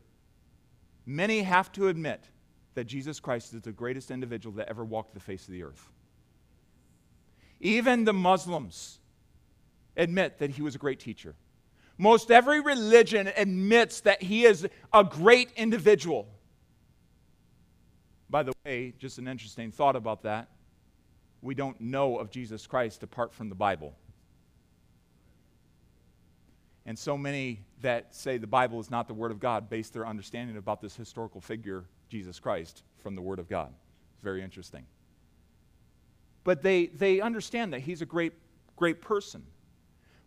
many 1.07 1.41
have 1.41 1.71
to 1.71 1.87
admit 1.87 2.23
that 2.75 2.83
Jesus 2.83 3.19
Christ 3.19 3.55
is 3.55 3.61
the 3.61 3.71
greatest 3.71 4.11
individual 4.11 4.55
that 4.57 4.69
ever 4.69 4.85
walked 4.85 5.15
the 5.15 5.19
face 5.19 5.47
of 5.47 5.53
the 5.53 5.63
earth. 5.63 5.89
Even 7.59 8.03
the 8.03 8.13
Muslims 8.13 8.99
admit 9.95 10.39
that 10.39 10.51
he 10.51 10.61
was 10.61 10.75
a 10.75 10.77
great 10.77 10.99
teacher. 10.99 11.35
Most 11.97 12.29
every 12.29 12.61
religion 12.61 13.31
admits 13.35 14.01
that 14.01 14.21
he 14.21 14.45
is 14.45 14.67
a 14.93 15.03
great 15.03 15.51
individual. 15.55 16.27
By 18.29 18.43
the 18.43 18.53
way, 18.65 18.93
just 18.99 19.17
an 19.17 19.27
interesting 19.27 19.71
thought 19.71 19.95
about 19.95 20.23
that. 20.23 20.49
We 21.41 21.55
don't 21.55 21.79
know 21.81 22.17
of 22.17 22.29
Jesus 22.29 22.67
Christ 22.67 23.01
apart 23.03 23.33
from 23.33 23.49
the 23.49 23.55
Bible. 23.55 23.95
And 26.85 26.97
so 26.97 27.17
many 27.17 27.61
that 27.81 28.15
say 28.15 28.37
the 28.37 28.47
Bible 28.47 28.79
is 28.79 28.91
not 28.91 29.07
the 29.07 29.13
Word 29.13 29.31
of 29.31 29.39
God 29.39 29.69
base 29.69 29.89
their 29.89 30.05
understanding 30.05 30.57
about 30.57 30.81
this 30.81 30.95
historical 30.95 31.41
figure, 31.41 31.85
Jesus 32.09 32.39
Christ, 32.39 32.83
from 33.01 33.15
the 33.15 33.21
Word 33.21 33.39
of 33.39 33.49
God. 33.49 33.73
It's 34.13 34.23
very 34.23 34.43
interesting 34.43 34.85
but 36.47 36.61
they, 36.61 36.85
they 36.85 37.19
understand 37.19 37.73
that 37.73 37.81
he's 37.81 38.01
a 38.01 38.05
great, 38.05 38.31
great 38.77 39.01
person. 39.01 39.43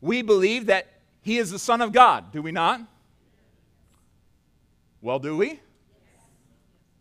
We 0.03 0.21
believe 0.21 0.67
that 0.67 0.87
he 1.23 1.39
is 1.39 1.51
the 1.51 1.59
Son 1.59 1.81
of 1.81 1.93
God, 1.93 2.31
do 2.31 2.43
we 2.43 2.53
not? 2.53 2.83
Well, 5.01 5.19
do 5.19 5.39
we? 5.39 5.61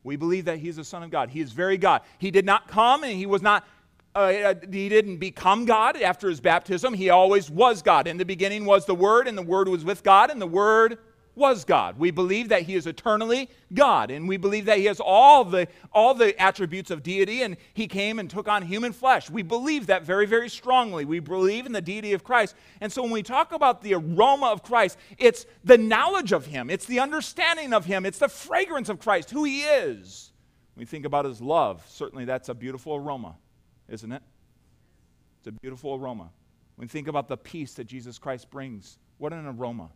We 0.06 0.16
believe 0.16 0.46
that 0.46 0.60
he's 0.60 0.78
the 0.78 0.86
Son 0.86 1.04
of 1.04 1.10
God. 1.12 1.32
He 1.32 1.42
is 1.42 1.52
very 1.52 1.78
God. 1.78 2.04
He 2.18 2.32
did 2.32 2.46
not 2.46 2.70
come 2.70 3.04
and 3.04 3.12
he 3.12 3.26
was 3.26 3.42
not 3.42 3.68
uh, 4.16 4.20
uh 4.20 4.54
he 4.72 4.88
didn't 4.88 5.18
become 5.18 5.66
God 5.66 5.98
after 5.98 6.30
his 6.30 6.40
baptism. 6.40 6.94
He 6.94 7.10
always 7.10 7.52
was 7.52 7.82
God. 7.82 8.08
In 8.08 8.16
the 8.16 8.24
beginning 8.24 8.64
was 8.64 8.86
the 8.86 8.96
Word, 8.96 9.28
and 9.28 9.38
the 9.38 9.44
Word 9.44 9.68
was 9.68 9.84
with 9.84 10.02
God, 10.02 10.32
and 10.32 10.42
the 10.42 10.48
Word 10.48 10.98
was 11.40 11.66
God. 11.66 11.98
We 11.98 12.12
believe 12.12 12.50
that 12.50 12.64
he 12.64 12.76
is 12.76 12.86
eternally 12.86 13.50
God, 13.74 14.12
and 14.12 14.28
we 14.28 14.38
believe 14.38 14.66
that 14.66 14.78
he 14.78 14.86
has 14.86 15.00
all 15.00 15.44
the, 15.44 15.68
all 15.92 16.14
the 16.14 16.40
attributes 16.40 16.92
of 16.92 17.02
deity, 17.02 17.42
and 17.42 17.58
he 17.74 17.88
came 17.88 18.20
and 18.20 18.30
took 18.30 18.48
on 18.48 18.62
human 18.62 18.94
flesh. 18.94 19.30
We 19.30 19.42
believe 19.42 19.88
that 19.88 20.04
very, 20.04 20.28
very 20.28 20.50
strongly. 20.50 21.06
We 21.06 21.20
believe 21.20 21.66
in 21.66 21.72
the 21.72 21.82
deity 21.82 22.14
of 22.14 22.24
Christ. 22.24 22.54
And 22.82 22.92
so 22.92 23.02
when 23.02 23.12
we 23.12 23.24
talk 23.24 23.52
about 23.54 23.82
the 23.82 23.96
aroma 23.96 24.48
of 24.48 24.62
Christ, 24.62 25.00
it's 25.18 25.48
the 25.64 25.78
knowledge 25.78 26.32
of 26.32 26.46
him, 26.46 26.70
it's 26.70 26.86
the 26.86 27.00
understanding 27.00 27.74
of 27.74 27.86
him, 27.86 28.06
it's 28.06 28.20
the 28.20 28.30
fragrance 28.30 28.90
of 28.90 29.00
Christ, 29.00 29.32
who 29.32 29.46
he 29.46 29.62
is. 29.62 30.32
When 30.76 30.82
we 30.82 30.86
think 30.86 31.06
about 31.06 31.26
his 31.26 31.42
love, 31.42 31.84
certainly 31.90 32.26
that's 32.26 32.50
a 32.50 32.54
beautiful 32.54 32.96
aroma, 32.96 33.36
isn't 33.88 34.12
it? 34.12 34.22
It's 35.40 35.48
a 35.48 35.52
beautiful 35.54 35.96
aroma. 35.96 36.30
When 36.76 36.86
we 36.86 36.90
think 36.90 37.08
about 37.08 37.28
the 37.28 37.38
peace 37.38 37.74
that 37.76 37.86
Jesus 37.86 38.20
Christ 38.20 38.50
brings, 38.50 39.00
what 39.18 39.34
an 39.34 39.46
aroma 39.46 39.90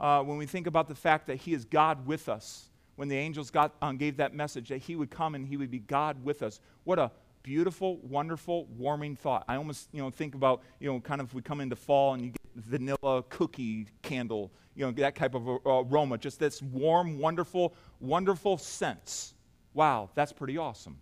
uh, 0.00 0.22
when 0.22 0.36
we 0.36 0.46
think 0.46 0.66
about 0.66 0.88
the 0.88 0.94
fact 0.94 1.26
that 1.26 1.36
He 1.36 1.54
is 1.54 1.64
God 1.64 2.06
with 2.06 2.28
us. 2.28 2.68
when 2.96 3.08
the 3.08 3.16
angels 3.16 3.50
got, 3.50 3.74
um, 3.82 3.96
gave 3.96 4.16
that 4.18 4.34
message 4.34 4.68
that 4.68 4.78
he 4.78 4.96
would 4.96 5.10
come 5.10 5.34
and 5.34 5.46
he 5.46 5.56
would 5.56 5.70
be 5.70 5.80
God 5.80 6.22
with 6.24 6.42
us. 6.42 6.60
What 6.84 6.98
a 6.98 7.10
beautiful, 7.42 7.98
wonderful, 7.98 8.66
warming 8.76 9.16
thought. 9.16 9.44
I 9.48 9.56
almost, 9.56 9.88
you 9.92 10.00
know, 10.00 10.10
think 10.10 10.34
about, 10.34 10.62
you 10.80 10.90
know, 10.90 11.00
kind 11.00 11.20
of 11.20 11.34
we 11.34 11.42
come 11.42 11.60
into 11.60 11.76
fall 11.76 12.14
and 12.14 12.22
you 12.24 12.30
get 12.30 12.64
vanilla 12.64 13.22
cookie 13.28 13.88
candle, 14.02 14.50
you 14.74 14.84
know, 14.86 14.92
that 14.92 15.16
type 15.16 15.34
of 15.34 15.46
aroma, 15.66 16.18
just 16.18 16.38
this 16.38 16.62
warm, 16.62 17.18
wonderful, 17.18 17.74
wonderful 18.00 18.58
sense. 18.58 19.34
Wow, 19.74 20.10
that's 20.14 20.32
pretty 20.32 20.56
awesome. 20.56 20.98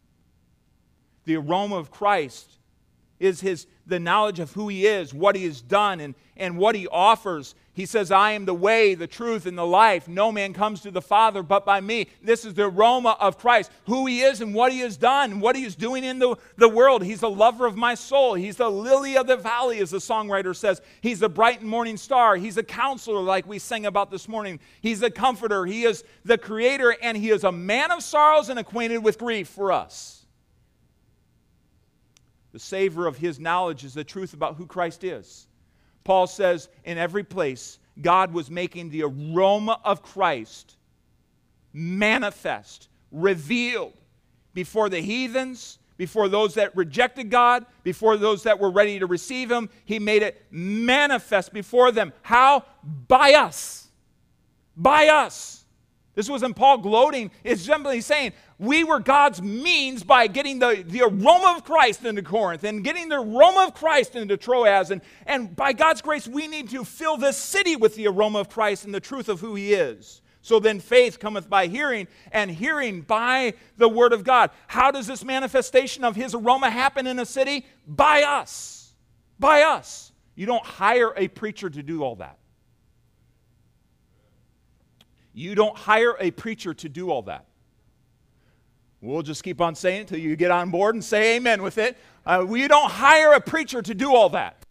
The 1.25 1.37
aroma 1.37 1.77
of 1.77 1.91
Christ 1.91 2.59
is 3.21 3.41
his 3.41 3.67
the 3.87 4.01
knowledge 4.01 4.41
of 4.41 4.53
who 4.53 4.69
he 4.69 4.87
is, 4.87 5.13
what 5.15 5.37
he 5.37 5.45
has 5.45 5.61
done, 5.61 6.01
and, 6.01 6.15
and 6.37 6.57
what 6.57 6.75
he 6.75 6.89
offers. 6.89 7.55
He 7.75 7.87
says, 7.87 8.11
I 8.11 8.33
am 8.33 8.45
the 8.45 8.53
way, 8.53 8.95
the 8.95 9.07
truth, 9.07 9.47
and 9.47 9.57
the 9.57 9.65
life. 9.65 10.07
No 10.07 10.31
man 10.31 10.53
comes 10.53 10.83
to 10.83 10.91
the 10.91 11.01
Father 11.01 11.43
but 11.43 11.65
by 11.65 11.81
me. 11.81 12.09
This 12.23 12.45
is 12.45 12.53
the 12.53 12.65
aroma 12.65 13.17
of 13.19 13.39
Christ, 13.39 13.71
who 13.87 14.05
he 14.05 14.21
is 14.21 14.43
and 14.43 14.55
what 14.55 14.73
he 14.73 14.81
has 14.81 14.99
done, 14.99 15.33
and 15.33 15.41
what 15.41 15.57
he 15.57 15.65
is 15.65 15.75
doing 15.75 16.05
in 16.05 16.19
the, 16.19 16.37
the 16.57 16.69
world. 16.69 17.03
He's 17.03 17.21
the 17.21 17.31
lover 17.31 17.65
of 17.65 17.75
my 17.75 17.95
soul. 17.95 18.35
He's 18.35 18.57
the 18.57 18.71
lily 18.71 19.17
of 19.17 19.27
the 19.27 19.39
valley, 19.39 19.79
as 19.79 19.91
the 19.91 19.99
songwriter 19.99 20.55
says. 20.55 20.83
He's 21.01 21.21
the 21.21 21.31
bright 21.31 21.61
and 21.61 21.71
morning 21.71 21.97
star. 21.97 22.37
He's 22.37 22.59
a 22.59 22.63
counselor, 22.63 23.23
like 23.23 23.47
we 23.47 23.59
sang 23.59 23.87
about 23.87 24.11
this 24.11 24.29
morning. 24.29 24.61
He's 24.83 25.03
a 25.03 25.11
comforter. 25.11 25.65
He 25.65 25.85
is 25.85 26.05
the 26.27 26.37
creator, 26.37 26.95
and 27.01 27.17
he 27.17 27.31
is 27.31 27.43
a 27.43 27.53
man 27.53 27.91
of 27.91 28.03
sorrows 28.03 28.51
and 28.51 28.59
acquainted 28.59 28.99
with 28.99 29.19
grief 29.19 29.49
for 29.49 29.73
us. 29.73 30.27
The 32.53 32.59
savor 32.59 33.07
of 33.07 33.17
his 33.17 33.41
knowledge 33.41 33.83
is 33.83 33.95
the 33.95 34.05
truth 34.05 34.35
about 34.35 34.57
who 34.57 34.67
Christ 34.67 35.05
is. 35.05 35.47
Paul 36.05 36.27
says 36.27 36.69
in 36.85 36.99
every 36.99 37.25
place, 37.25 37.79
God 38.01 38.33
was 38.33 38.51
making 38.51 38.91
the 38.91 39.03
aroma 39.03 39.81
of 39.85 40.03
Christ 40.03 40.77
manifest, 41.73 42.89
revealed 43.11 43.95
before 44.55 44.89
the 44.89 45.01
heathens, 45.01 45.79
before 45.97 46.29
those 46.29 46.55
that 46.55 46.77
rejected 46.77 47.31
God, 47.31 47.65
before 47.83 48.17
those 48.17 48.43
that 48.43 48.59
were 48.59 48.71
ready 48.71 48.99
to 48.99 49.07
receive 49.07 49.51
Him. 49.51 49.71
He 49.85 49.99
made 49.99 50.23
it 50.23 50.45
manifest 50.51 51.53
before 51.53 51.93
them. 51.93 52.13
How? 52.23 52.65
By 52.83 53.35
us. 53.35 53.89
By 54.77 55.09
us. 55.09 55.62
This 56.15 56.29
wasn't 56.29 56.57
Paul 56.57 56.79
gloating. 56.79 57.31
It's 57.43 57.63
simply 57.63 58.03
saying 58.03 58.33
we 58.59 58.85
were 58.85 59.01
God's 59.01 59.41
means 59.41 60.03
by 60.03 60.27
getting 60.27 60.59
the, 60.59 60.85
the 60.87 61.03
aroma 61.03 61.55
of 61.57 61.65
Christ 61.65 62.05
into 62.05 62.23
Corinth 62.23 62.65
and 62.65 62.85
getting 62.85 63.09
the 63.09 63.21
aroma 63.21 63.67
of 63.69 63.75
Christ 63.75 64.15
into 64.15 64.37
Troas. 64.37 64.91
And, 64.91 65.01
and 65.27 65.57
by 65.57 65.73
God's 65.73 66.03
grace, 66.03 66.29
we 66.29 66.49
need 66.49 66.69
to 66.71 66.85
fill 66.85 67.17
this 67.17 67.39
city 67.39 67.77
with 67.77 67.95
the 67.97 68.09
aroma 68.09 68.41
of 68.41 68.51
Christ 68.51 68.85
and 68.85 68.95
the 68.95 69.01
truth 69.01 69.31
of 69.31 69.41
who 69.41 69.55
He 69.55 69.73
is. 69.73 70.21
So 70.43 70.59
then 70.59 70.81
faith 70.81 71.19
cometh 71.19 71.49
by 71.49 71.69
hearing, 71.69 72.09
and 72.33 72.51
hearing 72.51 73.03
by 73.03 73.55
the 73.77 73.89
Word 73.89 74.13
of 74.13 74.25
God. 74.25 74.51
How 74.67 74.91
does 74.91 75.07
this 75.07 75.25
manifestation 75.25 76.05
of 76.05 76.17
His 76.17 76.35
aroma 76.35 76.69
happen 76.69 77.07
in 77.07 77.21
a 77.21 77.27
city? 77.27 77.65
By 77.87 78.25
us. 78.25 78.93
By 79.39 79.63
us. 79.63 80.13
You 80.35 80.47
don't 80.47 80.65
hire 80.65 81.15
a 81.17 81.29
preacher 81.29 81.71
to 81.71 81.83
do 81.83 82.03
all 82.03 82.17
that. 82.17 82.39
You 85.33 85.55
don't 85.55 85.77
hire 85.77 86.17
a 86.21 86.31
preacher 86.31 86.75
to 86.75 86.89
do 86.89 87.11
all 87.11 87.23
that. 87.23 87.47
We'll 89.01 89.23
just 89.23 89.43
keep 89.43 89.61
on 89.61 89.75
saying 89.75 89.97
it 89.97 90.01
until 90.03 90.19
you 90.19 90.37
get 90.37 90.51
on 90.51 90.71
board 90.71 90.95
and 90.95 91.03
say 91.03 91.37
amen 91.37 91.63
with 91.63 91.79
it. 91.79 91.97
Uh, 92.25 92.45
we 92.47 92.69
don't 92.69 92.91
hire 92.91 93.33
a 93.33 93.41
preacher 93.41 93.83
to 93.83 93.95
do 93.95 94.15
all 94.15 94.29
that. 94.31 94.65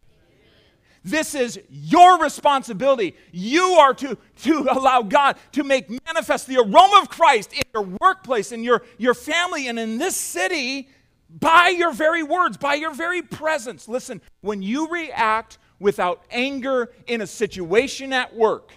This 1.04 1.34
is 1.34 1.60
your 1.69 2.19
responsibility. 2.19 3.15
You 3.32 3.63
are 3.80 3.93
to, 3.95 4.17
to 4.43 4.67
allow 4.71 5.02
God 5.02 5.38
to 5.54 5.63
make 5.63 5.89
manifest 6.06 6.47
the 6.47 6.58
aroma 6.58 7.00
of 7.02 7.10
Christ 7.10 7.54
in 7.54 7.63
your 7.74 7.97
workplace, 8.00 8.52
in 8.52 8.63
your, 8.63 8.84
your 8.97 9.15
family, 9.15 9.67
and 9.67 9.80
in 9.80 9.97
this 9.97 10.15
city 10.15 10.89
by 11.30 11.69
your 11.69 11.91
very 11.91 12.24
words, 12.24 12.58
by 12.58 12.76
your 12.76 12.93
very 12.93 13.21
presence. 13.21 13.88
Listen, 13.88 14.21
when 14.41 14.62
you 14.62 14.89
react 14.89 15.58
without 15.80 16.24
anger 16.30 16.91
in 17.08 17.21
a 17.21 17.28
situation 17.28 18.13
at 18.13 18.36
work, 18.36 18.71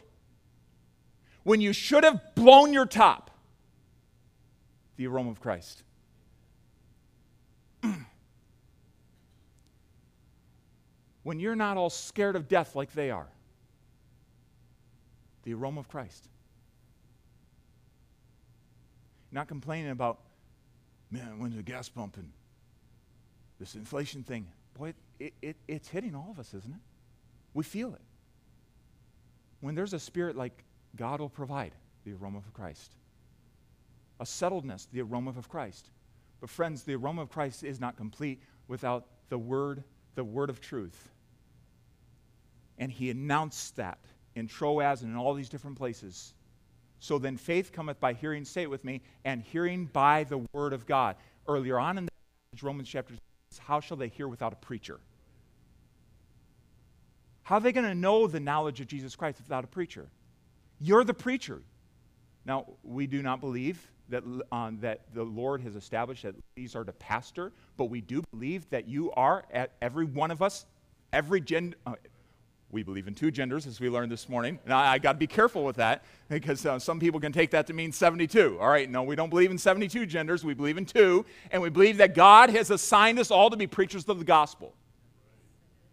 when 1.45 1.61
you 1.61 1.73
should 1.73 2.03
have 2.05 2.35
blown 2.35 2.73
your 2.73 2.87
top. 2.87 3.31
The 4.97 5.07
aroma 5.07 5.31
of 5.31 5.41
Christ. 5.41 5.83
when 11.23 11.39
you're 11.39 11.55
not 11.55 11.77
all 11.77 11.91
scared 11.91 12.35
of 12.35 12.49
death 12.49 12.75
like 12.75 12.93
they 12.93 13.11
are. 13.11 13.29
The 15.45 15.55
aroma 15.55 15.81
of 15.81 15.89
Christ. 15.89 16.29
Not 19.31 19.49
complaining 19.49 19.91
about, 19.91 20.21
man, 21.11 21.39
when's 21.39 21.57
the 21.57 21.63
gas 21.63 21.89
pumping? 21.89 22.33
This 23.61 23.75
inflation 23.75 24.23
thing. 24.23 24.47
Boy, 24.79 24.95
it, 25.19 25.35
it, 25.43 25.57
it's 25.69 25.89
hitting 25.89 26.15
all 26.15 26.29
of 26.31 26.39
us, 26.39 26.55
isn't 26.55 26.73
it? 26.73 26.81
We 27.53 27.65
feel 27.65 27.93
it. 27.93 28.01
When 29.61 29.75
there's 29.75 29.93
a 29.93 29.99
spirit 29.99 30.37
like 30.37 30.64
God 30.97 31.21
will 31.21 31.29
provide 31.29 31.73
the 32.05 32.13
aroma 32.13 32.39
of 32.39 32.53
Christ. 32.53 32.95
A 34.21 34.25
settledness, 34.25 34.87
the 34.91 35.03
aroma 35.03 35.31
of 35.31 35.49
Christ. 35.49 35.91
But, 36.41 36.51
friends, 36.51 36.83
the 36.83 36.95
aroma 36.95 37.23
of 37.23 37.31
Christ 37.31 37.65
is 37.65 37.81
not 37.81 37.97
complete 37.97 38.41
without 38.69 39.07
the 39.29 39.39
word, 39.39 39.83
the 40.15 40.25
word 40.25 40.51
of 40.51 40.61
truth. 40.61 41.11
And 42.79 42.91
he 42.91 43.11
announced 43.11 43.77
that 43.77 43.99
in 44.35 44.47
Troas 44.47 45.03
and 45.03 45.13
in 45.13 45.17
all 45.17 45.35
these 45.35 45.49
different 45.49 45.77
places. 45.77 46.35
So 46.99 47.19
then 47.19 47.37
faith 47.37 47.73
cometh 47.73 48.01
by 48.01 48.15
hearing, 48.15 48.45
say 48.45 48.63
it 48.63 48.71
with 48.71 48.85
me, 48.85 49.03
and 49.25 49.43
hearing 49.43 49.87
by 49.87 50.25
the 50.25 50.45
word 50.53 50.73
of 50.73 50.87
God. 50.87 51.17
Earlier 51.47 51.79
on 51.79 51.99
in 51.99 52.05
the 52.07 52.11
Romans 52.63 52.89
chapter 52.89 53.15
6, 53.51 53.59
how 53.59 53.81
shall 53.81 53.97
they 53.97 54.09
hear 54.09 54.27
without 54.27 54.53
a 54.53 54.57
preacher? 54.57 54.99
How 57.43 57.57
are 57.57 57.61
they 57.61 57.73
going 57.73 57.87
to 57.87 57.95
know 57.95 58.27
the 58.27 58.41
knowledge 58.41 58.81
of 58.81 58.87
Jesus 58.87 59.15
Christ 59.15 59.39
without 59.39 59.65
a 59.65 59.67
preacher? 59.67 60.09
You're 60.85 61.05
the 61.05 61.15
preacher. 61.15 61.63
Now, 62.45 62.67
we 62.83 63.07
do 63.07 63.23
not 63.23 63.41
believe 63.41 63.91
that, 64.11 64.23
um, 64.53 64.79
that 64.83 65.01
the 65.15 65.25
Lord 65.25 65.63
has 65.63 65.77
established 65.77 66.25
that 66.25 66.35
these 66.57 66.77
are 66.77 66.85
to 66.85 66.93
pastor, 66.93 67.53
but 67.79 67.87
we 67.87 68.03
do 68.03 68.23
believe 68.33 68.69
that 68.69 68.87
you 68.87 69.11
are, 69.13 69.45
at 69.51 69.73
every 69.81 70.05
one 70.05 70.31
of 70.31 70.43
us, 70.43 70.67
every 71.11 71.41
gender. 71.41 71.75
Uh, 71.87 71.95
we 72.71 72.83
believe 72.83 73.09
in 73.09 73.15
two 73.15 73.31
genders, 73.31 73.67
as 73.67 73.81
we 73.81 73.89
learned 73.89 74.13
this 74.13 74.29
morning. 74.29 74.59
And 74.65 74.75
I, 74.75 74.93
I 74.93 74.99
got 74.99 75.13
to 75.13 75.19
be 75.19 75.27
careful 75.27 75.65
with 75.65 75.77
that 75.77 76.05
because 76.29 76.67
uh, 76.67 76.79
some 76.79 77.01
people 77.01 77.19
can 77.19 77.33
take 77.33 77.53
that 77.53 77.67
to 77.69 77.73
mean 77.73 77.91
72. 77.91 78.59
All 78.61 78.69
right, 78.69 78.91
no, 78.91 79.05
we 79.05 79.17
don't 79.17 79.31
believe 79.31 79.51
in 79.51 79.57
72 79.57 80.05
genders. 80.05 80.45
We 80.45 80.53
believe 80.53 80.77
in 80.77 80.85
two. 80.85 81.25
And 81.51 81.63
we 81.63 81.71
believe 81.71 81.97
that 81.97 82.15
God 82.15 82.51
has 82.51 82.71
assigned 82.71 83.19
us 83.19 83.31
all 83.31 83.49
to 83.49 83.57
be 83.57 83.67
preachers 83.67 84.07
of 84.07 84.19
the 84.19 84.25
gospel. 84.25 84.75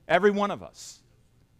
Every 0.09 0.31
one 0.31 0.51
of 0.51 0.61
us. 0.61 1.01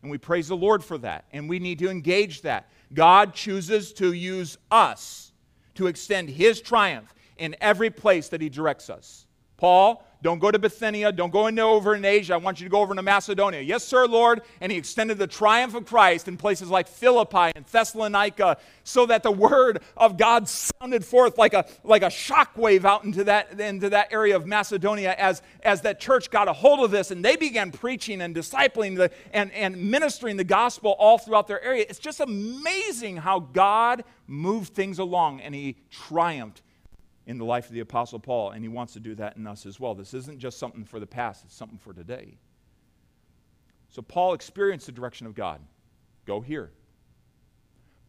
And 0.02 0.12
we 0.12 0.18
praise 0.18 0.50
the 0.50 0.58
Lord 0.58 0.84
for 0.84 0.98
that. 0.98 1.26
And 1.32 1.48
we 1.48 1.60
need 1.60 1.80
to 1.80 1.90
engage 1.90 2.42
that. 2.42 2.68
God 2.94 3.34
chooses 3.34 3.94
to 3.94 4.14
use 4.14 4.58
us 4.70 5.32
to 5.76 5.88
extend 5.88 6.30
his 6.30 6.62
triumph 6.62 7.14
in 7.38 7.56
every 7.62 7.90
place 7.90 8.30
that 8.30 8.42
he 8.42 8.50
directs 8.50 8.90
us. 8.90 9.26
Paul, 9.58 10.06
don't 10.22 10.38
go 10.38 10.52
to 10.52 10.60
Bithynia. 10.60 11.12
Don't 11.12 11.32
go 11.32 11.48
into 11.48 11.64
over 11.64 11.96
in 11.96 12.06
Asia. 12.06 12.36
I 12.36 12.38
want 12.38 12.60
you 12.60 12.66
to 12.66 12.70
go 12.70 12.82
over 12.82 12.94
into 12.94 13.02
Macedonia. 13.02 13.62
Yes, 13.62 13.84
sir, 13.84 14.06
Lord. 14.06 14.42
And 14.60 14.72
he 14.72 14.78
extended 14.78 15.18
the 15.18 15.26
triumph 15.26 15.74
of 15.74 15.86
Christ 15.86 16.28
in 16.28 16.38
places 16.38 16.70
like 16.70 16.88
Philippi 16.88 17.52
and 17.56 17.66
Thessalonica 17.66 18.58
so 18.84 19.08
that 19.08 19.24
the 19.24 19.32
word 19.32 19.82
of 19.98 20.18
God 20.18 20.48
sounded 20.48 21.04
forth 21.04 21.40
like 21.40 21.56
a, 21.56 21.66
like 21.84 22.04
a 22.04 22.08
shockwave 22.08 22.86
out 22.86 23.04
into 23.04 23.24
that, 23.24 23.60
into 23.60 23.90
that 23.90 24.14
area 24.14 24.36
of 24.36 24.46
Macedonia 24.46 25.16
as, 25.18 25.42
as 25.64 25.82
that 25.82 26.00
church 26.00 26.30
got 26.30 26.48
a 26.48 26.54
hold 26.54 26.82
of 26.82 26.92
this 26.92 27.10
and 27.10 27.26
they 27.26 27.36
began 27.36 27.72
preaching 27.72 28.22
and 28.22 28.36
discipling 28.36 28.96
the, 28.96 29.10
and, 29.34 29.52
and 29.54 29.76
ministering 29.76 30.38
the 30.38 30.44
gospel 30.44 30.96
all 31.00 31.18
throughout 31.18 31.48
their 31.48 31.64
area. 31.64 31.86
It's 31.90 32.00
just 32.00 32.20
amazing 32.20 33.18
how 33.18 33.40
God 33.40 34.04
moved 34.28 34.74
things 34.74 35.00
along 35.00 35.42
and 35.42 35.56
he 35.56 35.78
triumphed 35.90 36.62
in 37.32 37.38
the 37.38 37.46
life 37.46 37.68
of 37.68 37.72
the 37.72 37.80
Apostle 37.80 38.20
Paul, 38.20 38.52
and 38.52 38.62
he 38.62 38.68
wants 38.68 38.92
to 38.92 39.00
do 39.00 39.16
that 39.16 39.38
in 39.38 39.48
us 39.48 39.66
as 39.66 39.80
well. 39.80 39.96
This 39.96 40.14
isn't 40.14 40.38
just 40.38 40.60
something 40.60 40.84
for 40.84 41.00
the 41.00 41.08
past, 41.08 41.46
it's 41.46 41.56
something 41.56 41.78
for 41.78 41.94
today. 41.94 42.38
So 43.90 44.02
Paul 44.02 44.34
experienced 44.34 44.86
the 44.86 44.92
direction 44.92 45.26
of 45.26 45.34
God. 45.34 45.62
Go 46.26 46.42
here. 46.42 46.72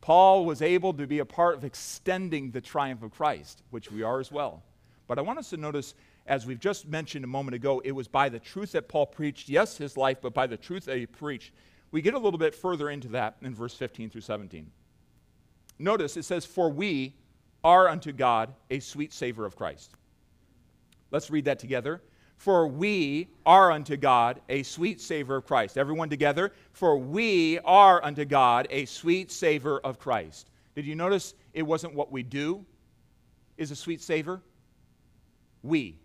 Paul 0.01 0.45
was 0.45 0.61
able 0.61 0.93
to 0.95 1.07
be 1.07 1.21
a 1.21 1.25
part 1.25 1.55
of 1.57 1.65
extending 1.65 2.51
the 2.51 2.61
triumph 2.61 3.05
of 3.05 3.13
Christ, 3.13 3.63
which 3.71 3.93
we 3.93 4.03
are 4.03 4.19
as 4.19 4.33
well. 4.33 4.65
But 5.07 5.21
I 5.21 5.23
want 5.23 5.39
us 5.39 5.51
to 5.51 5.57
notice, 5.57 5.95
as 6.27 6.45
we've 6.45 6.59
just 6.59 6.89
mentioned 6.89 7.25
a 7.25 7.29
moment 7.29 7.55
ago, 7.55 7.81
it 7.85 7.93
was 7.93 8.09
by 8.09 8.29
the 8.29 8.41
truth 8.41 8.73
that 8.73 8.89
Paul 8.89 9.07
preached, 9.07 9.49
yes, 9.49 9.77
his 9.77 9.97
life, 9.97 10.19
but 10.21 10.35
by 10.35 10.49
the 10.49 10.57
truth 10.57 10.87
that 10.87 10.97
he 10.97 11.07
preached. 11.07 11.53
We 11.93 12.03
get 12.03 12.15
a 12.15 12.19
little 12.19 12.39
bit 12.39 12.57
further 12.57 12.91
into 12.91 13.07
that 13.09 13.37
in 13.41 13.55
verse 13.55 13.75
15 13.75 14.11
through 14.11 14.23
17. 14.23 14.69
Notice 15.79 16.17
it 16.17 16.25
says, 16.25 16.45
For 16.45 16.69
we, 16.69 17.15
are 17.65 17.89
unto 17.89 18.13
God 18.13 18.53
a 18.71 18.81
sweet 18.81 19.13
savor 19.13 19.45
of 19.45 19.57
Christ. 19.57 19.93
Let's 21.11 21.31
read 21.31 21.45
that 21.45 21.59
together. 21.59 22.01
For 22.37 22.67
we 22.67 23.29
are 23.47 23.71
unto 23.71 23.97
God 23.97 24.41
a 24.49 24.65
sweet 24.65 25.01
savor 25.01 25.37
of 25.37 25.47
Christ. 25.47 25.79
Everyone 25.79 26.09
together. 26.09 26.53
For 26.73 26.97
we 26.99 27.61
are 27.61 28.03
unto 28.05 28.25
God 28.25 28.67
a 28.71 28.85
sweet 28.87 29.31
savor 29.31 29.79
of 29.79 30.01
Christ. 30.01 30.51
Did 30.75 30.87
you 30.87 30.97
notice 30.97 31.35
it 31.53 31.63
wasn't 31.63 31.95
what 31.95 32.11
we 32.11 32.23
do, 32.23 32.65
is 33.59 33.71
a 33.71 33.77
sweet 33.77 34.01
savor? 34.01 34.43
We, 35.63 36.01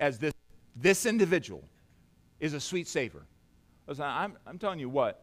as 0.00 0.18
this, 0.18 0.32
this 0.74 1.06
individual, 1.06 1.62
is 2.40 2.54
a 2.54 2.60
sweet 2.60 2.88
savor. 2.88 3.22
I'm, 4.00 4.36
I'm 4.46 4.58
telling 4.58 4.80
you 4.80 4.88
what, 4.88 5.22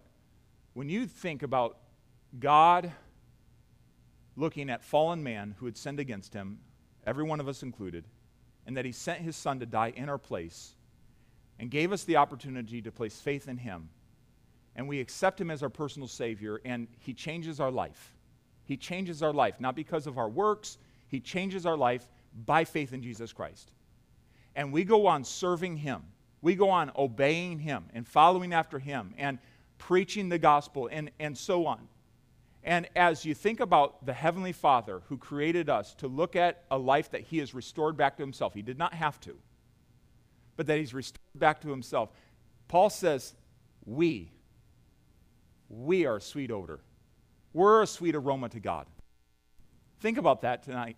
when 0.75 0.87
you 0.87 1.07
think 1.07 1.43
about 1.43 1.77
God 2.39 2.91
looking 4.39 4.69
at 4.69 4.83
fallen 4.83 5.21
man 5.21 5.55
who 5.57 5.65
had 5.65 5.77
sinned 5.77 5.99
against 5.99 6.33
him, 6.33 6.59
every 7.05 7.23
one 7.23 7.39
of 7.39 7.47
us 7.47 7.61
included, 7.61 8.05
and 8.65 8.77
that 8.77 8.85
he 8.85 8.91
sent 8.91 9.19
his 9.19 9.35
son 9.35 9.59
to 9.59 9.65
die 9.65 9.93
in 9.95 10.09
our 10.09 10.17
place 10.17 10.75
and 11.59 11.69
gave 11.69 11.91
us 11.91 12.05
the 12.05 12.15
opportunity 12.15 12.81
to 12.81 12.91
place 12.91 13.19
faith 13.19 13.47
in 13.49 13.57
him, 13.57 13.89
and 14.75 14.87
we 14.87 15.01
accept 15.01 15.41
him 15.41 15.51
as 15.51 15.61
our 15.61 15.69
personal 15.69 16.07
Savior, 16.07 16.61
and 16.63 16.87
he 16.99 17.13
changes 17.13 17.59
our 17.59 17.71
life. 17.71 18.13
He 18.63 18.77
changes 18.77 19.21
our 19.21 19.33
life, 19.33 19.59
not 19.59 19.75
because 19.75 20.07
of 20.07 20.17
our 20.17 20.29
works, 20.29 20.77
he 21.07 21.19
changes 21.19 21.65
our 21.65 21.75
life 21.75 22.07
by 22.45 22.63
faith 22.63 22.93
in 22.93 23.01
Jesus 23.01 23.33
Christ. 23.33 23.73
And 24.55 24.71
we 24.71 24.83
go 24.83 25.07
on 25.07 25.23
serving 25.23 25.77
him. 25.77 26.03
We 26.41 26.55
go 26.55 26.69
on 26.69 26.91
obeying 26.95 27.59
him 27.59 27.85
and 27.93 28.07
following 28.07 28.53
after 28.53 28.79
him 28.79 29.13
and 29.17 29.39
preaching 29.77 30.29
the 30.29 30.39
gospel 30.39 30.87
and, 30.91 31.11
and 31.19 31.37
so 31.37 31.65
on. 31.65 31.87
And 32.63 32.87
as 32.95 33.25
you 33.25 33.33
think 33.33 33.59
about 33.59 34.05
the 34.05 34.13
Heavenly 34.13 34.51
Father 34.51 35.01
who 35.07 35.17
created 35.17 35.69
us 35.69 35.93
to 35.95 36.07
look 36.07 36.35
at 36.35 36.63
a 36.69 36.77
life 36.77 37.11
that 37.11 37.21
He 37.21 37.37
has 37.39 37.53
restored 37.53 37.95
back 37.95 38.17
to 38.17 38.23
Himself, 38.23 38.53
He 38.53 38.61
did 38.61 38.77
not 38.77 38.93
have 38.93 39.19
to, 39.21 39.35
but 40.57 40.67
that 40.67 40.77
He's 40.77 40.93
restored 40.93 41.19
back 41.35 41.61
to 41.61 41.69
Himself, 41.69 42.11
Paul 42.67 42.89
says, 42.89 43.33
We, 43.85 44.31
we 45.69 46.05
are 46.05 46.17
a 46.17 46.21
sweet 46.21 46.51
odor. 46.51 46.79
We're 47.53 47.81
a 47.81 47.87
sweet 47.87 48.15
aroma 48.15 48.49
to 48.49 48.59
God. 48.59 48.85
Think 49.99 50.17
about 50.17 50.41
that 50.41 50.63
tonight. 50.63 50.97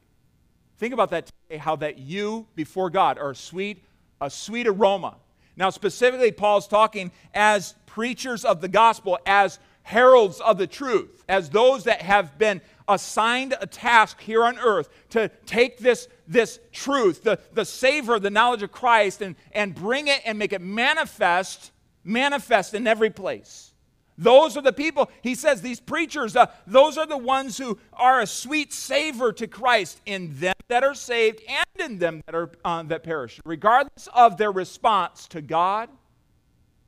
Think 0.77 0.93
about 0.93 1.11
that 1.11 1.27
today, 1.27 1.57
how 1.57 1.75
that 1.77 1.99
you 1.99 2.47
before 2.55 2.89
God 2.89 3.17
are 3.17 3.31
a 3.31 3.35
sweet, 3.35 3.83
a 4.19 4.29
sweet 4.29 4.67
aroma. 4.67 5.17
Now, 5.55 5.69
specifically, 5.69 6.31
Paul's 6.31 6.67
talking 6.67 7.11
as 7.33 7.75
preachers 7.85 8.45
of 8.45 8.61
the 8.61 8.67
gospel, 8.67 9.19
as 9.25 9.59
heralds 9.83 10.39
of 10.39 10.57
the 10.57 10.67
truth, 10.67 11.23
as 11.27 11.49
those 11.49 11.85
that 11.85 12.01
have 12.01 12.37
been 12.37 12.61
assigned 12.87 13.55
a 13.59 13.67
task 13.67 14.19
here 14.21 14.43
on 14.43 14.59
earth 14.59 14.89
to 15.09 15.29
take 15.45 15.79
this, 15.79 16.07
this 16.27 16.59
truth, 16.71 17.23
the, 17.23 17.39
the 17.53 17.65
savor 17.65 18.19
the 18.19 18.29
knowledge 18.29 18.63
of 18.63 18.71
Christ, 18.71 19.21
and, 19.21 19.35
and 19.51 19.73
bring 19.73 20.07
it 20.07 20.21
and 20.25 20.37
make 20.37 20.53
it 20.53 20.61
manifest, 20.61 21.71
manifest 22.03 22.73
in 22.73 22.87
every 22.87 23.09
place. 23.09 23.73
Those 24.17 24.55
are 24.55 24.61
the 24.61 24.73
people, 24.73 25.09
he 25.23 25.33
says, 25.33 25.61
these 25.61 25.79
preachers, 25.79 26.35
uh, 26.35 26.47
those 26.67 26.97
are 26.97 27.07
the 27.07 27.17
ones 27.17 27.57
who 27.57 27.79
are 27.93 28.21
a 28.21 28.27
sweet 28.27 28.71
savor 28.71 29.31
to 29.33 29.47
Christ 29.47 29.99
in 30.05 30.37
them 30.39 30.53
that 30.67 30.83
are 30.83 30.93
saved 30.93 31.41
and 31.47 31.91
in 31.91 31.97
them 31.97 32.21
that, 32.27 32.35
are, 32.35 32.51
uh, 32.63 32.83
that 32.83 33.03
perish. 33.03 33.39
Regardless 33.45 34.07
of 34.13 34.37
their 34.37 34.51
response 34.51 35.27
to 35.29 35.41
God, 35.41 35.89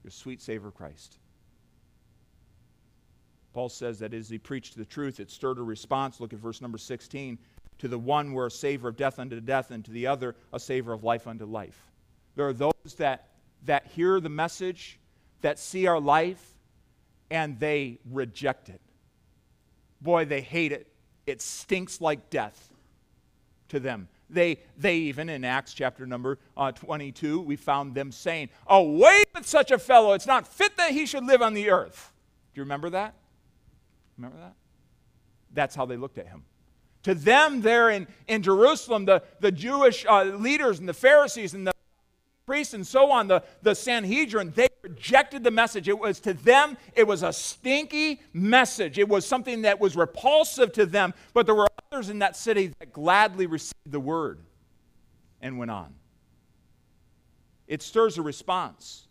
your 0.04 0.12
sweet 0.12 0.42
savor 0.42 0.70
Christ. 0.70 1.18
Paul 3.54 3.70
says 3.70 4.00
that 4.00 4.14
as 4.14 4.30
he 4.30 4.38
preached 4.38 4.76
the 4.76 4.86
truth, 4.86 5.20
it 5.20 5.30
stirred 5.30 5.60
a 5.60 5.64
response. 5.64 6.20
Look 6.20 6.34
at 6.34 6.40
verse 6.40 6.62
number 6.62 6.78
16. 6.78 7.38
To 7.80 7.88
the 7.88 7.98
one 7.98 8.34
were 8.34 8.48
a 8.48 8.52
savor 8.52 8.90
of 8.90 8.98
death 8.98 9.20
unto 9.20 9.40
death, 9.40 9.72
and 9.72 9.86
to 9.86 9.92
the 9.92 10.08
other 10.08 10.36
a 10.52 10.60
savor 10.60 10.94
of 10.94 11.04
life 11.04 11.28
unto 11.28 11.46
life. 11.46 11.92
There 12.36 12.48
are 12.48 12.54
those 12.54 12.74
that, 12.98 13.30
that 13.66 13.88
hear 13.88 14.20
the 14.20 14.30
message, 14.30 15.00
that 15.42 15.60
see 15.60 15.88
our 15.88 16.00
life, 16.00 16.44
and 17.30 17.60
they 17.60 18.00
reject 18.10 18.70
it. 18.70 18.82
Boy, 20.02 20.26
they 20.26 20.42
hate 20.42 20.72
it. 20.72 20.88
It 21.26 21.42
stinks 21.42 22.02
like 22.02 22.30
death 22.30 22.72
to 23.70 23.80
them. 23.80 24.08
They, 24.30 24.60
they 24.78 24.98
even, 24.98 25.30
in 25.30 25.46
Acts 25.46 25.74
chapter 25.74 26.06
number 26.06 26.40
uh, 26.58 26.72
22, 26.72 27.42
we 27.42 27.56
found 27.56 27.94
them 27.94 28.12
saying, 28.12 28.50
Away 28.68 29.24
with 29.36 29.46
such 29.46 29.72
a 29.72 29.78
fellow! 29.78 30.14
It's 30.14 30.26
not 30.26 30.48
fit 30.48 30.76
that 30.78 30.92
he 30.92 31.06
should 31.06 31.26
live 31.26 31.42
on 31.42 31.54
the 31.54 31.70
earth. 31.70 32.12
Do 32.54 32.60
you 32.60 32.64
remember 32.64 32.90
that? 32.92 33.14
Remember 34.18 34.38
that? 34.38 34.54
That's 35.54 35.76
how 35.76 35.86
they 35.86 35.98
looked 35.98 36.18
at 36.18 36.28
him. 36.28 36.44
To 37.04 37.14
them, 37.14 37.62
there 37.62 37.90
in, 37.90 38.08
in 38.28 38.42
Jerusalem, 38.42 39.06
the, 39.06 39.24
the 39.40 39.52
Jewish 39.52 40.06
uh, 40.06 40.24
leaders 40.24 40.80
and 40.80 40.88
the 40.88 40.94
Pharisees 40.94 41.54
and 41.54 41.68
the 41.68 41.74
priests 42.46 42.74
and 42.74 42.86
so 42.86 43.12
on, 43.12 43.28
the, 43.28 43.44
the 43.62 43.76
Sanhedrin, 43.76 44.52
they 44.56 44.68
rejected 44.82 45.44
the 45.44 45.52
message. 45.52 45.88
It 45.88 45.98
was 45.98 46.20
to 46.22 46.34
them, 46.34 46.78
it 46.96 47.06
was 47.06 47.24
a 47.24 47.34
stinky 47.34 48.22
message. 48.34 48.98
It 48.98 49.08
was 49.08 49.26
something 49.26 49.64
that 49.64 49.80
was 49.80 49.96
repulsive 49.96 50.72
to 50.74 50.86
them, 50.86 51.14
but 51.34 51.46
there 51.46 51.56
were 51.56 51.68
others 51.92 52.10
in 52.10 52.20
that 52.20 52.36
city 52.36 52.74
that 52.80 52.92
gladly 52.94 53.48
received 53.48 53.92
the 53.92 54.00
word 54.00 54.40
and 55.42 55.58
went 55.58 55.72
on. 55.72 55.94
It 57.68 57.82
stirs 57.82 58.18
a 58.18 58.22
response. 58.22 59.08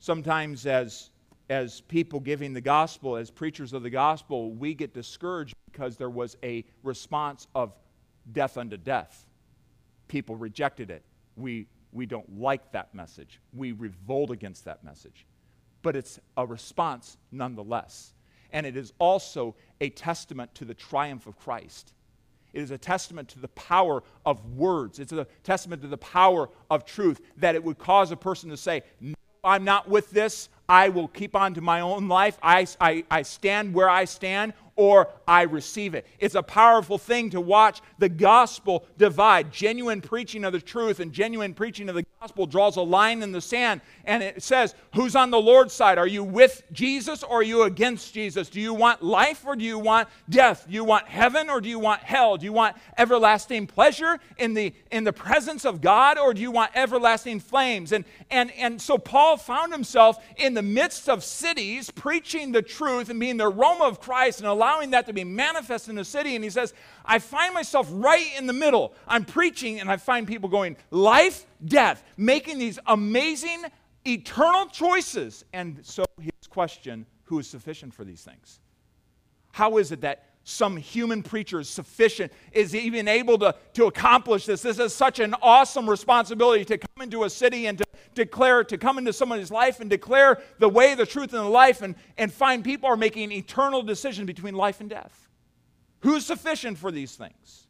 Sometimes, 0.00 0.66
as 0.66 1.10
as 1.52 1.82
people 1.82 2.18
giving 2.18 2.54
the 2.54 2.62
gospel, 2.62 3.14
as 3.14 3.30
preachers 3.30 3.74
of 3.74 3.82
the 3.82 3.90
gospel, 3.90 4.52
we 4.52 4.72
get 4.72 4.94
discouraged 4.94 5.54
because 5.70 5.98
there 5.98 6.08
was 6.08 6.34
a 6.42 6.64
response 6.82 7.46
of 7.54 7.74
death 8.32 8.56
unto 8.56 8.78
death. 8.78 9.26
People 10.08 10.34
rejected 10.34 10.90
it. 10.90 11.02
We, 11.36 11.66
we 11.92 12.06
don't 12.06 12.40
like 12.40 12.72
that 12.72 12.94
message. 12.94 13.38
We 13.52 13.72
revolt 13.72 14.30
against 14.30 14.64
that 14.64 14.82
message. 14.82 15.26
But 15.82 15.94
it's 15.94 16.18
a 16.38 16.46
response 16.46 17.18
nonetheless. 17.30 18.14
And 18.54 18.64
it 18.64 18.74
is 18.74 18.94
also 18.98 19.54
a 19.82 19.90
testament 19.90 20.54
to 20.54 20.64
the 20.64 20.74
triumph 20.74 21.26
of 21.26 21.36
Christ. 21.36 21.92
It 22.54 22.62
is 22.62 22.70
a 22.70 22.78
testament 22.78 23.28
to 23.28 23.40
the 23.40 23.48
power 23.48 24.02
of 24.24 24.42
words. 24.56 24.98
It's 24.98 25.12
a 25.12 25.26
testament 25.42 25.82
to 25.82 25.88
the 25.88 25.98
power 25.98 26.48
of 26.70 26.86
truth 26.86 27.20
that 27.36 27.54
it 27.54 27.62
would 27.62 27.78
cause 27.78 28.10
a 28.10 28.16
person 28.16 28.48
to 28.48 28.56
say, 28.56 28.84
No, 29.02 29.14
I'm 29.44 29.64
not 29.64 29.88
with 29.88 30.10
this. 30.12 30.48
I 30.72 30.88
will 30.88 31.08
keep 31.08 31.36
on 31.36 31.52
to 31.52 31.60
my 31.60 31.80
own 31.80 32.08
life. 32.08 32.38
I, 32.42 32.66
I, 32.80 33.04
I 33.10 33.20
stand 33.20 33.74
where 33.74 33.90
I 33.90 34.06
stand, 34.06 34.54
or 34.82 35.06
I 35.28 35.42
receive 35.42 35.94
it. 35.94 36.08
It's 36.18 36.34
a 36.34 36.42
powerful 36.42 36.98
thing 36.98 37.30
to 37.30 37.40
watch 37.40 37.80
the 38.00 38.08
gospel 38.08 38.84
divide. 38.98 39.52
Genuine 39.52 40.00
preaching 40.00 40.42
of 40.42 40.52
the 40.52 40.60
truth 40.60 40.98
and 40.98 41.12
genuine 41.12 41.54
preaching 41.54 41.88
of 41.88 41.94
the 41.94 42.04
gospel 42.20 42.46
draws 42.46 42.76
a 42.76 42.82
line 42.82 43.22
in 43.22 43.30
the 43.30 43.40
sand 43.40 43.80
and 44.04 44.24
it 44.24 44.42
says, 44.42 44.74
Who's 44.96 45.14
on 45.14 45.30
the 45.30 45.40
Lord's 45.40 45.72
side? 45.72 45.98
Are 45.98 46.06
you 46.06 46.24
with 46.24 46.64
Jesus 46.72 47.22
or 47.22 47.38
are 47.38 47.42
you 47.44 47.62
against 47.62 48.12
Jesus? 48.12 48.48
Do 48.48 48.60
you 48.60 48.74
want 48.74 49.04
life 49.04 49.44
or 49.46 49.54
do 49.54 49.64
you 49.64 49.78
want 49.78 50.08
death? 50.28 50.66
Do 50.66 50.74
you 50.74 50.82
want 50.82 51.06
heaven 51.06 51.48
or 51.48 51.60
do 51.60 51.68
you 51.68 51.78
want 51.78 52.02
hell? 52.02 52.36
Do 52.36 52.44
you 52.44 52.52
want 52.52 52.76
everlasting 52.98 53.68
pleasure 53.68 54.18
in 54.36 54.54
the, 54.54 54.74
in 54.90 55.04
the 55.04 55.12
presence 55.12 55.64
of 55.64 55.80
God 55.80 56.18
or 56.18 56.34
do 56.34 56.40
you 56.40 56.50
want 56.50 56.72
everlasting 56.74 57.38
flames? 57.38 57.92
And, 57.92 58.04
and, 58.32 58.50
and 58.52 58.82
so 58.82 58.98
Paul 58.98 59.36
found 59.36 59.72
himself 59.72 60.16
in 60.36 60.54
the 60.54 60.62
midst 60.62 61.08
of 61.08 61.22
cities 61.22 61.88
preaching 61.90 62.50
the 62.50 62.62
truth 62.62 63.10
and 63.10 63.20
being 63.20 63.36
the 63.36 63.48
aroma 63.48 63.84
of 63.84 64.00
Christ 64.00 64.40
and 64.40 64.48
allowing 64.48 64.71
that 64.90 65.06
to 65.06 65.12
be 65.12 65.24
manifest 65.24 65.88
in 65.88 65.94
the 65.94 66.04
city. 66.04 66.34
And 66.34 66.44
he 66.44 66.50
says, 66.50 66.74
I 67.04 67.18
find 67.18 67.54
myself 67.54 67.88
right 67.90 68.26
in 68.36 68.46
the 68.46 68.52
middle. 68.52 68.94
I'm 69.06 69.24
preaching 69.24 69.80
and 69.80 69.90
I 69.90 69.96
find 69.96 70.26
people 70.26 70.48
going, 70.48 70.76
life, 70.90 71.46
death, 71.64 72.02
making 72.16 72.58
these 72.58 72.78
amazing 72.86 73.64
eternal 74.06 74.66
choices. 74.66 75.44
And 75.52 75.84
so 75.84 76.04
his 76.20 76.32
question 76.48 77.06
who 77.24 77.38
is 77.38 77.46
sufficient 77.46 77.94
for 77.94 78.04
these 78.04 78.22
things? 78.22 78.60
How 79.52 79.78
is 79.78 79.92
it 79.92 80.00
that 80.02 80.31
some 80.44 80.76
human 80.76 81.22
preacher 81.22 81.60
is 81.60 81.68
sufficient, 81.68 82.32
is 82.52 82.74
even 82.74 83.06
able 83.06 83.38
to, 83.38 83.54
to 83.74 83.86
accomplish 83.86 84.46
this? 84.46 84.62
This 84.62 84.78
is 84.78 84.92
such 84.92 85.20
an 85.20 85.34
awesome 85.40 85.88
responsibility 85.88 86.64
to 86.64 86.78
come 86.78 87.02
into 87.02 87.24
a 87.24 87.30
city 87.30 87.66
and 87.66 87.78
to 87.78 87.84
declare, 88.14 88.64
to 88.64 88.76
come 88.76 88.98
into 88.98 89.12
somebody's 89.12 89.50
life 89.50 89.80
and 89.80 89.88
declare 89.88 90.42
the 90.58 90.68
way, 90.68 90.94
the 90.94 91.06
truth, 91.06 91.32
and 91.32 91.44
the 91.44 91.48
life, 91.48 91.80
and, 91.82 91.94
and 92.18 92.32
find 92.32 92.64
people 92.64 92.88
are 92.88 92.96
making 92.96 93.24
an 93.24 93.32
eternal 93.32 93.82
decisions 93.82 94.26
between 94.26 94.54
life 94.54 94.80
and 94.80 94.90
death. 94.90 95.28
Who's 96.00 96.26
sufficient 96.26 96.76
for 96.76 96.90
these 96.90 97.14
things? 97.14 97.68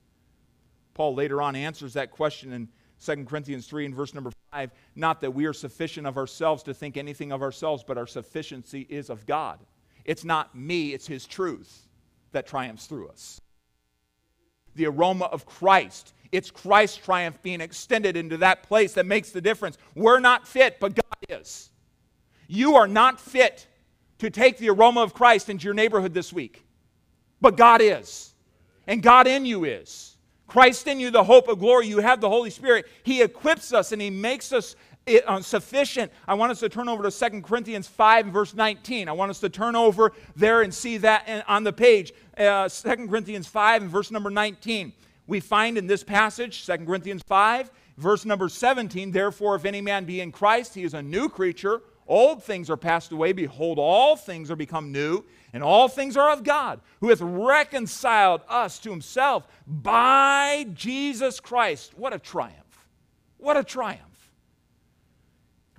Paul 0.95 1.15
later 1.15 1.43
on 1.43 1.55
answers 1.55 1.93
that 1.95 2.11
question 2.11 2.53
in 2.53 2.69
2 3.05 3.25
Corinthians 3.25 3.67
3 3.67 3.87
and 3.87 3.95
verse 3.95 4.15
number 4.15 4.31
5. 4.53 4.71
Not 4.97 5.21
that 5.21 5.33
we 5.33 5.45
are 5.45 5.53
sufficient 5.53 6.07
of 6.07 6.17
ourselves 6.17 6.63
to 6.63 6.73
think 6.73 6.97
anything 6.97 7.33
of 7.33 7.43
ourselves, 7.43 7.85
but 7.87 7.99
our 7.99 8.07
sufficiency 8.07 8.87
is 8.89 9.11
of 9.11 9.27
God. 9.27 9.59
It's 10.05 10.25
not 10.25 10.55
me, 10.55 10.95
it's 10.95 11.07
His 11.07 11.27
truth 11.27 11.89
that 12.33 12.47
triumphs 12.47 12.87
through 12.87 13.09
us. 13.09 13.41
The 14.75 14.87
aroma 14.87 15.27
of 15.27 15.47
Christ. 15.47 16.15
It's 16.33 16.51
Christ's 16.51 16.97
triumph 16.97 17.41
being 17.43 17.61
extended 17.61 18.17
into 18.17 18.39
that 18.39 18.63
place 18.63 18.95
that 18.95 19.07
makes 19.07 19.31
the 19.31 19.41
difference. 19.41 19.79
We're 19.95 20.21
not 20.21 20.49
fit, 20.49 20.81
but 20.81 20.95
God 20.95 21.41
is. 21.41 21.71
You 22.49 22.77
are 22.77 22.89
not 22.89 23.21
fit 23.21 23.67
to 24.19 24.31
take 24.31 24.59
the 24.59 24.71
aroma 24.71 25.03
of 25.03 25.15
Christ 25.15 25.49
into 25.49 25.65
your 25.65 25.75
neighborhood 25.75 26.15
this 26.15 26.33
week, 26.33 26.65
but 27.41 27.57
God 27.57 27.81
is. 27.83 28.35
And 28.87 29.03
God 29.03 29.27
in 29.27 29.45
you 29.47 29.65
is. 29.65 30.17
Christ 30.47 30.87
in 30.87 31.01
you, 31.01 31.11
the 31.11 31.25
hope 31.25 31.49
of 31.49 31.59
glory. 31.59 31.87
You 31.87 32.01
have 32.01 32.21
the 32.21 32.29
Holy 32.29 32.51
Spirit. 32.51 32.87
He 33.05 33.23
equips 33.23 33.73
us 33.73 33.93
and 33.93 34.03
He 34.03 34.11
makes 34.11 34.53
us 34.53 34.77
uh, 35.07 35.41
sufficient. 35.41 36.13
I 36.27 36.35
want 36.35 36.53
us 36.53 36.61
to 36.61 36.69
turn 36.69 36.89
over 36.89 37.09
to 37.09 37.31
2 37.31 37.43
Corinthians 37.43 37.89
5 37.89 38.27
verse 38.27 38.55
19. 38.55 39.09
I 39.09 39.13
want 39.13 39.31
us 39.31 39.41
to 39.41 39.49
turn 39.49 39.75
over 39.75 40.13
there 40.37 40.63
and 40.63 40.73
see 40.73 40.99
that 40.99 41.45
on 41.49 41.65
the 41.65 41.73
page. 41.73 42.13
Uh, 42.37 42.69
2 42.69 43.09
Corinthians 43.09 43.47
5 43.47 43.83
and 43.83 43.91
verse 43.91 44.11
number 44.11 44.31
19. 44.31 44.93
We 45.27 45.41
find 45.41 45.79
in 45.79 45.87
this 45.87 46.05
passage, 46.05 46.67
2 46.67 46.79
Corinthians 46.79 47.23
5, 47.23 47.71
verse 47.97 48.25
number 48.25 48.49
17, 48.49 49.13
therefore, 49.13 49.55
if 49.55 49.65
any 49.65 49.81
man 49.81 50.05
be 50.05 50.21
in 50.21 50.33
Christ, 50.33 50.75
he 50.75 50.83
is 50.83 50.95
a 50.95 51.03
new 51.03 51.29
creature. 51.29 51.81
Old 52.09 52.43
things 52.43 52.69
are 52.69 52.77
passed 52.77 53.13
away. 53.13 53.33
Behold, 53.33 53.79
all 53.79 54.17
things 54.17 54.51
are 54.51 54.57
become 54.57 54.91
new, 54.91 55.25
and 55.53 55.63
all 55.63 55.89
things 55.89 56.17
are 56.17 56.31
of 56.31 56.43
God, 56.43 56.81
who 57.01 57.09
hath 57.09 57.21
reconciled 57.21 58.43
us 58.49 58.81
to 58.81 58.91
himself 58.91 59.47
by 59.67 60.67
Jesus 60.75 61.39
Christ. 61.39 61.97
What 61.97 62.13
a 62.13 62.19
triumph! 62.19 62.89
What 63.39 63.57
a 63.57 63.65
triumph 63.65 64.12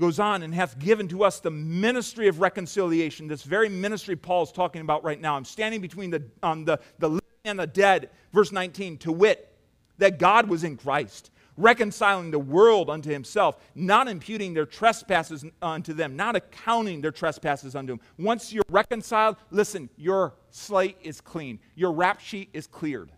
goes 0.03 0.19
on 0.19 0.43
and 0.43 0.53
hath 0.53 0.77
given 0.79 1.07
to 1.07 1.23
us 1.23 1.39
the 1.39 1.49
ministry 1.49 2.27
of 2.27 2.41
reconciliation. 2.41 3.25
This 3.25 3.43
very 3.43 3.69
ministry 3.69 4.17
Paul 4.17 4.43
is 4.43 4.51
talking 4.51 4.81
about 4.81 5.01
right 5.05 5.19
now. 5.19 5.37
I'm 5.37 5.45
standing 5.45 5.79
between 5.79 6.09
the, 6.09 6.21
um, 6.43 6.65
the, 6.65 6.77
the 6.99 7.07
living 7.07 7.21
and 7.45 7.57
the 7.57 7.67
dead. 7.67 8.09
Verse 8.33 8.51
19, 8.51 8.97
to 8.97 9.13
wit, 9.13 9.57
that 9.99 10.19
God 10.19 10.49
was 10.49 10.65
in 10.65 10.75
Christ, 10.75 11.31
reconciling 11.55 12.31
the 12.31 12.39
world 12.39 12.89
unto 12.89 13.11
himself, 13.11 13.55
not 13.75 14.09
imputing 14.09 14.53
their 14.53 14.65
trespasses 14.65 15.45
unto 15.61 15.93
them, 15.93 16.17
not 16.17 16.35
accounting 16.35 16.99
their 16.99 17.11
trespasses 17.11 17.73
unto 17.73 17.93
them. 17.93 18.01
Once 18.19 18.51
you're 18.51 18.65
reconciled, 18.67 19.37
listen, 19.51 19.89
your 19.95 20.33
slate 20.49 20.97
is 21.01 21.21
clean, 21.21 21.59
your 21.75 21.93
rap 21.93 22.19
sheet 22.19 22.49
is 22.51 22.67
cleared. 22.67 23.09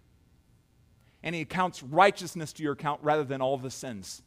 And 1.23 1.33
he 1.33 1.41
accounts 1.41 1.81
righteousness 1.81 2.53
to 2.53 2.61
your 2.61 2.73
account 2.73 3.01
rather 3.01 3.23
than 3.23 3.41
all 3.41 3.57
the 3.57 3.71
sins. 3.71 4.21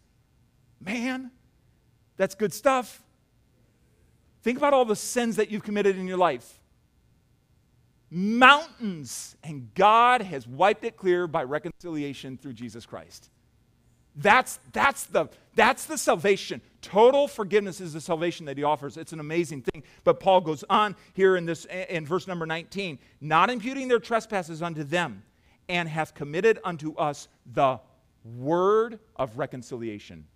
Man, 0.80 1.30
that's 2.18 2.34
good 2.34 2.52
stuff. 2.52 3.02
Think 4.42 4.58
about 4.58 4.74
all 4.74 4.84
the 4.84 4.96
sins 4.96 5.36
that 5.36 5.50
you've 5.50 5.62
committed 5.62 5.96
in 5.96 6.06
your 6.06 6.18
life. 6.18 6.60
Mountains, 8.10 9.36
and 9.42 9.72
God 9.74 10.22
has 10.22 10.46
wiped 10.46 10.84
it 10.84 10.96
clear 10.96 11.26
by 11.26 11.44
reconciliation 11.44 12.36
through 12.36 12.54
Jesus 12.54 12.84
Christ. 12.84 13.30
That's, 14.16 14.58
that's, 14.72 15.04
the, 15.04 15.28
that's 15.54 15.84
the 15.84 15.96
salvation. 15.96 16.60
Total 16.82 17.28
forgiveness 17.28 17.80
is 17.80 17.92
the 17.92 18.00
salvation 18.00 18.46
that 18.46 18.56
he 18.56 18.64
offers. 18.64 18.96
It's 18.96 19.12
an 19.12 19.20
amazing 19.20 19.62
thing. 19.62 19.84
But 20.02 20.18
Paul 20.18 20.40
goes 20.40 20.64
on 20.68 20.96
here 21.12 21.36
in, 21.36 21.46
this, 21.46 21.66
in 21.66 22.04
verse 22.04 22.26
number 22.26 22.46
19 22.46 22.98
not 23.20 23.50
imputing 23.50 23.88
their 23.88 24.00
trespasses 24.00 24.62
unto 24.62 24.82
them, 24.82 25.22
and 25.68 25.88
hath 25.88 26.14
committed 26.14 26.58
unto 26.64 26.94
us 26.96 27.28
the 27.52 27.78
word 28.24 28.98
of 29.16 29.38
reconciliation. 29.38 30.26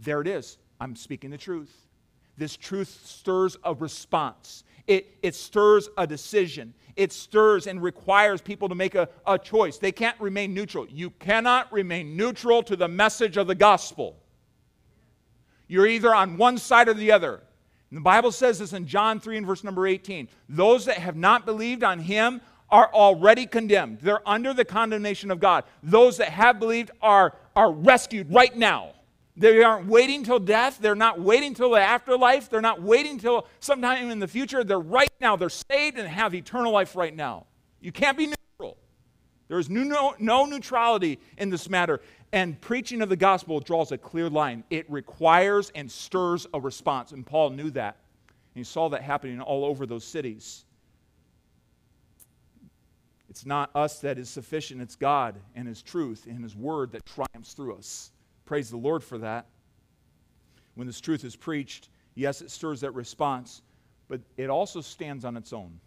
There 0.00 0.20
it 0.20 0.26
is. 0.26 0.58
I'm 0.84 0.96
speaking 0.96 1.30
the 1.30 1.38
truth. 1.38 1.74
This 2.36 2.56
truth 2.56 3.00
stirs 3.06 3.56
a 3.64 3.72
response, 3.72 4.64
it, 4.86 5.16
it 5.22 5.34
stirs 5.34 5.88
a 5.96 6.06
decision. 6.06 6.74
It 6.94 7.12
stirs 7.12 7.66
and 7.66 7.82
requires 7.82 8.40
people 8.40 8.68
to 8.68 8.76
make 8.76 8.94
a, 8.94 9.08
a 9.26 9.36
choice. 9.36 9.78
They 9.78 9.90
can't 9.90 10.20
remain 10.20 10.54
neutral. 10.54 10.86
You 10.88 11.10
cannot 11.10 11.72
remain 11.72 12.16
neutral 12.16 12.62
to 12.62 12.76
the 12.76 12.86
message 12.86 13.36
of 13.36 13.48
the 13.48 13.54
gospel. 13.56 14.14
You're 15.66 15.88
either 15.88 16.14
on 16.14 16.36
one 16.36 16.56
side 16.56 16.86
or 16.86 16.94
the 16.94 17.10
other. 17.10 17.42
And 17.90 17.96
the 17.96 18.02
Bible 18.02 18.30
says 18.30 18.60
this 18.60 18.72
in 18.72 18.86
John 18.86 19.18
3 19.18 19.38
and 19.38 19.46
verse 19.46 19.64
number 19.64 19.88
18. 19.88 20.28
Those 20.48 20.84
that 20.84 20.98
have 20.98 21.16
not 21.16 21.46
believed 21.46 21.82
on 21.82 21.98
him 21.98 22.40
are 22.70 22.92
already 22.94 23.46
condemned. 23.46 23.98
They're 24.00 24.28
under 24.28 24.54
the 24.54 24.64
condemnation 24.64 25.32
of 25.32 25.40
God. 25.40 25.64
Those 25.82 26.18
that 26.18 26.28
have 26.28 26.60
believed 26.60 26.92
are, 27.02 27.34
are 27.56 27.72
rescued 27.72 28.32
right 28.32 28.56
now. 28.56 28.93
They 29.36 29.62
aren't 29.62 29.88
waiting 29.88 30.22
till 30.22 30.38
death. 30.38 30.78
They're 30.80 30.94
not 30.94 31.20
waiting 31.20 31.54
till 31.54 31.70
the 31.70 31.80
afterlife. 31.80 32.48
They're 32.48 32.60
not 32.60 32.80
waiting 32.80 33.18
till 33.18 33.46
sometime 33.58 34.10
in 34.10 34.20
the 34.20 34.28
future. 34.28 34.62
They're 34.62 34.78
right 34.78 35.10
now. 35.20 35.34
They're 35.34 35.48
saved 35.48 35.98
and 35.98 36.08
have 36.08 36.34
eternal 36.34 36.72
life 36.72 36.94
right 36.94 37.14
now. 37.14 37.46
You 37.80 37.90
can't 37.90 38.16
be 38.16 38.28
neutral. 38.28 38.76
There 39.48 39.58
is 39.58 39.68
no, 39.68 40.14
no 40.18 40.46
neutrality 40.46 41.18
in 41.36 41.50
this 41.50 41.68
matter. 41.68 42.00
And 42.32 42.60
preaching 42.60 43.02
of 43.02 43.08
the 43.08 43.16
gospel 43.16 43.58
draws 43.58 43.90
a 43.90 43.98
clear 43.98 44.30
line. 44.30 44.62
It 44.70 44.88
requires 44.90 45.70
and 45.74 45.90
stirs 45.90 46.46
a 46.54 46.60
response. 46.60 47.10
And 47.10 47.26
Paul 47.26 47.50
knew 47.50 47.70
that. 47.70 47.96
And 48.54 48.60
he 48.60 48.64
saw 48.64 48.88
that 48.90 49.02
happening 49.02 49.40
all 49.40 49.64
over 49.64 49.84
those 49.84 50.04
cities. 50.04 50.64
It's 53.28 53.44
not 53.44 53.70
us 53.74 53.98
that 53.98 54.16
is 54.16 54.30
sufficient, 54.30 54.80
it's 54.80 54.94
God 54.94 55.34
and 55.56 55.66
His 55.66 55.82
truth 55.82 56.26
and 56.28 56.40
His 56.40 56.54
word 56.54 56.92
that 56.92 57.04
triumphs 57.04 57.52
through 57.52 57.74
us. 57.74 58.12
Praise 58.44 58.70
the 58.70 58.76
Lord 58.76 59.02
for 59.02 59.18
that. 59.18 59.46
When 60.74 60.86
this 60.86 61.00
truth 61.00 61.24
is 61.24 61.36
preached, 61.36 61.88
yes, 62.14 62.42
it 62.42 62.50
stirs 62.50 62.80
that 62.80 62.94
response, 62.94 63.62
but 64.08 64.20
it 64.36 64.50
also 64.50 64.80
stands 64.80 65.24
on 65.24 65.36
its 65.36 65.52
own. 65.52 65.80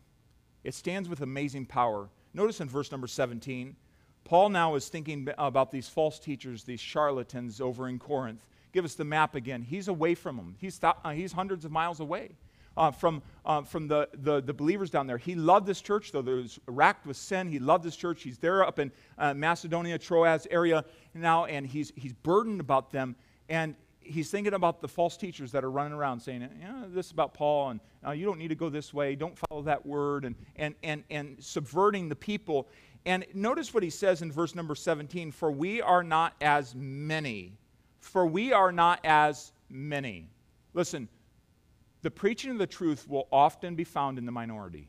It 0.63 0.73
stands 0.73 1.07
with 1.07 1.21
amazing 1.21 1.65
power. 1.65 2.09
Notice 2.33 2.61
in 2.61 2.69
verse 2.69 2.91
number 2.91 3.07
17, 3.07 3.75
Paul 4.23 4.49
now 4.49 4.75
is 4.75 4.89
thinking 4.89 5.27
about 5.37 5.71
these 5.71 5.87
false 5.87 6.19
teachers, 6.19 6.63
these 6.63 6.81
charlatans 6.81 7.61
over 7.61 7.87
in 7.87 7.99
Corinth. 7.99 8.45
Give 8.73 8.83
us 8.83 8.95
the 8.95 9.05
map 9.05 9.35
again. 9.35 9.61
He's 9.61 9.87
away 9.87 10.15
from 10.15 10.35
them, 10.35 10.55
he's, 10.59 10.77
th- 10.77 10.95
uh, 11.03 11.11
he's 11.11 11.31
hundreds 11.31 11.65
of 11.65 11.71
miles 11.71 11.99
away. 11.99 12.31
Uh, 12.77 12.91
from, 12.91 13.23
uh, 13.43 13.63
from 13.63 13.87
the, 13.87 14.07
the, 14.19 14.39
the, 14.39 14.53
believers 14.53 14.91
down 14.91 15.07
there. 15.07 15.17
He 15.17 15.33
loved 15.33 15.65
this 15.65 15.81
church, 15.81 16.11
though 16.11 16.19
it 16.19 16.25
was 16.25 16.59
racked 16.67 17.07
with 17.07 17.17
sin. 17.17 17.47
He 17.47 17.57
loved 17.57 17.83
this 17.83 17.95
church. 17.95 18.21
He's 18.21 18.37
there 18.37 18.63
up 18.63 18.77
in 18.77 18.91
uh, 19.17 19.33
Macedonia, 19.33 19.97
Troas 19.97 20.45
area 20.51 20.85
now, 21.15 21.45
and 21.45 21.65
he's, 21.65 21.91
he's 21.95 22.13
burdened 22.13 22.59
about 22.59 22.91
them. 22.91 23.15
And 23.49 23.73
he's 24.07 24.29
thinking 24.29 24.53
about 24.53 24.81
the 24.81 24.87
false 24.87 25.17
teachers 25.17 25.51
that 25.51 25.63
are 25.63 25.71
running 25.71 25.93
around 25.93 26.19
saying, 26.19 26.41
know, 26.41 26.87
this 26.89 27.11
about 27.11 27.33
Paul, 27.33 27.71
and 27.71 27.79
uh, 28.05 28.11
you 28.11 28.25
don't 28.25 28.39
need 28.39 28.49
to 28.49 28.55
go 28.55 28.69
this 28.69 28.93
way, 28.93 29.15
don't 29.15 29.37
follow 29.49 29.61
that 29.63 29.85
word, 29.85 30.25
and, 30.25 30.35
and, 30.55 30.75
and, 30.83 31.03
and 31.09 31.35
subverting 31.39 32.09
the 32.09 32.15
people. 32.15 32.67
And 33.05 33.25
notice 33.33 33.73
what 33.73 33.83
he 33.83 33.89
says 33.89 34.21
in 34.21 34.31
verse 34.31 34.55
number 34.55 34.75
17 34.75 35.31
For 35.31 35.51
we 35.51 35.81
are 35.81 36.03
not 36.03 36.33
as 36.41 36.75
many. 36.75 37.53
For 37.99 38.25
we 38.25 38.53
are 38.53 38.71
not 38.71 38.99
as 39.03 39.51
many. 39.69 40.29
Listen, 40.73 41.09
the 42.07 42.11
preaching 42.11 42.51
of 42.51 42.57
the 42.57 42.65
truth 42.65 43.05
will 43.09 43.27
often 43.33 43.75
be 43.75 43.83
found 43.83 44.17
in 44.17 44.25
the 44.25 44.31
minority. 44.31 44.87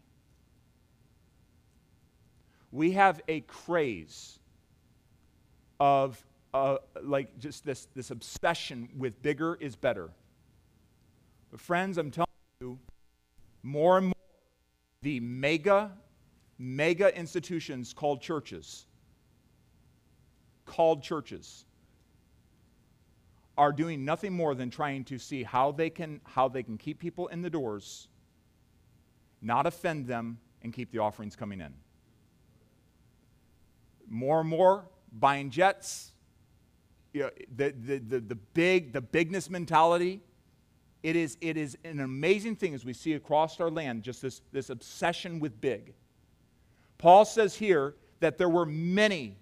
We 2.70 2.92
have 2.92 3.20
a 3.26 3.40
craze 3.40 4.38
of 5.80 6.24
uh, 6.54 6.76
like 7.02 7.36
just 7.40 7.64
this, 7.64 7.88
this 7.96 8.12
obsession 8.12 8.88
with 8.96 9.20
bigger 9.20 9.56
is 9.56 9.74
better. 9.74 10.10
But, 11.50 11.58
friends, 11.58 11.98
I'm 11.98 12.12
telling 12.12 12.28
you, 12.60 12.78
more 13.64 13.98
and 13.98 14.06
more, 14.06 14.14
the 15.02 15.18
mega, 15.18 15.90
mega 16.56 17.12
institutions 17.18 17.92
called 17.92 18.22
churches, 18.22 18.86
called 20.66 21.02
churches, 21.02 21.64
are 23.58 23.72
doing 23.72 24.04
nothing 24.04 24.32
more 24.32 24.54
than 24.54 24.70
trying 24.70 25.04
to 25.04 25.18
see 25.18 25.42
how 25.42 25.72
they 25.72 25.90
can, 25.90 26.20
how 26.24 26.48
they 26.48 26.62
can 26.62 26.78
keep 26.78 27.00
people 27.00 27.26
in 27.26 27.42
the 27.42 27.50
doors, 27.50 28.06
not 29.42 29.66
offend 29.66 30.06
them, 30.06 30.38
and 30.62 30.72
keep 30.72 30.92
the 30.92 30.98
offerings 30.98 31.34
coming 31.34 31.60
in. 31.60 31.74
More 34.08 34.40
and 34.40 34.48
more, 34.48 34.84
buying 35.12 35.50
jets, 35.50 36.12
you 37.12 37.22
know, 37.22 37.30
the, 37.56 37.74
the, 37.84 37.98
the, 37.98 38.20
the, 38.20 38.34
big, 38.34 38.92
the 38.92 39.00
bigness 39.00 39.50
mentality. 39.50 40.20
It 41.02 41.16
is, 41.16 41.36
it 41.40 41.56
is 41.56 41.76
an 41.84 42.00
amazing 42.00 42.56
thing 42.56 42.74
as 42.74 42.84
we 42.84 42.92
see 42.92 43.14
across 43.14 43.60
our 43.60 43.70
land, 43.70 44.04
just 44.04 44.22
this, 44.22 44.40
this 44.52 44.70
obsession 44.70 45.40
with 45.40 45.60
big. 45.60 45.94
Paul 46.96 47.24
says 47.24 47.56
here 47.56 47.94
that 48.20 48.38
there 48.38 48.48
were 48.48 48.66
many. 48.66 49.36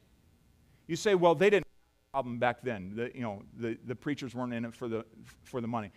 You 0.87 0.97
say, 0.97 1.15
well, 1.15 1.35
they 1.35 1.51
didn't 1.51 1.66
back 2.25 2.63
then. 2.63 2.93
The, 2.95 3.11
you 3.15 3.23
know, 3.23 3.43
the, 3.59 3.79
the 3.87 3.95
preachers 3.95 4.35
weren't 4.35 4.53
in 4.53 4.65
it 4.65 4.75
for 4.75 4.89
the, 4.89 5.05
for 5.43 5.61
the 5.61 5.69
money. 5.69 5.91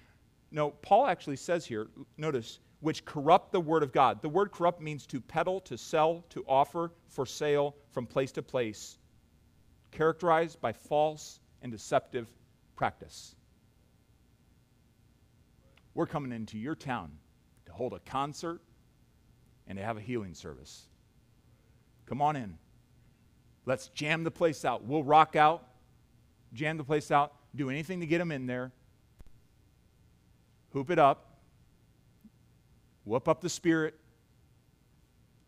No, 0.52 0.72
Paul 0.72 1.08
actually 1.08 1.36
says 1.36 1.66
here, 1.66 1.88
notice, 2.18 2.60
which 2.80 3.06
corrupt 3.06 3.52
the 3.52 3.60
word 3.60 3.84
of 3.84 3.92
God. 3.92 4.22
The 4.22 4.30
word 4.30 4.52
corrupt 4.52 4.82
means 4.82 5.06
to 5.08 5.20
peddle, 5.20 5.60
to 5.62 5.78
sell, 5.78 6.24
to 6.30 6.44
offer 6.48 6.92
for 7.08 7.26
sale 7.26 7.76
from 7.92 8.06
place 8.06 8.32
to 8.34 8.42
place 8.42 8.98
characterized 9.92 10.62
by 10.62 10.72
false 10.72 11.40
and 11.62 11.72
deceptive 11.72 12.28
practice. 12.76 13.36
We're 15.94 16.06
coming 16.06 16.32
into 16.32 16.58
your 16.58 16.76
town 16.76 17.12
to 17.66 17.72
hold 17.72 17.94
a 17.94 18.00
concert 18.00 18.62
and 19.68 19.78
to 19.78 19.84
have 19.84 19.98
a 19.98 20.02
healing 20.02 20.34
service. 20.34 20.88
Come 22.06 22.22
on 22.22 22.36
in. 22.36 22.58
Let's 23.66 23.90
jam 23.90 24.24
the 24.24 24.32
place 24.32 24.66
out. 24.66 24.84
We'll 24.84 25.04
rock 25.04 25.36
out, 25.36 25.68
jam 26.54 26.78
the 26.78 26.84
place 26.84 27.12
out, 27.12 27.34
do 27.56 27.70
anything 27.70 28.00
to 28.00 28.06
get 28.06 28.18
them 28.18 28.32
in 28.32 28.46
there, 28.46 28.72
hoop 30.74 30.90
it 30.90 31.00
up, 31.00 31.40
whoop 33.06 33.28
up 33.28 33.42
the 33.42 33.50
Spirit, 33.50 33.96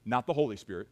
not 0.06 0.26
the 0.26 0.34
Holy 0.34 0.56
Spirit. 0.56 0.88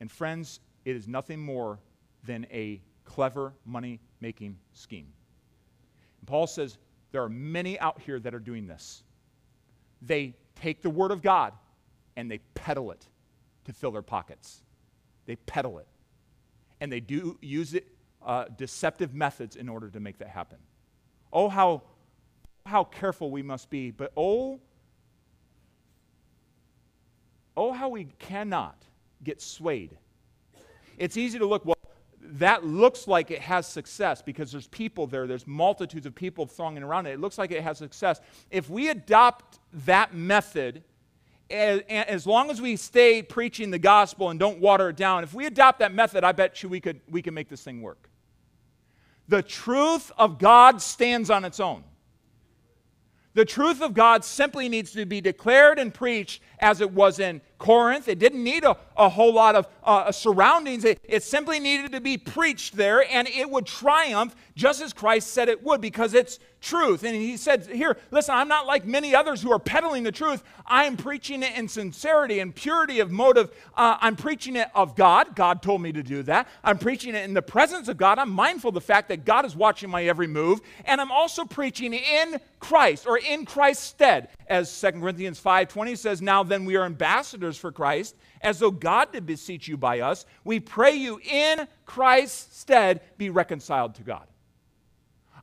And 0.00 0.10
friends, 0.10 0.60
it 0.84 0.96
is 0.96 1.06
nothing 1.06 1.40
more 1.40 1.78
than 2.24 2.46
a 2.50 2.80
clever 3.04 3.52
money 3.64 4.00
making 4.20 4.58
scheme. 4.72 5.12
And 6.20 6.28
Paul 6.28 6.46
says 6.46 6.78
there 7.12 7.22
are 7.22 7.28
many 7.28 7.78
out 7.80 8.00
here 8.00 8.20
that 8.20 8.34
are 8.34 8.40
doing 8.40 8.66
this. 8.66 9.02
They 10.02 10.34
take 10.54 10.82
the 10.82 10.90
Word 10.90 11.10
of 11.10 11.22
God 11.22 11.52
and 12.16 12.30
they 12.30 12.38
peddle 12.54 12.90
it 12.92 13.06
to 13.64 13.72
fill 13.72 13.90
their 13.90 14.02
pockets. 14.02 14.62
they 15.26 15.36
peddle 15.36 15.78
it. 15.78 15.86
And 16.80 16.90
they 16.90 17.00
do 17.00 17.38
use 17.40 17.74
it, 17.74 17.86
uh, 18.24 18.46
deceptive 18.56 19.14
methods 19.14 19.56
in 19.56 19.68
order 19.68 19.88
to 19.90 20.00
make 20.00 20.18
that 20.18 20.28
happen. 20.28 20.58
Oh, 21.32 21.48
how, 21.48 21.82
how 22.66 22.84
careful 22.84 23.30
we 23.30 23.42
must 23.42 23.70
be, 23.70 23.90
but 23.90 24.12
oh, 24.16 24.60
oh, 27.56 27.72
how 27.72 27.88
we 27.88 28.04
cannot 28.18 28.82
get 29.22 29.40
swayed. 29.40 29.96
It's 30.96 31.16
easy 31.16 31.38
to 31.38 31.46
look, 31.46 31.64
well, 31.64 31.76
that 32.20 32.64
looks 32.64 33.08
like 33.08 33.30
it 33.30 33.40
has 33.40 33.66
success 33.66 34.22
because 34.22 34.52
there's 34.52 34.68
people 34.68 35.06
there, 35.06 35.26
there's 35.26 35.46
multitudes 35.46 36.06
of 36.06 36.14
people 36.14 36.46
thronging 36.46 36.82
around 36.82 37.06
it. 37.06 37.12
It 37.12 37.20
looks 37.20 37.38
like 37.38 37.50
it 37.50 37.62
has 37.62 37.78
success. 37.78 38.20
If 38.50 38.70
we 38.70 38.88
adopt 38.88 39.58
that 39.86 40.14
method, 40.14 40.82
as, 41.50 41.80
as 41.88 42.26
long 42.26 42.50
as 42.50 42.60
we 42.60 42.76
stay 42.76 43.22
preaching 43.22 43.70
the 43.70 43.78
gospel 43.78 44.30
and 44.30 44.38
don't 44.38 44.60
water 44.60 44.90
it 44.90 44.96
down, 44.96 45.24
if 45.24 45.34
we 45.34 45.46
adopt 45.46 45.80
that 45.80 45.92
method, 45.92 46.24
I 46.24 46.32
bet 46.32 46.62
you 46.62 46.68
we 46.68 46.80
could, 46.80 47.00
we 47.10 47.22
can 47.22 47.34
make 47.34 47.48
this 47.48 47.62
thing 47.62 47.82
work. 47.82 48.08
The 49.28 49.42
truth 49.42 50.10
of 50.18 50.38
God 50.38 50.82
stands 50.82 51.30
on 51.30 51.44
its 51.44 51.60
own. 51.60 51.84
The 53.34 53.44
truth 53.44 53.80
of 53.80 53.94
God 53.94 54.24
simply 54.24 54.68
needs 54.68 54.92
to 54.92 55.06
be 55.06 55.20
declared 55.20 55.78
and 55.78 55.94
preached 55.94 56.42
as 56.58 56.80
it 56.80 56.90
was 56.90 57.20
in 57.20 57.40
Corinth. 57.60 58.08
It 58.08 58.18
didn't 58.18 58.42
need 58.42 58.64
a, 58.64 58.76
a 58.96 59.08
whole 59.08 59.32
lot 59.32 59.54
of 59.54 59.68
uh, 59.84 60.10
surroundings. 60.10 60.84
It, 60.84 60.98
it 61.04 61.22
simply 61.22 61.60
needed 61.60 61.92
to 61.92 62.00
be 62.00 62.16
preached 62.16 62.74
there, 62.76 63.04
and 63.08 63.28
it 63.28 63.48
would 63.48 63.66
triumph 63.66 64.34
just 64.56 64.80
as 64.80 64.92
Christ 64.92 65.32
said 65.32 65.48
it 65.48 65.62
would 65.62 65.80
because 65.80 66.14
it's 66.14 66.40
truth. 66.60 67.04
And 67.04 67.14
he 67.14 67.36
said, 67.36 67.66
Here, 67.66 67.96
listen, 68.10 68.34
I'm 68.34 68.48
not 68.48 68.66
like 68.66 68.84
many 68.84 69.14
others 69.14 69.42
who 69.42 69.52
are 69.52 69.58
peddling 69.58 70.02
the 70.02 70.12
truth. 70.12 70.42
I 70.66 70.84
am 70.84 70.96
preaching 70.96 71.42
it 71.42 71.56
in 71.56 71.68
sincerity 71.68 72.40
and 72.40 72.54
purity 72.54 73.00
of 73.00 73.10
motive. 73.10 73.50
Uh, 73.76 73.96
I'm 74.00 74.16
preaching 74.16 74.56
it 74.56 74.68
of 74.74 74.96
God. 74.96 75.34
God 75.34 75.62
told 75.62 75.82
me 75.82 75.92
to 75.92 76.02
do 76.02 76.22
that. 76.24 76.48
I'm 76.62 76.78
preaching 76.78 77.14
it 77.14 77.24
in 77.24 77.34
the 77.34 77.42
presence 77.42 77.88
of 77.88 77.96
God. 77.96 78.18
I'm 78.18 78.30
mindful 78.30 78.68
of 78.68 78.74
the 78.74 78.80
fact 78.80 79.08
that 79.08 79.24
God 79.24 79.44
is 79.44 79.56
watching 79.56 79.90
my 79.90 80.04
every 80.04 80.26
move. 80.26 80.60
And 80.84 81.00
I'm 81.00 81.12
also 81.12 81.44
preaching 81.44 81.92
in 81.94 82.40
Christ 82.58 83.06
or 83.06 83.18
in 83.18 83.44
Christ's 83.44 83.84
stead. 83.84 84.28
As 84.46 84.70
2 84.80 84.92
Corinthians 84.92 85.40
5:20 85.40 85.96
says, 85.96 86.20
Now 86.20 86.42
then 86.42 86.64
we 86.64 86.76
are 86.76 86.84
ambassadors 86.84 87.49
for 87.56 87.72
Christ, 87.72 88.16
as 88.40 88.58
though 88.58 88.70
God 88.70 89.12
did 89.12 89.26
beseech 89.26 89.68
you 89.68 89.76
by 89.76 90.00
us. 90.00 90.26
We 90.44 90.60
pray 90.60 90.94
you 90.94 91.20
in 91.24 91.66
Christ's 91.86 92.58
stead 92.58 93.00
be 93.18 93.30
reconciled 93.30 93.94
to 93.96 94.02
God. 94.02 94.26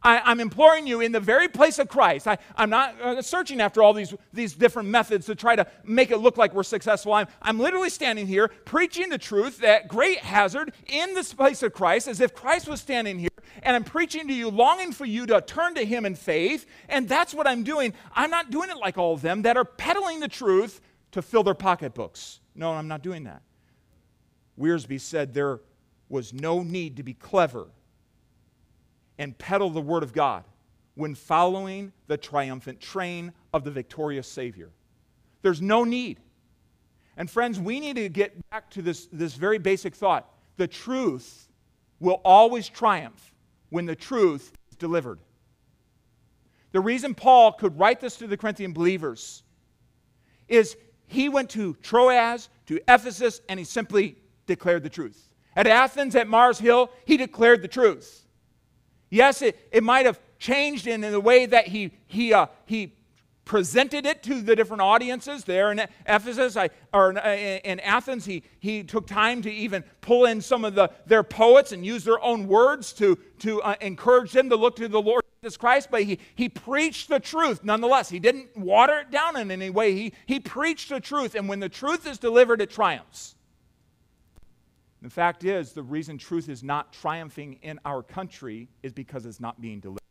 I, 0.03 0.31
am 0.31 0.39
imploring 0.39 0.87
you 0.87 1.01
in 1.01 1.11
the 1.11 1.19
very 1.19 1.47
place 1.47 1.79
of 1.79 1.87
Christ. 1.87 2.27
I, 2.27 2.37
am 2.57 2.69
not 2.69 2.99
uh, 3.01 3.21
searching 3.21 3.61
after 3.61 3.81
all 3.81 3.93
these, 3.93 4.13
these 4.33 4.53
different 4.53 4.89
methods 4.89 5.25
to 5.27 5.35
try 5.35 5.55
to 5.55 5.67
make 5.83 6.11
it 6.11 6.17
look 6.17 6.37
like 6.37 6.53
we're 6.53 6.63
successful. 6.63 7.13
I'm, 7.13 7.27
I'm 7.41 7.59
literally 7.59 7.89
standing 7.89 8.27
here 8.27 8.47
preaching 8.47 9.09
the 9.09 9.17
truth 9.17 9.59
that 9.59 9.87
great 9.87 10.19
hazard 10.19 10.73
in 10.85 11.13
this 11.13 11.33
place 11.33 11.63
of 11.63 11.73
Christ 11.73 12.07
as 12.07 12.21
if 12.21 12.33
Christ 12.33 12.67
was 12.67 12.81
standing 12.81 13.19
here. 13.19 13.29
And 13.63 13.75
I'm 13.75 13.83
preaching 13.83 14.27
to 14.27 14.33
you, 14.33 14.49
longing 14.49 14.91
for 14.91 15.05
you 15.05 15.25
to 15.25 15.41
turn 15.41 15.75
to 15.75 15.85
Him 15.85 16.05
in 16.05 16.15
faith. 16.15 16.65
And 16.89 17.09
that's 17.09 17.33
what 17.33 17.47
I'm 17.47 17.63
doing. 17.63 17.93
I'm 18.15 18.29
not 18.29 18.51
doing 18.51 18.69
it 18.69 18.77
like 18.77 18.97
all 18.97 19.13
of 19.13 19.21
them 19.21 19.41
that 19.43 19.57
are 19.57 19.65
peddling 19.65 20.19
the 20.19 20.27
truth 20.27 20.81
to 21.17 21.23
fill 21.23 21.41
their 21.41 21.55
pocketbooks. 21.55 22.41
No, 22.53 22.73
I'm 22.73 22.87
not 22.87 23.01
doing 23.01 23.23
that. 23.23 23.41
Wiersbe 24.59 25.01
said 25.01 25.33
there 25.33 25.61
was 26.09 26.31
no 26.31 26.61
need 26.61 26.97
to 26.97 27.03
be 27.03 27.15
clever 27.15 27.69
and 29.17 29.35
peddle 29.35 29.71
the 29.71 29.81
Word 29.81 30.03
of 30.03 30.13
God 30.13 30.43
when 30.93 31.15
following 31.15 31.91
the 32.05 32.17
triumphant 32.17 32.79
train 32.79 33.33
of 33.51 33.63
the 33.63 33.71
victorious 33.71 34.27
Savior. 34.27 34.69
There's 35.41 35.59
no 35.59 35.83
need. 35.83 36.19
And 37.17 37.27
friends, 37.27 37.59
we 37.59 37.79
need 37.79 37.95
to 37.95 38.09
get 38.09 38.37
back 38.51 38.69
to 38.71 38.83
this, 38.83 39.07
this 39.11 39.33
very 39.33 39.57
basic 39.57 39.95
thought. 39.95 40.31
The 40.57 40.67
truth 40.67 41.49
will 41.99 42.21
always 42.23 42.69
triumph 42.69 43.33
when 43.71 43.87
the 43.87 43.95
truth 43.95 44.53
is 44.69 44.77
delivered. 44.77 45.17
The 46.73 46.79
reason 46.79 47.15
Paul 47.15 47.53
could 47.53 47.79
write 47.79 48.01
this 48.01 48.17
to 48.17 48.27
the 48.27 48.37
Corinthian 48.37 48.71
believers 48.71 49.41
is 50.47 50.77
he 51.07 51.29
went 51.29 51.49
to 51.51 51.75
Troas, 51.81 52.49
to 52.67 52.79
Ephesus, 52.87 53.41
and 53.49 53.59
he 53.59 53.65
simply 53.65 54.17
declared 54.45 54.83
the 54.83 54.89
truth. 54.89 55.29
At 55.55 55.65
Athens, 55.65 56.15
at 56.15 56.27
Mars 56.27 56.59
Hill, 56.59 56.91
he 57.05 57.17
declared 57.17 57.61
the 57.61 57.67
truth. 57.67 58.25
Yes, 59.09 59.41
it, 59.41 59.57
it 59.71 59.83
might 59.83 60.05
have 60.05 60.19
changed 60.37 60.85
in, 60.85 61.03
in 61.03 61.11
the 61.11 61.19
way 61.19 61.45
that 61.45 61.67
he, 61.67 61.91
he, 62.07 62.33
uh, 62.33 62.47
he 62.65 62.93
presented 63.45 64.05
it 64.05 64.21
to 64.23 64.41
the 64.41 64.55
different 64.55 64.81
audiences 64.81 65.45
there 65.45 65.71
in 65.71 65.79
Ephesus 66.05 66.57
I, 66.57 66.69
or 66.93 67.11
in 67.11 67.79
Athens. 67.79 68.25
He, 68.25 68.43
he 68.59 68.83
took 68.83 69.07
time 69.07 69.41
to 69.43 69.51
even 69.51 69.83
pull 70.01 70.25
in 70.25 70.41
some 70.41 70.65
of 70.65 70.75
the, 70.75 70.91
their 71.05 71.23
poets 71.23 71.71
and 71.71 71.85
use 71.85 72.03
their 72.03 72.21
own 72.21 72.47
words 72.47 72.91
to, 72.93 73.17
to 73.39 73.61
uh, 73.61 73.75
encourage 73.81 74.33
them 74.33 74.49
to 74.49 74.57
look 74.57 74.75
to 74.75 74.87
the 74.87 75.01
Lord 75.01 75.23
Jesus 75.41 75.57
Christ. 75.57 75.89
But 75.91 76.03
he, 76.03 76.19
he 76.35 76.49
preached 76.49 77.09
the 77.09 77.19
truth 77.19 77.63
nonetheless. 77.63 78.09
He 78.09 78.19
didn't 78.19 78.55
water 78.57 78.99
it 78.99 79.11
down 79.11 79.37
in 79.37 79.51
any 79.51 79.69
way. 79.69 79.93
He, 79.93 80.13
he 80.25 80.39
preached 80.39 80.89
the 80.89 80.99
truth. 80.99 81.35
And 81.35 81.47
when 81.47 81.59
the 81.59 81.69
truth 81.69 82.07
is 82.07 82.17
delivered, 82.17 82.61
it 82.61 82.69
triumphs. 82.69 83.35
The 85.01 85.09
fact 85.09 85.43
is, 85.43 85.73
the 85.73 85.83
reason 85.83 86.17
truth 86.17 86.49
is 86.49 86.63
not 86.63 86.91
triumphing 86.91 87.59
in 87.61 87.79
our 87.85 88.01
country 88.01 88.67
is 88.81 88.93
because 88.93 89.25
it's 89.25 89.39
not 89.39 89.61
being 89.61 89.79
delivered. 89.79 90.01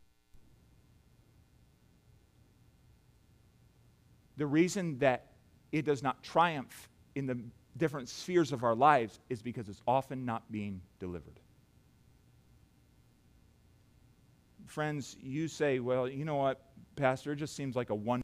The 4.37 4.47
reason 4.47 4.99
that 4.99 5.25
it 5.71 5.83
does 5.83 6.01
not 6.01 6.23
triumph 6.23 6.89
in 7.15 7.25
the 7.25 7.37
different 7.75 8.07
spheres 8.07 8.51
of 8.51 8.63
our 8.63 8.75
lives 8.75 9.19
is 9.29 9.41
because 9.41 9.67
it's 9.67 9.81
often 9.87 10.25
not 10.25 10.49
being 10.51 10.81
delivered. 10.99 11.39
Friends, 14.67 15.15
you 15.21 15.47
say, 15.47 15.79
well, 15.79 16.09
you 16.09 16.25
know 16.25 16.35
what, 16.35 16.61
Pastor, 16.97 17.31
it 17.31 17.37
just 17.37 17.55
seems 17.55 17.75
like 17.75 17.89
a 17.89 17.95
one 17.95 18.21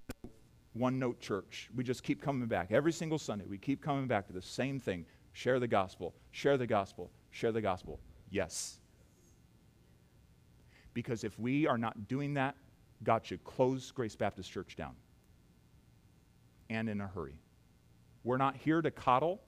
one 0.74 1.00
note 1.00 1.20
church. 1.20 1.70
We 1.76 1.84
just 1.84 2.04
keep 2.04 2.22
coming 2.22 2.48
back. 2.48 2.72
Every 2.72 2.92
single 2.92 3.20
Sunday, 3.20 3.46
we 3.48 3.58
keep 3.58 3.82
coming 3.82 4.08
back 4.08 4.28
to 4.28 4.34
the 4.34 4.42
same 4.42 4.80
thing 4.80 5.06
share 5.32 5.60
the 5.60 5.68
gospel, 5.68 6.14
share 6.32 6.58
the 6.58 6.68
gospel, 6.68 7.10
share 7.32 7.52
the 7.52 7.62
gospel. 7.62 8.00
Yes. 8.30 8.80
Because 10.94 11.24
if 11.24 11.40
we 11.40 11.66
are 11.66 11.78
not 11.78 12.08
doing 12.08 12.36
that, 12.36 12.56
God 13.04 13.26
should 13.26 13.44
close 13.44 13.92
Grace 13.92 14.16
Baptist 14.16 14.52
Church 14.52 14.76
down. 14.76 14.96
And 16.70 16.88
in 16.90 17.02
a 17.02 17.08
hurry. 17.08 17.40
We're 18.24 18.38
not 18.38 18.56
here 18.56 18.82
to 18.82 18.92
coddle. 18.92 19.42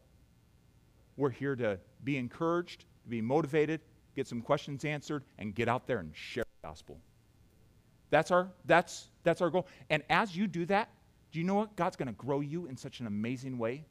We're 1.17 1.29
here 1.29 1.55
to 1.55 1.79
be 2.03 2.17
encouraged, 2.17 2.81
to 3.03 3.09
be 3.09 3.21
motivated, 3.21 3.81
get 4.15 4.27
some 4.27 4.41
questions 4.41 4.85
answered, 4.85 5.23
and 5.37 5.53
get 5.53 5.67
out 5.67 5.87
there 5.87 5.99
and 5.99 6.15
share 6.15 6.44
gospel. 6.65 6.97
That's 8.09 8.31
our, 8.31 8.49
that's, 8.65 9.07
that's 9.23 9.41
our 9.41 9.49
goal. 9.49 9.67
And 9.89 10.03
as 10.09 10.35
you 10.35 10.47
do 10.47 10.65
that, 10.65 10.89
do 11.31 11.39
you 11.39 11.45
know 11.45 11.55
what? 11.55 11.75
God's 11.75 11.95
going 11.95 12.07
to 12.07 12.13
grow 12.13 12.39
you 12.39 12.65
in 12.67 12.77
such 12.77 12.99
an 12.99 13.07
amazing 13.07 13.57
way 13.57 13.85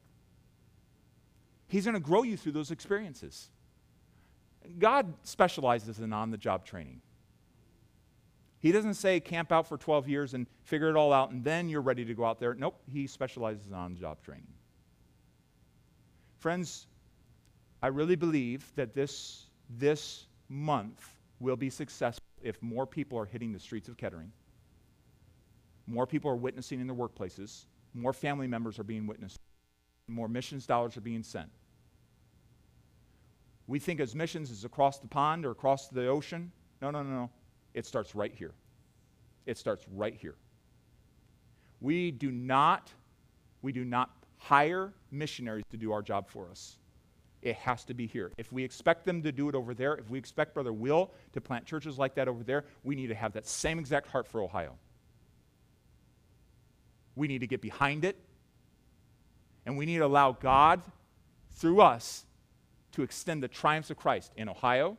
He's 1.74 1.84
going 1.84 1.94
to 1.94 2.00
grow 2.00 2.22
you 2.22 2.36
through 2.36 2.52
those 2.52 2.70
experiences. 2.70 3.48
God 4.78 5.12
specializes 5.24 5.98
in 5.98 6.12
on 6.12 6.30
the 6.30 6.36
job 6.36 6.64
training. 6.64 7.00
He 8.60 8.72
doesn't 8.72 8.94
say 8.94 9.20
camp 9.20 9.52
out 9.52 9.66
for 9.66 9.76
12 9.76 10.08
years 10.08 10.34
and 10.34 10.46
figure 10.62 10.88
it 10.88 10.96
all 10.96 11.12
out 11.12 11.32
and 11.32 11.44
then 11.44 11.68
you're 11.68 11.82
ready 11.82 12.04
to 12.04 12.14
go 12.14 12.24
out 12.24 12.40
there. 12.40 12.54
Nope, 12.54 12.80
he 12.90 13.06
specializes 13.06 13.66
in 13.66 13.74
on 13.74 13.96
job 13.96 14.22
training. 14.22 14.46
Friends, 16.38 16.86
I 17.82 17.88
really 17.88 18.16
believe 18.16 18.70
that 18.76 18.94
this, 18.94 19.46
this 19.68 20.26
month 20.48 21.14
will 21.40 21.56
be 21.56 21.68
successful 21.68 22.23
if 22.44 22.62
more 22.62 22.86
people 22.86 23.18
are 23.18 23.24
hitting 23.24 23.52
the 23.52 23.58
streets 23.58 23.88
of 23.88 23.96
Kettering, 23.96 24.30
more 25.86 26.06
people 26.06 26.30
are 26.30 26.36
witnessing 26.36 26.80
in 26.80 26.86
their 26.86 26.96
workplaces, 26.96 27.64
more 27.94 28.12
family 28.12 28.46
members 28.46 28.78
are 28.78 28.84
being 28.84 29.06
witnessed 29.06 29.38
more 30.08 30.28
missions 30.28 30.66
dollars 30.66 30.96
are 30.96 31.00
being 31.00 31.22
sent. 31.22 31.48
We 33.66 33.78
think 33.78 34.00
as 34.00 34.14
missions 34.14 34.50
is 34.50 34.64
across 34.64 34.98
the 34.98 35.08
pond 35.08 35.46
or 35.46 35.50
across 35.50 35.88
the 35.88 36.06
ocean. 36.06 36.52
No, 36.82 36.90
no, 36.90 37.02
no, 37.02 37.10
no. 37.10 37.30
It 37.72 37.86
starts 37.86 38.14
right 38.14 38.32
here. 38.34 38.52
It 39.46 39.56
starts 39.56 39.86
right 39.94 40.14
here. 40.14 40.34
We 41.80 42.10
do 42.10 42.30
not, 42.30 42.92
we 43.62 43.72
do 43.72 43.84
not 43.84 44.10
hire 44.36 44.92
missionaries 45.10 45.64
to 45.70 45.76
do 45.76 45.92
our 45.92 46.02
job 46.02 46.28
for 46.28 46.50
us. 46.50 46.76
It 47.44 47.56
has 47.56 47.84
to 47.84 47.94
be 47.94 48.06
here. 48.06 48.32
If 48.38 48.50
we 48.50 48.64
expect 48.64 49.04
them 49.04 49.22
to 49.22 49.30
do 49.30 49.50
it 49.50 49.54
over 49.54 49.74
there, 49.74 49.94
if 49.94 50.08
we 50.08 50.18
expect 50.18 50.54
Brother 50.54 50.72
Will 50.72 51.10
to 51.34 51.42
plant 51.42 51.66
churches 51.66 51.98
like 51.98 52.14
that 52.14 52.26
over 52.26 52.42
there, 52.42 52.64
we 52.82 52.96
need 52.96 53.08
to 53.08 53.14
have 53.14 53.34
that 53.34 53.46
same 53.46 53.78
exact 53.78 54.08
heart 54.08 54.26
for 54.26 54.42
Ohio. 54.42 54.78
We 57.14 57.28
need 57.28 57.40
to 57.40 57.46
get 57.46 57.60
behind 57.60 58.06
it. 58.06 58.18
And 59.66 59.76
we 59.76 59.84
need 59.84 59.98
to 59.98 60.06
allow 60.06 60.32
God, 60.32 60.82
through 61.52 61.82
us, 61.82 62.24
to 62.92 63.02
extend 63.02 63.42
the 63.42 63.48
triumphs 63.48 63.90
of 63.90 63.98
Christ 63.98 64.32
in 64.36 64.48
Ohio, 64.48 64.96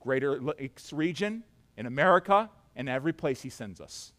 Greater 0.00 0.40
Lakes 0.40 0.92
region, 0.92 1.42
in 1.76 1.84
America, 1.84 2.48
and 2.74 2.88
every 2.88 3.12
place 3.12 3.42
He 3.42 3.50
sends 3.50 3.80
us. 3.80 4.12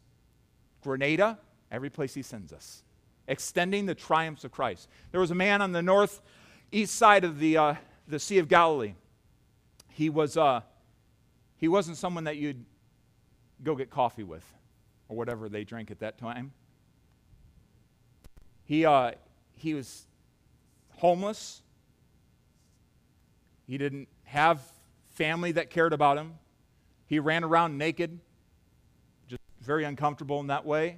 Grenada, 0.82 1.39
every 1.72 1.89
place 1.89 2.13
He 2.13 2.22
sends 2.22 2.53
us. 2.53 2.84
Extending 3.28 3.88
the 3.88 3.95
triumphs 3.95 4.43
of 4.43 4.51
Christ. 4.51 4.88
There 5.11 5.20
was 5.20 5.32
a 5.32 5.36
man 5.36 5.61
on 5.61 5.72
the 5.72 5.82
north 5.82 6.22
east 6.72 6.95
side 6.95 7.24
of 7.24 7.39
the, 7.39 7.57
uh, 7.57 7.76
the 8.07 8.20
Sea 8.20 8.39
of 8.39 8.47
Galilee. 8.47 8.93
He, 9.89 10.09
was, 10.09 10.38
uh, 10.38 10.61
he 11.57 11.68
wasn't 11.68 11.97
someone 11.97 12.26
that 12.26 12.38
you'd 12.38 12.63
go 13.63 13.76
get 13.76 13.89
coffee 13.89 14.24
with 14.24 14.43
or 15.09 15.18
whatever 15.18 15.49
they 15.49 15.63
drank 15.63 15.91
at 15.91 15.99
that 15.99 16.18
time. 16.18 16.51
He, 18.65 18.86
uh, 18.86 19.11
he 19.53 19.74
was 19.74 20.05
homeless. 20.97 21.61
He 23.65 23.78
didn't 23.78 24.07
have 24.26 24.61
family 25.15 25.53
that 25.53 25.70
cared 25.70 25.93
about 25.93 26.18
him. 26.18 26.34
He 27.07 27.20
ran 27.20 27.43
around 27.43 27.78
naked, 27.78 28.20
just 29.28 29.41
very 29.61 29.86
uncomfortable 29.86 30.39
in 30.41 30.47
that 30.47 30.65
way. 30.65 30.97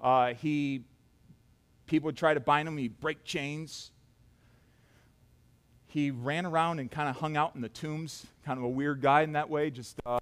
Uh, 0.00 0.34
he, 0.34 0.84
people 1.86 2.06
would 2.06 2.16
try 2.16 2.32
to 2.32 2.40
bind 2.40 2.68
him. 2.68 2.76
He'd 2.76 3.00
break 3.00 3.24
chains. 3.24 3.90
He 5.90 6.12
ran 6.12 6.46
around 6.46 6.78
and 6.78 6.88
kind 6.88 7.08
of 7.08 7.16
hung 7.16 7.36
out 7.36 7.56
in 7.56 7.60
the 7.60 7.68
tombs, 7.68 8.24
kind 8.44 8.56
of 8.58 8.64
a 8.64 8.68
weird 8.68 9.00
guy 9.00 9.22
in 9.22 9.32
that 9.32 9.50
way, 9.50 9.70
just 9.70 9.98
uh, 10.06 10.20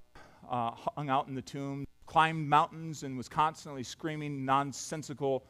uh, 0.50 0.70
hung 0.96 1.10
out 1.10 1.28
in 1.28 1.34
the 1.34 1.42
tombs, 1.42 1.86
climbed 2.06 2.48
mountains, 2.48 3.02
and 3.02 3.18
was 3.18 3.28
constantly 3.28 3.82
screaming 3.82 4.46
nonsensical 4.46 5.44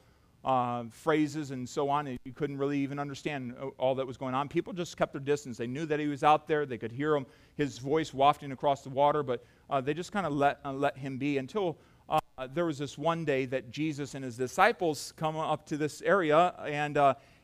uh, 0.44 0.82
phrases 0.90 1.52
and 1.52 1.68
so 1.68 1.88
on. 1.88 2.08
And 2.08 2.18
you 2.24 2.32
couldn't 2.32 2.58
really 2.58 2.80
even 2.80 2.98
understand 2.98 3.54
uh, 3.62 3.66
all 3.78 3.94
that 3.94 4.04
was 4.04 4.16
going 4.16 4.34
on. 4.34 4.48
People 4.48 4.72
just 4.72 4.96
kept 4.96 5.12
their 5.12 5.20
distance. 5.20 5.56
They 5.56 5.68
knew 5.68 5.86
that 5.86 6.00
he 6.00 6.08
was 6.08 6.24
out 6.24 6.48
there. 6.48 6.66
They 6.66 6.78
could 6.78 6.90
hear 6.90 7.14
him, 7.14 7.24
his 7.54 7.78
voice 7.78 8.12
wafting 8.12 8.50
across 8.50 8.82
the 8.82 8.90
water, 8.90 9.22
but 9.22 9.44
uh, 9.70 9.80
they 9.80 9.94
just 9.94 10.10
kind 10.10 10.26
of 10.26 10.32
let, 10.32 10.58
uh, 10.64 10.72
let 10.72 10.98
him 10.98 11.18
be 11.18 11.38
until 11.38 11.78
there 12.54 12.66
was 12.66 12.78
this 12.78 12.98
one 12.98 13.24
day 13.24 13.46
that 13.46 13.70
Jesus 13.70 14.14
and 14.14 14.24
his 14.24 14.36
disciples 14.36 15.12
come 15.16 15.36
up 15.36 15.64
to 15.66 15.76
this 15.76 16.02
area, 16.02 16.54
and, 16.66 16.96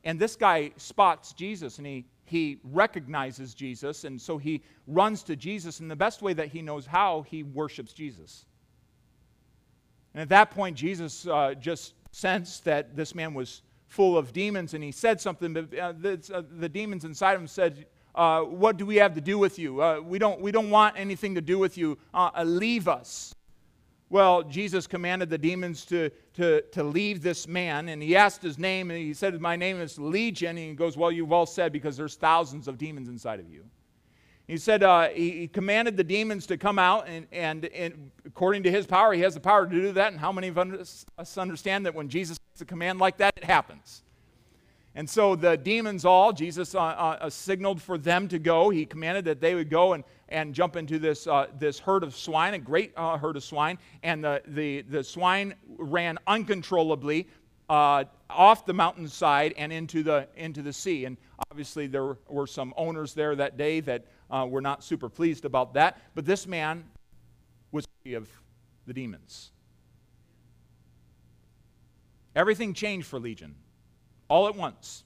and 0.05 0.21
this 0.21 0.37
guy 0.37 0.71
spots 0.77 1.33
Jesus, 1.33 1.79
and 1.79 1.87
he, 1.87 2.05
he 2.25 2.59
recognizes 2.65 3.55
Jesus, 3.55 4.05
and 4.05 4.21
so 4.21 4.39
he 4.39 4.63
runs 4.87 5.23
to 5.25 5.37
Jesus, 5.37 5.81
and 5.81 5.91
the 5.91 5.97
best 5.97 6.23
way 6.23 6.33
that 6.33 6.49
he 6.49 6.63
knows 6.63 6.87
how, 6.87 7.23
he 7.29 7.43
worships 7.43 7.93
Jesus. 7.93 8.47
And 10.15 10.23
at 10.23 10.29
that 10.31 10.51
point, 10.51 10.77
Jesus 10.77 11.27
uh, 11.27 11.55
just 11.55 11.95
sensed 12.13 12.65
that 12.65 12.97
this 12.97 13.15
man 13.15 13.35
was 13.35 13.63
full 13.89 14.17
of 14.17 14.33
demons, 14.33 14.75
and 14.75 14.83
he 14.83 14.93
said 14.93 15.21
something, 15.21 15.53
but 15.53 15.77
uh, 15.79 15.93
the, 15.93 16.31
uh, 16.33 16.43
the, 16.59 16.69
demons 16.69 17.05
inside 17.05 17.37
him 17.37 17.47
said, 17.47 17.87
uh, 18.15 18.41
What 18.41 18.77
do 18.77 18.87
we 18.87 18.97
have 18.97 19.15
to 19.15 19.21
do 19.21 19.39
with 19.39 19.59
you? 19.59 19.83
Uh, 19.83 20.01
we, 20.01 20.19
don't, 20.19 20.41
we 20.41 20.51
don't 20.51 20.71
want 20.71 20.99
anything 20.99 21.35
to 21.35 21.41
do 21.41 21.59
with 21.59 21.77
you. 21.77 21.99
Uh, 22.13 22.31
leave 22.45 22.89
us. 22.89 23.35
Well, 24.15 24.45
Jesus 24.45 24.87
commanded 24.87 25.29
the 25.29 25.39
demons 25.39 25.85
to, 25.87 26.09
to, 26.35 26.61
to 26.71 26.85
leave 26.85 27.21
this 27.21 27.49
man, 27.49 27.89
and 27.89 28.01
he 28.01 28.15
asked 28.15 28.43
his 28.43 28.61
name, 28.61 28.93
and 28.93 29.01
he 29.01 29.13
said, 29.13 29.41
My 29.41 29.57
name 29.57 29.81
is 29.81 29.99
Legion. 29.99 30.51
And 30.51 30.59
he 30.59 30.73
goes, 30.73 30.97
Well, 30.97 31.11
you've 31.11 31.33
all 31.33 31.47
said 31.47 31.73
because 31.73 31.97
there's 31.97 32.15
thousands 32.15 32.69
of 32.69 32.79
demons 32.79 33.09
inside 33.09 33.41
of 33.41 33.51
you. 33.51 33.65
He 34.47 34.57
said 34.57 34.85
uh, 34.85 35.09
he, 35.09 35.49
commanded 35.49 35.97
the 35.97 36.05
demons 36.05 36.47
to 36.47 36.57
come 36.57 36.79
out, 36.79 37.09
and, 37.09 37.27
and, 37.33 37.65
and, 37.65 38.13
according 38.25 38.63
to 38.63 38.71
his 38.71 38.87
power, 38.87 39.13
he 39.15 39.21
has 39.23 39.35
the 39.35 39.41
power 39.41 39.67
to 39.67 39.73
do 39.73 39.91
that. 39.91 40.13
And 40.13 40.21
how 40.21 40.31
many 40.31 40.47
of 40.47 40.59
us 40.59 41.37
understand 41.37 41.85
that 41.87 41.95
when 41.97 42.09
Jesus 42.09 42.39
makes 42.53 42.61
a 42.61 42.67
command 42.67 43.01
like 43.01 43.17
that, 43.17 43.33
it 43.37 43.43
happens? 43.43 44.05
And 44.97 45.11
so 45.11 45.35
the 45.35 45.57
demons 45.57 46.05
all, 46.05 46.33
Jesus 46.33 46.75
uh, 46.75 46.81
uh, 46.81 47.19
uh, 47.21 47.31
signaled 47.31 47.83
for 47.83 47.99
them 47.99 48.29
to 48.29 48.39
go. 48.39 48.71
He 48.71 48.87
commanded 48.87 49.25
that 49.25 49.41
they 49.41 49.57
would 49.57 49.69
go 49.69 49.95
and, 49.95 50.05
and 50.29 50.55
jump 50.55 50.77
into 50.77 51.01
this, 51.01 51.27
uh, 51.27 51.49
this 51.59 51.81
herd 51.81 52.05
of 52.05 52.15
swine, 52.15 52.55
a 52.55 52.59
great 52.59 52.93
uh, 52.97 53.19
herd 53.19 53.37
of 53.37 53.43
swine. 53.43 53.79
And 54.05 54.23
the, 54.23 54.43
the, 54.47 54.83
the 54.83 55.03
swine 55.03 55.55
ran 55.79 56.19
uncontrollably 56.29 57.27
uh, 57.69 58.05
off 58.31 58.67
the 58.67 58.75
mountainside 58.75 59.55
and 59.57 59.73
into 59.73 60.05
the, 60.05 60.29
into 60.37 60.63
the 60.63 60.73
sea. 60.73 61.07
And 61.07 61.17
obviously, 61.51 61.89
there 61.89 62.17
were 62.29 62.47
some 62.47 62.73
owners 62.77 63.15
there 63.15 63.35
that 63.35 63.57
day 63.57 63.81
that 63.81 64.05
were 64.31 64.61
not 64.61 64.85
super 64.85 65.09
pleased 65.09 65.45
about 65.45 65.75
that. 65.75 66.01
But 66.15 66.25
this 66.25 66.47
man 66.47 66.85
was 67.73 67.85
free 68.03 68.15
of 68.15 68.29
the 68.87 68.93
demons. 68.93 69.51
Everything 72.37 72.75
changed 72.75 73.07
for 73.07 73.19
Legion 73.19 73.57
all 74.29 74.49
at 74.49 74.57
once. 74.57 75.05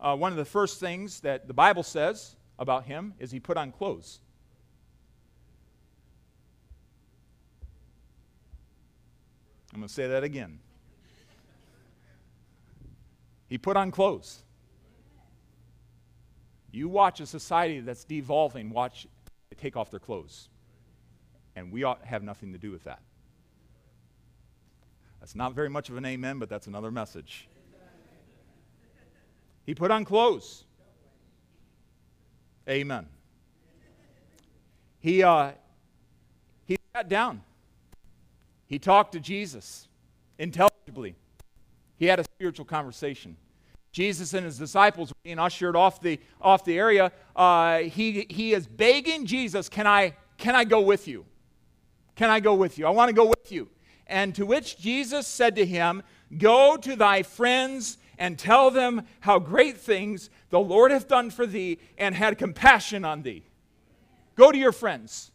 Uh, 0.00 0.16
one 0.16 0.32
of 0.32 0.38
the 0.38 0.44
first 0.44 0.80
things 0.80 1.20
that 1.20 1.46
the 1.46 1.54
Bible 1.54 1.82
says 1.82 2.36
about 2.58 2.84
him 2.84 3.14
is 3.18 3.30
he 3.30 3.40
put 3.40 3.56
on 3.56 3.72
clothes. 3.72 4.20
I'm 9.72 9.80
going 9.80 9.88
to 9.88 9.94
say 9.94 10.08
that 10.08 10.24
again. 10.24 10.58
He 13.48 13.58
put 13.58 13.76
on 13.76 13.90
clothes. 13.90 14.42
You 16.72 16.88
watch 16.88 17.20
a 17.20 17.26
society 17.26 17.80
that's 17.80 18.04
devolving, 18.04 18.70
watch 18.70 19.06
they 19.50 19.56
take 19.60 19.76
off 19.76 19.90
their 19.90 20.00
clothes. 20.00 20.48
And 21.56 21.72
we 21.72 21.82
ought 21.82 22.00
to 22.00 22.06
have 22.06 22.22
nothing 22.22 22.52
to 22.52 22.58
do 22.58 22.70
with 22.70 22.84
that. 22.84 23.00
That's 25.20 25.34
not 25.34 25.54
very 25.54 25.68
much 25.68 25.90
of 25.90 25.96
an 25.96 26.04
amen, 26.04 26.38
but 26.38 26.48
that's 26.48 26.66
another 26.66 26.90
message. 26.90 27.48
He 29.64 29.74
put 29.74 29.90
on 29.90 30.04
clothes. 30.04 30.64
Amen. 32.68 33.06
He, 34.98 35.22
uh, 35.22 35.52
he 36.64 36.76
sat 36.94 37.08
down. 37.08 37.42
He 38.66 38.78
talked 38.78 39.12
to 39.12 39.20
Jesus 39.20 39.88
intelligibly. 40.38 41.14
He 41.96 42.06
had 42.06 42.18
a 42.20 42.24
spiritual 42.24 42.64
conversation. 42.64 43.36
Jesus 43.92 44.34
and 44.34 44.44
his 44.46 44.56
disciples 44.56 45.10
were 45.10 45.20
being 45.24 45.38
ushered 45.38 45.74
off 45.74 46.00
the, 46.00 46.20
off 46.40 46.64
the 46.64 46.78
area. 46.78 47.12
Uh, 47.34 47.78
he, 47.78 48.26
he 48.30 48.54
is 48.54 48.66
begging 48.66 49.26
Jesus, 49.26 49.68
can 49.68 49.86
I, 49.86 50.14
can 50.38 50.54
I 50.54 50.64
go 50.64 50.80
with 50.80 51.08
you? 51.08 51.26
Can 52.14 52.30
I 52.30 52.40
go 52.40 52.54
with 52.54 52.78
you? 52.78 52.86
I 52.86 52.90
want 52.90 53.08
to 53.08 53.14
go 53.14 53.26
with 53.26 53.50
you. 53.50 53.68
And 54.10 54.34
to 54.34 54.44
which 54.44 54.76
Jesus 54.76 55.26
said 55.26 55.54
to 55.54 55.64
him, 55.64 56.02
Go 56.36 56.76
to 56.76 56.96
thy 56.96 57.22
friends 57.22 57.96
and 58.18 58.36
tell 58.38 58.70
them 58.70 59.06
how 59.20 59.38
great 59.38 59.78
things 59.78 60.28
the 60.50 60.60
Lord 60.60 60.90
hath 60.90 61.08
done 61.08 61.30
for 61.30 61.46
thee 61.46 61.78
and 61.96 62.14
had 62.14 62.36
compassion 62.36 63.04
on 63.04 63.22
thee. 63.22 63.44
Go 64.34 64.50
to 64.50 64.58
your 64.58 64.72
friends. 64.72 65.30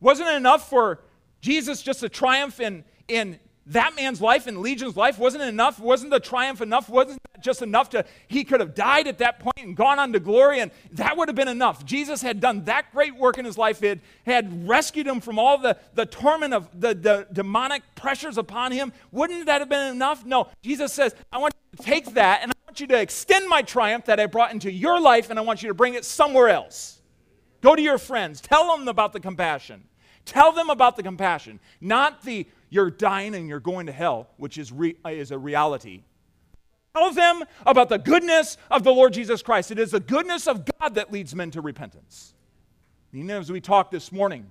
Wasn't 0.00 0.28
it 0.28 0.34
enough 0.34 0.68
for 0.68 1.00
Jesus 1.40 1.80
just 1.80 2.00
to 2.00 2.08
triumph 2.08 2.58
in, 2.58 2.84
in 3.06 3.38
that 3.66 3.96
man's 3.96 4.20
life 4.20 4.46
and 4.46 4.58
Legion's 4.58 4.96
life 4.96 5.18
wasn't 5.18 5.42
enough, 5.42 5.78
wasn't 5.78 6.10
the 6.10 6.20
triumph 6.20 6.60
enough, 6.60 6.88
wasn't 6.88 7.18
just 7.40 7.62
enough 7.62 7.90
to, 7.90 8.04
he 8.28 8.44
could 8.44 8.60
have 8.60 8.74
died 8.74 9.06
at 9.06 9.18
that 9.18 9.38
point 9.38 9.58
and 9.58 9.76
gone 9.76 9.98
on 9.98 10.12
to 10.12 10.20
glory, 10.20 10.60
and 10.60 10.70
that 10.92 11.16
would 11.16 11.28
have 11.28 11.36
been 11.36 11.48
enough. 11.48 11.84
Jesus 11.84 12.20
had 12.22 12.40
done 12.40 12.64
that 12.64 12.92
great 12.92 13.16
work 13.16 13.38
in 13.38 13.44
his 13.44 13.56
life, 13.56 13.82
it 13.82 14.00
had 14.26 14.68
rescued 14.68 15.06
him 15.06 15.20
from 15.20 15.38
all 15.38 15.58
the, 15.58 15.76
the 15.94 16.06
torment 16.06 16.52
of 16.52 16.68
the, 16.78 16.94
the 16.94 17.26
demonic 17.32 17.82
pressures 17.94 18.38
upon 18.38 18.72
him. 18.72 18.92
Wouldn't 19.12 19.46
that 19.46 19.60
have 19.60 19.68
been 19.68 19.94
enough? 19.94 20.24
No. 20.24 20.48
Jesus 20.62 20.92
says, 20.92 21.14
I 21.32 21.38
want 21.38 21.54
you 21.72 21.78
to 21.78 21.82
take 21.82 22.14
that 22.14 22.42
and 22.42 22.52
I 22.52 22.54
want 22.66 22.80
you 22.80 22.86
to 22.88 23.00
extend 23.00 23.48
my 23.48 23.62
triumph 23.62 24.06
that 24.06 24.20
I 24.20 24.26
brought 24.26 24.52
into 24.52 24.70
your 24.70 25.00
life, 25.00 25.30
and 25.30 25.38
I 25.38 25.42
want 25.42 25.62
you 25.62 25.68
to 25.68 25.74
bring 25.74 25.94
it 25.94 26.04
somewhere 26.04 26.48
else. 26.48 27.00
Go 27.62 27.74
to 27.74 27.80
your 27.80 27.98
friends, 27.98 28.40
tell 28.40 28.76
them 28.76 28.88
about 28.88 29.14
the 29.14 29.20
compassion. 29.20 29.84
Tell 30.24 30.52
them 30.52 30.70
about 30.70 30.96
the 30.96 31.02
compassion, 31.02 31.60
not 31.82 32.22
the 32.22 32.46
you're 32.70 32.90
dying 32.90 33.34
and 33.34 33.48
you're 33.48 33.60
going 33.60 33.86
to 33.86 33.92
hell, 33.92 34.28
which 34.36 34.58
is, 34.58 34.72
re- 34.72 34.96
is 35.06 35.30
a 35.30 35.38
reality. 35.38 36.02
Tell 36.94 37.12
them 37.12 37.42
about 37.66 37.88
the 37.88 37.98
goodness 37.98 38.56
of 38.70 38.84
the 38.84 38.92
Lord 38.92 39.12
Jesus 39.12 39.42
Christ. 39.42 39.70
It 39.70 39.78
is 39.78 39.90
the 39.90 40.00
goodness 40.00 40.46
of 40.46 40.64
God 40.78 40.94
that 40.94 41.12
leads 41.12 41.34
men 41.34 41.50
to 41.52 41.60
repentance. 41.60 42.34
You 43.12 43.24
know, 43.24 43.38
as 43.38 43.50
we 43.50 43.60
talked 43.60 43.90
this 43.90 44.12
morning, 44.12 44.46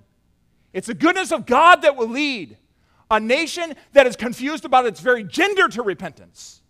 it's 0.72 0.86
the 0.86 0.94
goodness 0.94 1.32
of 1.32 1.46
God 1.46 1.82
that 1.82 1.96
will 1.96 2.08
lead 2.08 2.56
a 3.10 3.20
nation 3.20 3.74
that 3.92 4.06
is 4.06 4.16
confused 4.16 4.64
about 4.64 4.86
its 4.86 5.00
very 5.00 5.24
gender 5.24 5.68
to 5.68 5.82
repentance. 5.82 6.62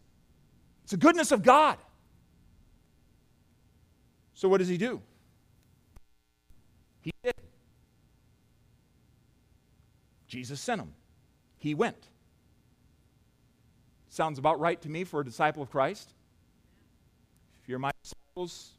It's 0.82 0.92
the 0.92 0.97
goodness 0.97 1.32
of 1.32 1.42
God. 1.42 1.78
So, 4.34 4.49
what 4.49 4.59
does 4.59 4.68
he 4.68 4.76
do? 4.76 5.01
He 7.01 7.12
did. 7.22 7.34
Jesus 10.26 10.61
sent 10.61 10.80
him 10.80 10.92
he 11.64 11.74
went. 11.74 12.10
Sounds 14.10 14.38
about 14.38 14.60
right 14.60 14.80
to 14.82 14.88
me 14.90 15.02
for 15.02 15.20
a 15.20 15.24
disciple 15.24 15.62
of 15.62 15.70
Christ. 15.70 16.12
If 17.62 17.68
you're 17.70 17.78
my 17.78 17.90
disciples, 18.02 18.72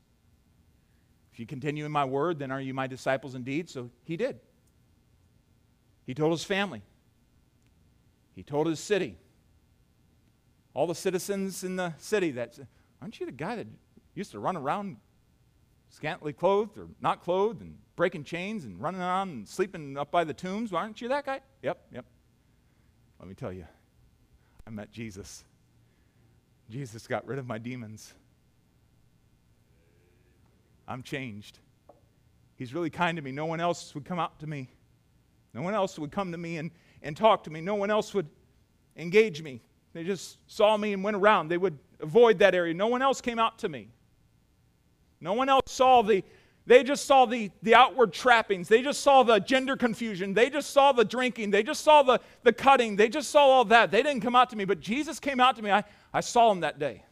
if 1.33 1.39
you 1.39 1.47
continue 1.47 1.83
in 1.85 1.91
my 1.91 2.05
word, 2.05 2.37
then 2.37 2.51
are 2.51 2.61
you 2.61 2.75
my 2.75 2.85
disciples 2.85 3.33
indeed? 3.33 3.71
So 3.71 3.89
he 4.03 4.15
did. 4.15 4.39
He 6.05 6.13
told 6.13 6.31
his 6.31 6.43
family, 6.43 6.83
he 8.35 8.43
told 8.43 8.67
his 8.67 8.79
city, 8.79 9.17
all 10.75 10.85
the 10.85 10.93
citizens 10.93 11.63
in 11.63 11.77
the 11.77 11.91
city 11.97 12.29
that, 12.31 12.59
aren't 13.01 13.19
you 13.19 13.25
the 13.25 13.31
guy 13.31 13.55
that 13.55 13.67
used 14.13 14.31
to 14.33 14.39
run 14.39 14.55
around 14.55 14.97
scantily 15.89 16.33
clothed 16.33 16.77
or 16.77 16.87
not 17.01 17.23
clothed 17.23 17.61
and 17.61 17.77
breaking 17.95 18.25
chains 18.25 18.63
and 18.63 18.79
running 18.79 19.01
around 19.01 19.29
and 19.29 19.47
sleeping 19.47 19.97
up 19.97 20.11
by 20.11 20.23
the 20.23 20.35
tombs? 20.35 20.71
Aren't 20.71 21.01
you 21.01 21.07
that 21.07 21.25
guy? 21.25 21.39
Yep, 21.63 21.79
yep. 21.91 22.05
Let 23.19 23.27
me 23.27 23.35
tell 23.35 23.53
you, 23.53 23.65
I 24.67 24.69
met 24.69 24.91
Jesus. 24.91 25.43
Jesus 26.69 27.07
got 27.07 27.25
rid 27.27 27.39
of 27.39 27.47
my 27.47 27.57
demons. 27.57 28.13
I'm 30.87 31.03
changed. 31.03 31.59
He's 32.55 32.73
really 32.73 32.89
kind 32.89 33.15
to 33.17 33.21
me. 33.21 33.31
No 33.31 33.45
one 33.45 33.59
else 33.59 33.93
would 33.95 34.05
come 34.05 34.19
out 34.19 34.39
to 34.39 34.47
me. 34.47 34.69
No 35.53 35.61
one 35.61 35.73
else 35.73 35.97
would 35.97 36.11
come 36.11 36.31
to 36.31 36.37
me 36.37 36.57
and, 36.57 36.71
and 37.01 37.15
talk 37.15 37.43
to 37.45 37.49
me. 37.49 37.61
No 37.61 37.75
one 37.75 37.89
else 37.89 38.13
would 38.13 38.27
engage 38.97 39.41
me. 39.41 39.61
They 39.93 40.03
just 40.03 40.37
saw 40.47 40.75
me 40.77 40.93
and 40.93 41.03
went 41.03 41.15
around. 41.15 41.47
They 41.47 41.57
would 41.57 41.77
avoid 42.01 42.39
that 42.39 42.53
area. 42.53 42.73
No 42.73 42.87
one 42.87 43.01
else 43.01 43.21
came 43.21 43.39
out 43.39 43.59
to 43.59 43.69
me. 43.69 43.89
No 45.21 45.33
one 45.33 45.49
else 45.49 45.71
saw 45.71 46.01
the, 46.01 46.23
they 46.67 46.83
just 46.83 47.05
saw 47.05 47.25
the, 47.25 47.51
the 47.61 47.75
outward 47.75 48.11
trappings. 48.11 48.67
They 48.67 48.81
just 48.81 49.01
saw 49.01 49.21
the 49.21 49.39
gender 49.39 49.77
confusion. 49.77 50.33
They 50.33 50.49
just 50.49 50.71
saw 50.71 50.91
the 50.91 51.05
drinking. 51.05 51.51
They 51.51 51.61
just 51.61 51.83
saw 51.83 52.01
the, 52.01 52.19
the 52.41 52.53
cutting. 52.53 52.95
They 52.95 53.07
just 53.07 53.29
saw 53.29 53.45
all 53.45 53.65
that. 53.65 53.91
They 53.91 54.01
didn't 54.01 54.21
come 54.21 54.35
out 54.35 54.49
to 54.49 54.55
me, 54.55 54.65
but 54.65 54.79
Jesus 54.79 55.19
came 55.19 55.39
out 55.39 55.55
to 55.57 55.61
me. 55.61 55.69
I, 55.69 55.83
I 56.11 56.21
saw 56.21 56.51
him 56.51 56.61
that 56.61 56.79
day. 56.79 57.03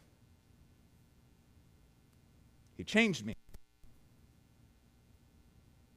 He 2.76 2.82
changed 2.82 3.24
me. 3.24 3.36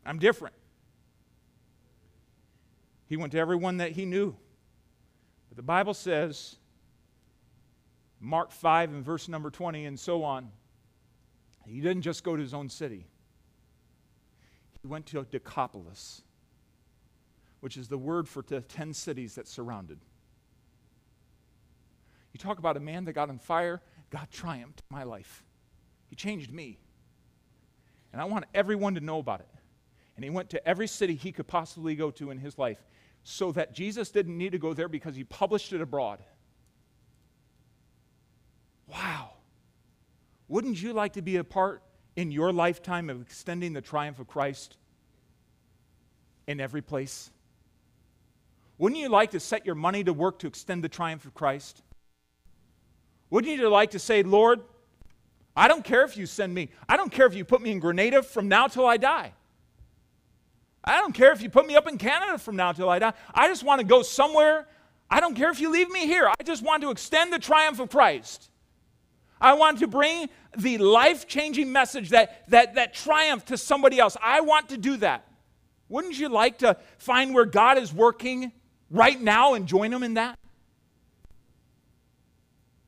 I'm 0.05 0.19
different. 0.19 0.55
He 3.07 3.17
went 3.17 3.31
to 3.31 3.39
everyone 3.39 3.77
that 3.77 3.91
he 3.91 4.05
knew. 4.05 4.35
But 5.49 5.55
the 5.55 5.63
Bible 5.63 5.95
says, 5.95 6.57
Mark 8.19 8.51
5 8.51 8.91
and 8.91 9.03
verse 9.03 9.27
number 9.27 9.49
20 9.49 9.85
and 9.85 9.99
so 9.99 10.23
on, 10.23 10.51
he 11.65 11.81
didn't 11.81 12.03
just 12.03 12.23
go 12.23 12.35
to 12.35 12.41
his 12.41 12.53
own 12.53 12.69
city. 12.69 13.07
He 14.87 14.89
went 14.89 15.07
to 15.07 15.25
Decapolis, 15.29 16.21
which 17.59 17.75
is 17.75 17.89
the 17.89 17.97
word 17.97 18.25
for 18.25 18.41
the 18.41 18.61
10 18.61 18.93
cities 18.93 19.35
that 19.35 19.45
surrounded. 19.45 19.99
You 22.31 22.37
talk 22.39 22.57
about 22.57 22.77
a 22.77 22.79
man 22.79 23.03
that 23.03 23.11
got 23.11 23.27
on 23.27 23.37
fire, 23.37 23.81
God 24.11 24.29
triumphed 24.31 24.83
my 24.89 25.03
life. 25.03 25.43
He 26.09 26.15
changed 26.15 26.53
me. 26.53 26.79
And 28.13 28.21
I 28.21 28.23
want 28.23 28.45
everyone 28.53 28.95
to 28.95 29.01
know 29.01 29.19
about 29.19 29.41
it. 29.41 29.49
And 30.15 30.23
he 30.23 30.29
went 30.29 30.51
to 30.51 30.65
every 30.65 30.87
city 30.87 31.15
he 31.15 31.33
could 31.33 31.47
possibly 31.47 31.93
go 31.93 32.09
to 32.11 32.31
in 32.31 32.37
his 32.37 32.57
life 32.57 32.79
so 33.23 33.51
that 33.51 33.73
Jesus 33.73 34.09
didn't 34.09 34.37
need 34.37 34.53
to 34.53 34.57
go 34.57 34.73
there 34.73 34.87
because 34.87 35.17
he 35.17 35.25
published 35.25 35.73
it 35.73 35.81
abroad. 35.81 36.23
Wow. 38.87 39.31
Wouldn't 40.47 40.81
you 40.81 40.93
like 40.93 41.11
to 41.13 41.21
be 41.21 41.35
a 41.35 41.43
part 41.43 41.83
in 42.17 42.31
your 42.31 42.51
lifetime 42.51 43.09
of 43.09 43.21
extending 43.21 43.71
the 43.71 43.79
triumph 43.79 44.19
of 44.19 44.27
Christ 44.27 44.75
in 46.47 46.59
every 46.59 46.81
place? 46.81 47.29
Wouldn't 48.79 48.99
you 48.99 49.07
like 49.07 49.31
to 49.31 49.39
set 49.39 49.65
your 49.65 49.75
money 49.75 50.03
to 50.03 50.11
work 50.11 50.39
to 50.39 50.47
extend 50.47 50.83
the 50.83 50.89
triumph 50.89 51.25
of 51.25 51.33
Christ? 51.33 51.81
Wouldn't 53.29 53.55
you 53.55 53.69
like 53.69 53.91
to 53.91 53.99
say, 53.99 54.23
Lord, 54.23 54.61
I 55.55 55.67
don't 55.67 55.83
care 55.83 56.03
if 56.03 56.17
you 56.17 56.25
send 56.25 56.53
me, 56.53 56.69
I 56.89 56.97
don't 56.97 57.11
care 57.11 57.27
if 57.27 57.35
you 57.35 57.45
put 57.45 57.61
me 57.61 57.71
in 57.71 57.79
Grenada 57.79 58.23
from 58.23 58.47
now 58.47 58.67
till 58.67 58.85
I 58.85 58.97
die. 58.97 59.33
I 60.83 61.01
don't 61.01 61.13
care 61.13 61.31
if 61.31 61.41
you 61.41 61.49
put 61.49 61.67
me 61.67 61.75
up 61.75 61.87
in 61.87 61.97
Canada 61.97 62.37
from 62.37 62.55
now 62.55 62.71
till 62.71 62.89
I 62.89 62.97
die. 62.99 63.13
I 63.33 63.47
just 63.47 63.63
want 63.63 63.81
to 63.81 63.85
go 63.85 64.01
somewhere. 64.01 64.67
I 65.09 65.19
don't 65.19 65.35
care 65.35 65.51
if 65.51 65.59
you 65.59 65.69
leave 65.69 65.89
me 65.89 66.07
here. 66.07 66.27
I 66.27 66.43
just 66.43 66.63
want 66.63 66.81
to 66.83 66.91
extend 66.91 67.31
the 67.31 67.39
triumph 67.39 67.79
of 67.79 67.89
Christ. 67.89 68.49
I 69.39 69.53
want 69.53 69.79
to 69.79 69.87
bring 69.87 70.29
the 70.57 70.77
life 70.77 71.27
changing 71.27 71.71
message 71.71 72.09
that, 72.09 72.49
that, 72.49 72.75
that 72.75 72.93
triumph 72.93 73.45
to 73.45 73.57
somebody 73.57 73.99
else. 73.99 74.17
I 74.21 74.41
want 74.41 74.69
to 74.69 74.77
do 74.77 74.97
that. 74.97 75.27
Wouldn't 75.89 76.17
you 76.19 76.29
like 76.29 76.59
to 76.59 76.77
find 76.97 77.33
where 77.33 77.45
God 77.45 77.77
is 77.77 77.93
working 77.93 78.51
right 78.89 79.19
now 79.19 79.53
and 79.53 79.67
join 79.67 79.93
Him 79.93 80.03
in 80.03 80.15
that? 80.15 80.37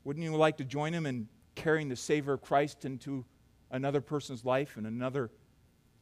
Wouldn't 0.04 0.24
you 0.24 0.34
like 0.36 0.58
to 0.58 0.64
join 0.64 0.92
Him 0.92 1.06
in 1.06 1.28
carrying 1.54 1.88
the 1.88 1.96
Savior 1.96 2.34
of 2.34 2.42
Christ 2.42 2.84
into 2.84 3.24
another 3.70 4.00
person's 4.00 4.44
life 4.44 4.76
and 4.76 4.86
another, 4.86 5.30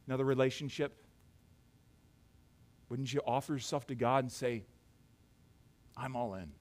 another 0.07 0.25
relationship? 0.25 1.03
Wouldn't 2.89 3.13
you 3.13 3.21
offer 3.25 3.53
yourself 3.53 3.85
to 3.87 3.95
God 3.95 4.23
and 4.23 4.31
say, 4.31 4.63
I'm 5.95 6.15
all 6.15 6.33
in? 6.33 6.51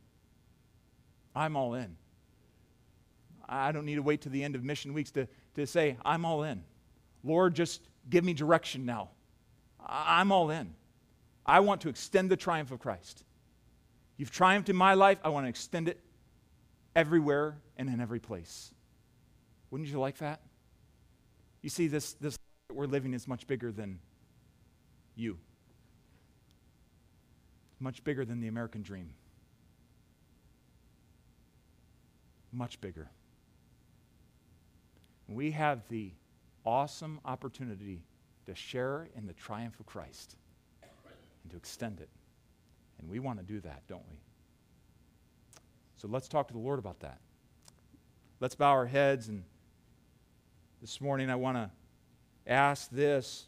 I'm 1.35 1.57
all 1.57 1.75
in. 1.75 1.97
I 3.49 3.73
don't 3.73 3.85
need 3.85 3.97
to 3.97 4.03
wait 4.03 4.23
to 4.23 4.29
the 4.29 4.45
end 4.45 4.55
of 4.55 4.65
mission 4.65 4.93
weeks 4.93 5.11
to, 5.13 5.29
to 5.55 5.67
say, 5.67 5.97
I'm 6.05 6.25
all 6.25 6.43
in. 6.43 6.63
Lord, 7.25 7.55
just 7.55 7.81
give 8.09 8.25
me 8.25 8.35
direction 8.35 8.85
now. 8.85 9.11
I'm 9.85 10.33
all 10.33 10.51
in. 10.51 10.75
I 11.47 11.61
want 11.61 11.81
to 11.83 11.89
extend 11.89 12.31
the 12.31 12.37
triumph 12.37 12.71
of 12.73 12.79
Christ. 12.79 13.25
You've 14.17 14.31
triumphed 14.31 14.69
in 14.69 14.77
my 14.77 14.95
life. 14.95 15.19
I 15.25 15.31
want 15.31 15.47
to 15.47 15.49
extend 15.49 15.89
it 15.89 15.99
everywhere 16.95 17.57
and 17.77 17.89
in 17.89 18.01
every 18.01 18.21
place. 18.21 18.73
Wouldn't 19.71 19.89
you 19.89 19.99
like 19.99 20.19
that? 20.19 20.41
You 21.63 21.71
see, 21.71 21.89
this, 21.89 22.15
this 22.15 22.39
that 22.69 22.75
we're 22.75 22.87
living 22.87 23.15
is 23.15 23.27
much 23.27 23.47
bigger 23.47 23.73
than 23.73 23.99
you 25.17 25.39
much 27.81 28.03
bigger 28.05 28.25
than 28.25 28.41
the 28.41 28.49
American 28.49 28.83
dream. 28.83 29.11
Much 32.53 32.81
bigger. 32.81 33.09
We 35.29 35.51
have 35.53 35.83
the 35.89 36.11
awesome 36.65 37.21
opportunity 37.25 38.03
to 38.47 38.55
share 38.55 39.09
in 39.15 39.27
the 39.27 39.35
triumph 39.35 39.79
of 39.79 39.87
Christ 39.87 40.37
and 40.83 41.51
to 41.51 41.57
extend 41.57 42.01
it. 42.01 42.09
And 42.99 43.09
we 43.09 43.19
want 43.19 43.39
to 43.39 43.45
do 43.45 43.61
that, 43.61 43.83
don't 43.87 44.05
we? 44.11 44.17
So 45.97 46.09
let's 46.09 46.29
talk 46.29 46.49
to 46.49 46.55
the 46.55 46.61
Lord 46.61 46.79
about 46.79 47.01
that. 47.01 47.19
Let's 48.41 48.55
bow 48.55 48.71
our 48.71 48.87
heads. 48.87 49.29
And 49.29 49.45
this 50.81 51.01
morning 51.01 51.29
I 51.29 51.37
want 51.37 51.57
to 51.57 51.71
ask 52.47 52.91
this. 52.91 53.47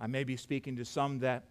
I 0.00 0.06
may 0.06 0.24
be 0.24 0.36
speaking 0.36 0.76
to 0.76 0.84
some 0.84 1.18
that 1.18 1.44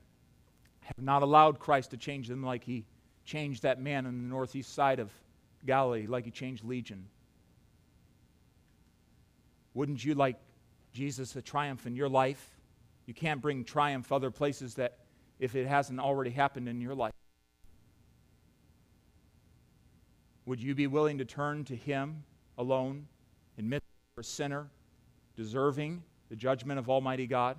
have 0.82 1.04
not 1.04 1.22
allowed 1.22 1.60
Christ 1.60 1.92
to 1.92 1.98
change 1.98 2.28
them 2.28 2.42
like 2.42 2.64
he 2.64 2.86
changed 3.26 3.64
that 3.64 3.82
man 3.82 4.06
on 4.06 4.18
the 4.18 4.30
northeast 4.30 4.74
side 4.74 5.00
of 5.00 5.12
Galilee, 5.66 6.08
like 6.08 6.24
he 6.24 6.32
changed 6.32 6.64
Legion. 6.64 7.06
Wouldn't 9.78 10.04
you 10.04 10.16
like 10.16 10.38
Jesus 10.92 11.34
to 11.34 11.42
triumph 11.44 11.86
in 11.86 11.96
your 11.96 12.10
life? 12.10 12.50
You 13.06 13.14
can't 13.14 13.40
bring 13.40 13.64
triumph 13.64 14.12
other 14.12 14.32
places 14.32 14.74
that 14.74 14.98
if 15.38 15.56
it 15.56 15.68
hasn't 15.68 16.00
already 16.00 16.32
happened 16.32 16.68
in 16.68 16.82
your 16.82 16.96
life. 16.96 17.14
Would 20.48 20.64
you 20.64 20.74
be 20.74 20.88
willing 20.88 21.20
to 21.20 21.26
turn 21.26 21.64
to 21.66 21.76
him 21.76 22.24
alone, 22.58 23.06
admit 23.60 23.84
you're 24.16 24.22
a 24.22 24.24
sinner, 24.24 24.66
deserving 25.36 26.02
the 26.30 26.36
judgment 26.36 26.80
of 26.80 26.90
Almighty 26.90 27.28
God? 27.28 27.56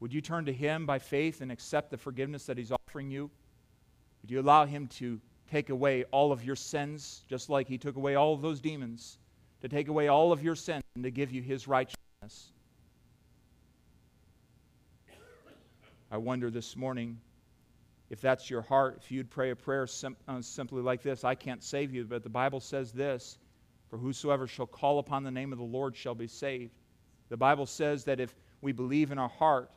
Would 0.00 0.12
you 0.12 0.20
turn 0.20 0.46
to 0.46 0.52
Him 0.52 0.84
by 0.84 0.98
faith 0.98 1.42
and 1.42 1.52
accept 1.52 1.92
the 1.92 1.96
forgiveness 1.96 2.44
that 2.46 2.58
He's 2.58 2.72
offering 2.72 3.08
you? 3.08 3.30
Would 4.20 4.32
you 4.32 4.40
allow 4.40 4.64
Him 4.64 4.88
to 4.88 5.20
take 5.48 5.70
away 5.70 6.02
all 6.10 6.32
of 6.32 6.44
your 6.44 6.56
sins, 6.56 7.22
just 7.28 7.48
like 7.48 7.68
He 7.68 7.78
took 7.78 7.94
away 7.94 8.16
all 8.16 8.34
of 8.34 8.42
those 8.42 8.60
demons, 8.60 9.18
to 9.62 9.68
take 9.68 9.88
away 9.88 10.08
all 10.08 10.32
of 10.32 10.42
your 10.42 10.54
sins 10.54 10.82
and 10.94 11.04
to 11.04 11.10
give 11.10 11.32
you 11.32 11.40
His 11.40 11.66
righteousness? 11.66 12.52
I 16.10 16.18
wonder 16.18 16.50
this 16.50 16.76
morning 16.76 17.18
if 18.10 18.20
that's 18.20 18.50
your 18.50 18.60
heart, 18.60 18.98
if 19.02 19.10
you'd 19.10 19.30
pray 19.30 19.50
a 19.50 19.56
prayer 19.56 19.86
sim- 19.86 20.16
uh, 20.28 20.42
simply 20.42 20.82
like 20.82 21.02
this 21.02 21.24
I 21.24 21.34
can't 21.34 21.62
save 21.62 21.94
you, 21.94 22.04
but 22.04 22.22
the 22.22 22.28
Bible 22.28 22.60
says 22.60 22.92
this 22.92 23.38
For 23.88 23.96
whosoever 23.96 24.46
shall 24.46 24.66
call 24.66 24.98
upon 24.98 25.24
the 25.24 25.30
name 25.30 25.52
of 25.52 25.58
the 25.58 25.64
Lord 25.64 25.96
shall 25.96 26.14
be 26.14 26.26
saved. 26.26 26.74
The 27.30 27.38
Bible 27.38 27.64
says 27.64 28.04
that 28.04 28.20
if 28.20 28.34
we 28.60 28.72
believe 28.72 29.10
in 29.10 29.18
our 29.18 29.30
heart 29.30 29.70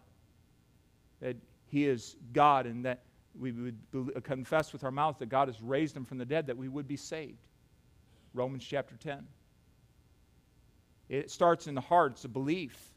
that 1.22 1.38
he 1.68 1.88
is 1.88 2.18
God 2.34 2.66
and 2.66 2.84
that 2.84 3.04
we 3.40 3.54
would 3.54 3.78
confess 4.24 4.74
with 4.74 4.84
our 4.84 4.92
mouth 4.92 5.18
that 5.20 5.30
God 5.30 5.48
has 5.48 5.62
raised 5.62 5.96
him 5.96 6.04
from 6.04 6.18
the 6.18 6.26
dead, 6.26 6.48
that 6.48 6.58
we 6.58 6.68
would 6.68 6.88
be 6.88 6.98
saved. 6.98 7.48
Romans 8.34 8.64
chapter 8.64 8.96
10. 8.98 9.26
It 11.10 11.30
starts 11.30 11.68
in 11.68 11.76
the 11.76 11.82
heart, 11.82 12.14
it's 12.14 12.26
a 12.26 12.30
belief. 12.30 12.91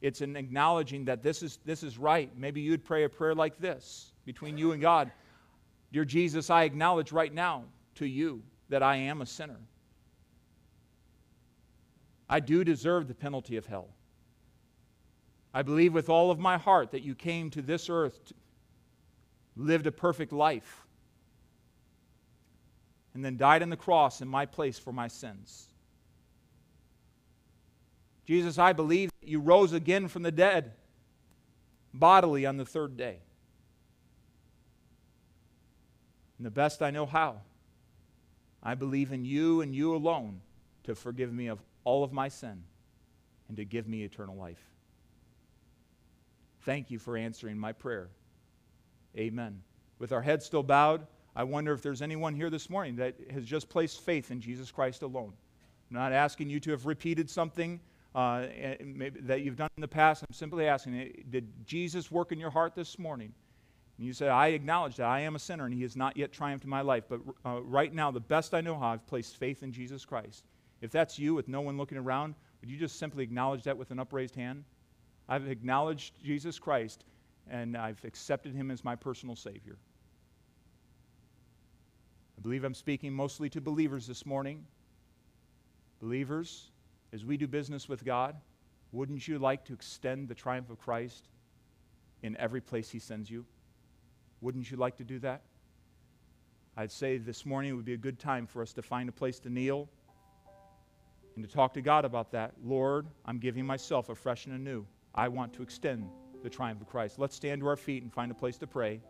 It's 0.00 0.20
an 0.20 0.36
acknowledging 0.36 1.06
that 1.06 1.24
this 1.24 1.42
is, 1.42 1.58
this 1.64 1.82
is 1.82 1.98
right. 1.98 2.30
Maybe 2.36 2.60
you'd 2.60 2.84
pray 2.84 3.02
a 3.02 3.08
prayer 3.08 3.34
like 3.34 3.58
this 3.58 4.12
between 4.24 4.56
you 4.56 4.70
and 4.70 4.80
God 4.80 5.10
Dear 5.92 6.04
Jesus, 6.04 6.50
I 6.50 6.64
acknowledge 6.64 7.12
right 7.12 7.32
now 7.32 7.64
to 7.96 8.06
you 8.06 8.42
that 8.68 8.82
I 8.82 8.96
am 8.96 9.22
a 9.22 9.26
sinner. 9.26 9.58
I 12.28 12.40
do 12.40 12.62
deserve 12.62 13.08
the 13.08 13.14
penalty 13.14 13.56
of 13.56 13.64
hell. 13.64 13.88
I 15.54 15.62
believe 15.62 15.94
with 15.94 16.10
all 16.10 16.30
of 16.30 16.38
my 16.38 16.58
heart 16.58 16.90
that 16.90 17.02
you 17.02 17.14
came 17.14 17.48
to 17.50 17.62
this 17.62 17.88
earth, 17.88 18.22
to, 18.26 18.34
lived 19.56 19.86
a 19.86 19.92
perfect 19.92 20.32
life, 20.32 20.86
and 23.14 23.24
then 23.24 23.38
died 23.38 23.62
on 23.62 23.70
the 23.70 23.76
cross 23.76 24.20
in 24.20 24.28
my 24.28 24.44
place 24.44 24.78
for 24.78 24.92
my 24.92 25.08
sins. 25.08 25.67
Jesus, 28.28 28.58
I 28.58 28.74
believe 28.74 29.10
that 29.22 29.28
you 29.30 29.40
rose 29.40 29.72
again 29.72 30.06
from 30.06 30.22
the 30.22 30.30
dead 30.30 30.72
bodily 31.94 32.44
on 32.44 32.58
the 32.58 32.64
third 32.66 32.94
day. 32.94 33.20
And 36.36 36.44
the 36.44 36.50
best 36.50 36.82
I 36.82 36.90
know 36.90 37.06
how, 37.06 37.40
I 38.62 38.74
believe 38.74 39.12
in 39.12 39.24
you 39.24 39.62
and 39.62 39.74
you 39.74 39.94
alone 39.94 40.42
to 40.84 40.94
forgive 40.94 41.32
me 41.32 41.46
of 41.46 41.62
all 41.84 42.04
of 42.04 42.12
my 42.12 42.28
sin 42.28 42.64
and 43.48 43.56
to 43.56 43.64
give 43.64 43.88
me 43.88 44.02
eternal 44.02 44.36
life. 44.36 44.62
Thank 46.66 46.90
you 46.90 46.98
for 46.98 47.16
answering 47.16 47.56
my 47.56 47.72
prayer. 47.72 48.10
Amen. 49.16 49.62
With 49.98 50.12
our 50.12 50.20
heads 50.20 50.44
still 50.44 50.62
bowed, 50.62 51.06
I 51.34 51.44
wonder 51.44 51.72
if 51.72 51.80
there's 51.80 52.02
anyone 52.02 52.34
here 52.34 52.50
this 52.50 52.68
morning 52.68 52.96
that 52.96 53.14
has 53.30 53.46
just 53.46 53.70
placed 53.70 54.02
faith 54.02 54.30
in 54.30 54.42
Jesus 54.42 54.70
Christ 54.70 55.00
alone. 55.00 55.32
I'm 55.90 55.96
not 55.96 56.12
asking 56.12 56.50
you 56.50 56.60
to 56.60 56.72
have 56.72 56.84
repeated 56.84 57.30
something 57.30 57.80
uh, 58.18 58.48
that 59.20 59.42
you've 59.42 59.54
done 59.54 59.68
in 59.76 59.80
the 59.80 59.86
past. 59.86 60.24
I'm 60.28 60.34
simply 60.34 60.66
asking, 60.66 61.24
did 61.30 61.46
Jesus 61.64 62.10
work 62.10 62.32
in 62.32 62.40
your 62.40 62.50
heart 62.50 62.74
this 62.74 62.98
morning? 62.98 63.32
And 63.96 64.06
you 64.08 64.12
say, 64.12 64.28
I 64.28 64.48
acknowledge 64.48 64.96
that 64.96 65.06
I 65.06 65.20
am 65.20 65.36
a 65.36 65.38
sinner 65.38 65.66
and 65.66 65.72
he 65.72 65.82
has 65.82 65.94
not 65.94 66.16
yet 66.16 66.32
triumphed 66.32 66.64
in 66.64 66.70
my 66.70 66.80
life. 66.80 67.04
But 67.08 67.20
uh, 67.46 67.62
right 67.62 67.94
now, 67.94 68.10
the 68.10 68.18
best 68.18 68.54
I 68.54 68.60
know 68.60 68.76
how, 68.76 68.88
I've 68.88 69.06
placed 69.06 69.36
faith 69.36 69.62
in 69.62 69.70
Jesus 69.70 70.04
Christ. 70.04 70.46
If 70.80 70.90
that's 70.90 71.16
you 71.16 71.32
with 71.32 71.46
no 71.46 71.60
one 71.60 71.76
looking 71.76 71.96
around, 71.96 72.34
would 72.60 72.68
you 72.68 72.76
just 72.76 72.98
simply 72.98 73.22
acknowledge 73.22 73.62
that 73.62 73.78
with 73.78 73.92
an 73.92 74.00
upraised 74.00 74.34
hand? 74.34 74.64
I've 75.28 75.46
acknowledged 75.46 76.20
Jesus 76.24 76.58
Christ 76.58 77.04
and 77.48 77.76
I've 77.76 78.04
accepted 78.04 78.52
him 78.52 78.72
as 78.72 78.82
my 78.82 78.96
personal 78.96 79.36
Savior. 79.36 79.76
I 82.36 82.40
believe 82.40 82.64
I'm 82.64 82.74
speaking 82.74 83.12
mostly 83.12 83.48
to 83.50 83.60
believers 83.60 84.08
this 84.08 84.26
morning. 84.26 84.64
Believers, 86.00 86.72
as 87.12 87.24
we 87.24 87.36
do 87.36 87.46
business 87.46 87.88
with 87.88 88.04
God, 88.04 88.36
wouldn't 88.92 89.26
you 89.26 89.38
like 89.38 89.64
to 89.66 89.72
extend 89.72 90.28
the 90.28 90.34
triumph 90.34 90.70
of 90.70 90.78
Christ 90.78 91.28
in 92.22 92.36
every 92.36 92.60
place 92.60 92.90
He 92.90 92.98
sends 92.98 93.30
you? 93.30 93.44
Wouldn't 94.40 94.70
you 94.70 94.76
like 94.76 94.96
to 94.96 95.04
do 95.04 95.18
that? 95.20 95.42
I'd 96.76 96.92
say 96.92 97.18
this 97.18 97.44
morning 97.44 97.74
would 97.74 97.84
be 97.84 97.94
a 97.94 97.98
good 97.98 98.18
time 98.18 98.46
for 98.46 98.62
us 98.62 98.72
to 98.74 98.82
find 98.82 99.08
a 99.08 99.12
place 99.12 99.40
to 99.40 99.50
kneel 99.50 99.88
and 101.34 101.44
to 101.46 101.52
talk 101.52 101.74
to 101.74 101.82
God 101.82 102.04
about 102.04 102.30
that. 102.32 102.54
Lord, 102.64 103.06
I'm 103.24 103.38
giving 103.38 103.66
myself 103.66 104.08
afresh 104.08 104.46
and 104.46 104.54
anew. 104.54 104.86
I 105.14 105.28
want 105.28 105.52
to 105.54 105.62
extend 105.62 106.08
the 106.42 106.50
triumph 106.50 106.80
of 106.80 106.86
Christ. 106.86 107.18
Let's 107.18 107.34
stand 107.34 107.62
to 107.62 107.66
our 107.66 107.76
feet 107.76 108.02
and 108.02 108.12
find 108.12 108.30
a 108.30 108.34
place 108.34 108.58
to 108.58 108.66
pray. 108.66 109.00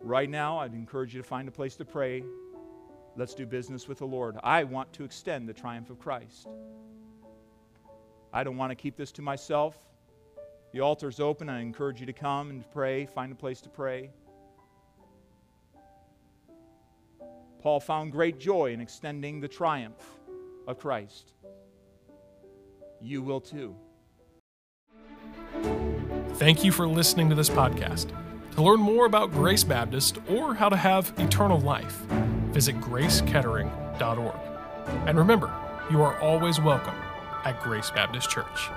Right 0.00 0.30
now, 0.30 0.58
I'd 0.58 0.74
encourage 0.74 1.14
you 1.14 1.22
to 1.22 1.26
find 1.26 1.48
a 1.48 1.50
place 1.50 1.74
to 1.76 1.84
pray. 1.84 2.22
Let's 3.16 3.34
do 3.34 3.46
business 3.46 3.88
with 3.88 3.98
the 3.98 4.06
Lord. 4.06 4.36
I 4.42 4.64
want 4.64 4.92
to 4.94 5.04
extend 5.04 5.48
the 5.48 5.54
triumph 5.54 5.88
of 5.88 5.98
Christ. 5.98 6.48
I 8.32 8.44
don't 8.44 8.58
want 8.58 8.70
to 8.70 8.74
keep 8.74 8.96
this 8.96 9.10
to 9.12 9.22
myself. 9.22 9.78
The 10.72 10.80
altar's 10.80 11.18
open. 11.20 11.48
I 11.48 11.62
encourage 11.62 12.00
you 12.00 12.06
to 12.06 12.12
come 12.12 12.50
and 12.50 12.70
pray, 12.70 13.06
find 13.06 13.32
a 13.32 13.34
place 13.34 13.62
to 13.62 13.70
pray. 13.70 14.10
Paul 17.62 17.80
found 17.80 18.12
great 18.12 18.38
joy 18.38 18.72
in 18.72 18.80
extending 18.80 19.40
the 19.40 19.48
triumph 19.48 20.18
of 20.68 20.78
Christ. 20.78 21.32
You 23.00 23.22
will 23.22 23.40
too. 23.40 23.74
Thank 26.34 26.62
you 26.62 26.70
for 26.70 26.86
listening 26.86 27.30
to 27.30 27.34
this 27.34 27.48
podcast. 27.48 28.10
To 28.56 28.62
learn 28.62 28.80
more 28.80 29.06
about 29.06 29.32
Grace 29.32 29.64
Baptist 29.64 30.18
or 30.28 30.54
how 30.54 30.68
to 30.68 30.76
have 30.76 31.14
eternal 31.18 31.58
life, 31.60 32.02
visit 32.56 32.80
gracekettering.org. 32.80 34.34
And 35.06 35.18
remember, 35.18 35.52
you 35.90 36.00
are 36.00 36.18
always 36.20 36.58
welcome 36.58 36.94
at 37.44 37.62
Grace 37.62 37.90
Baptist 37.90 38.30
Church. 38.30 38.70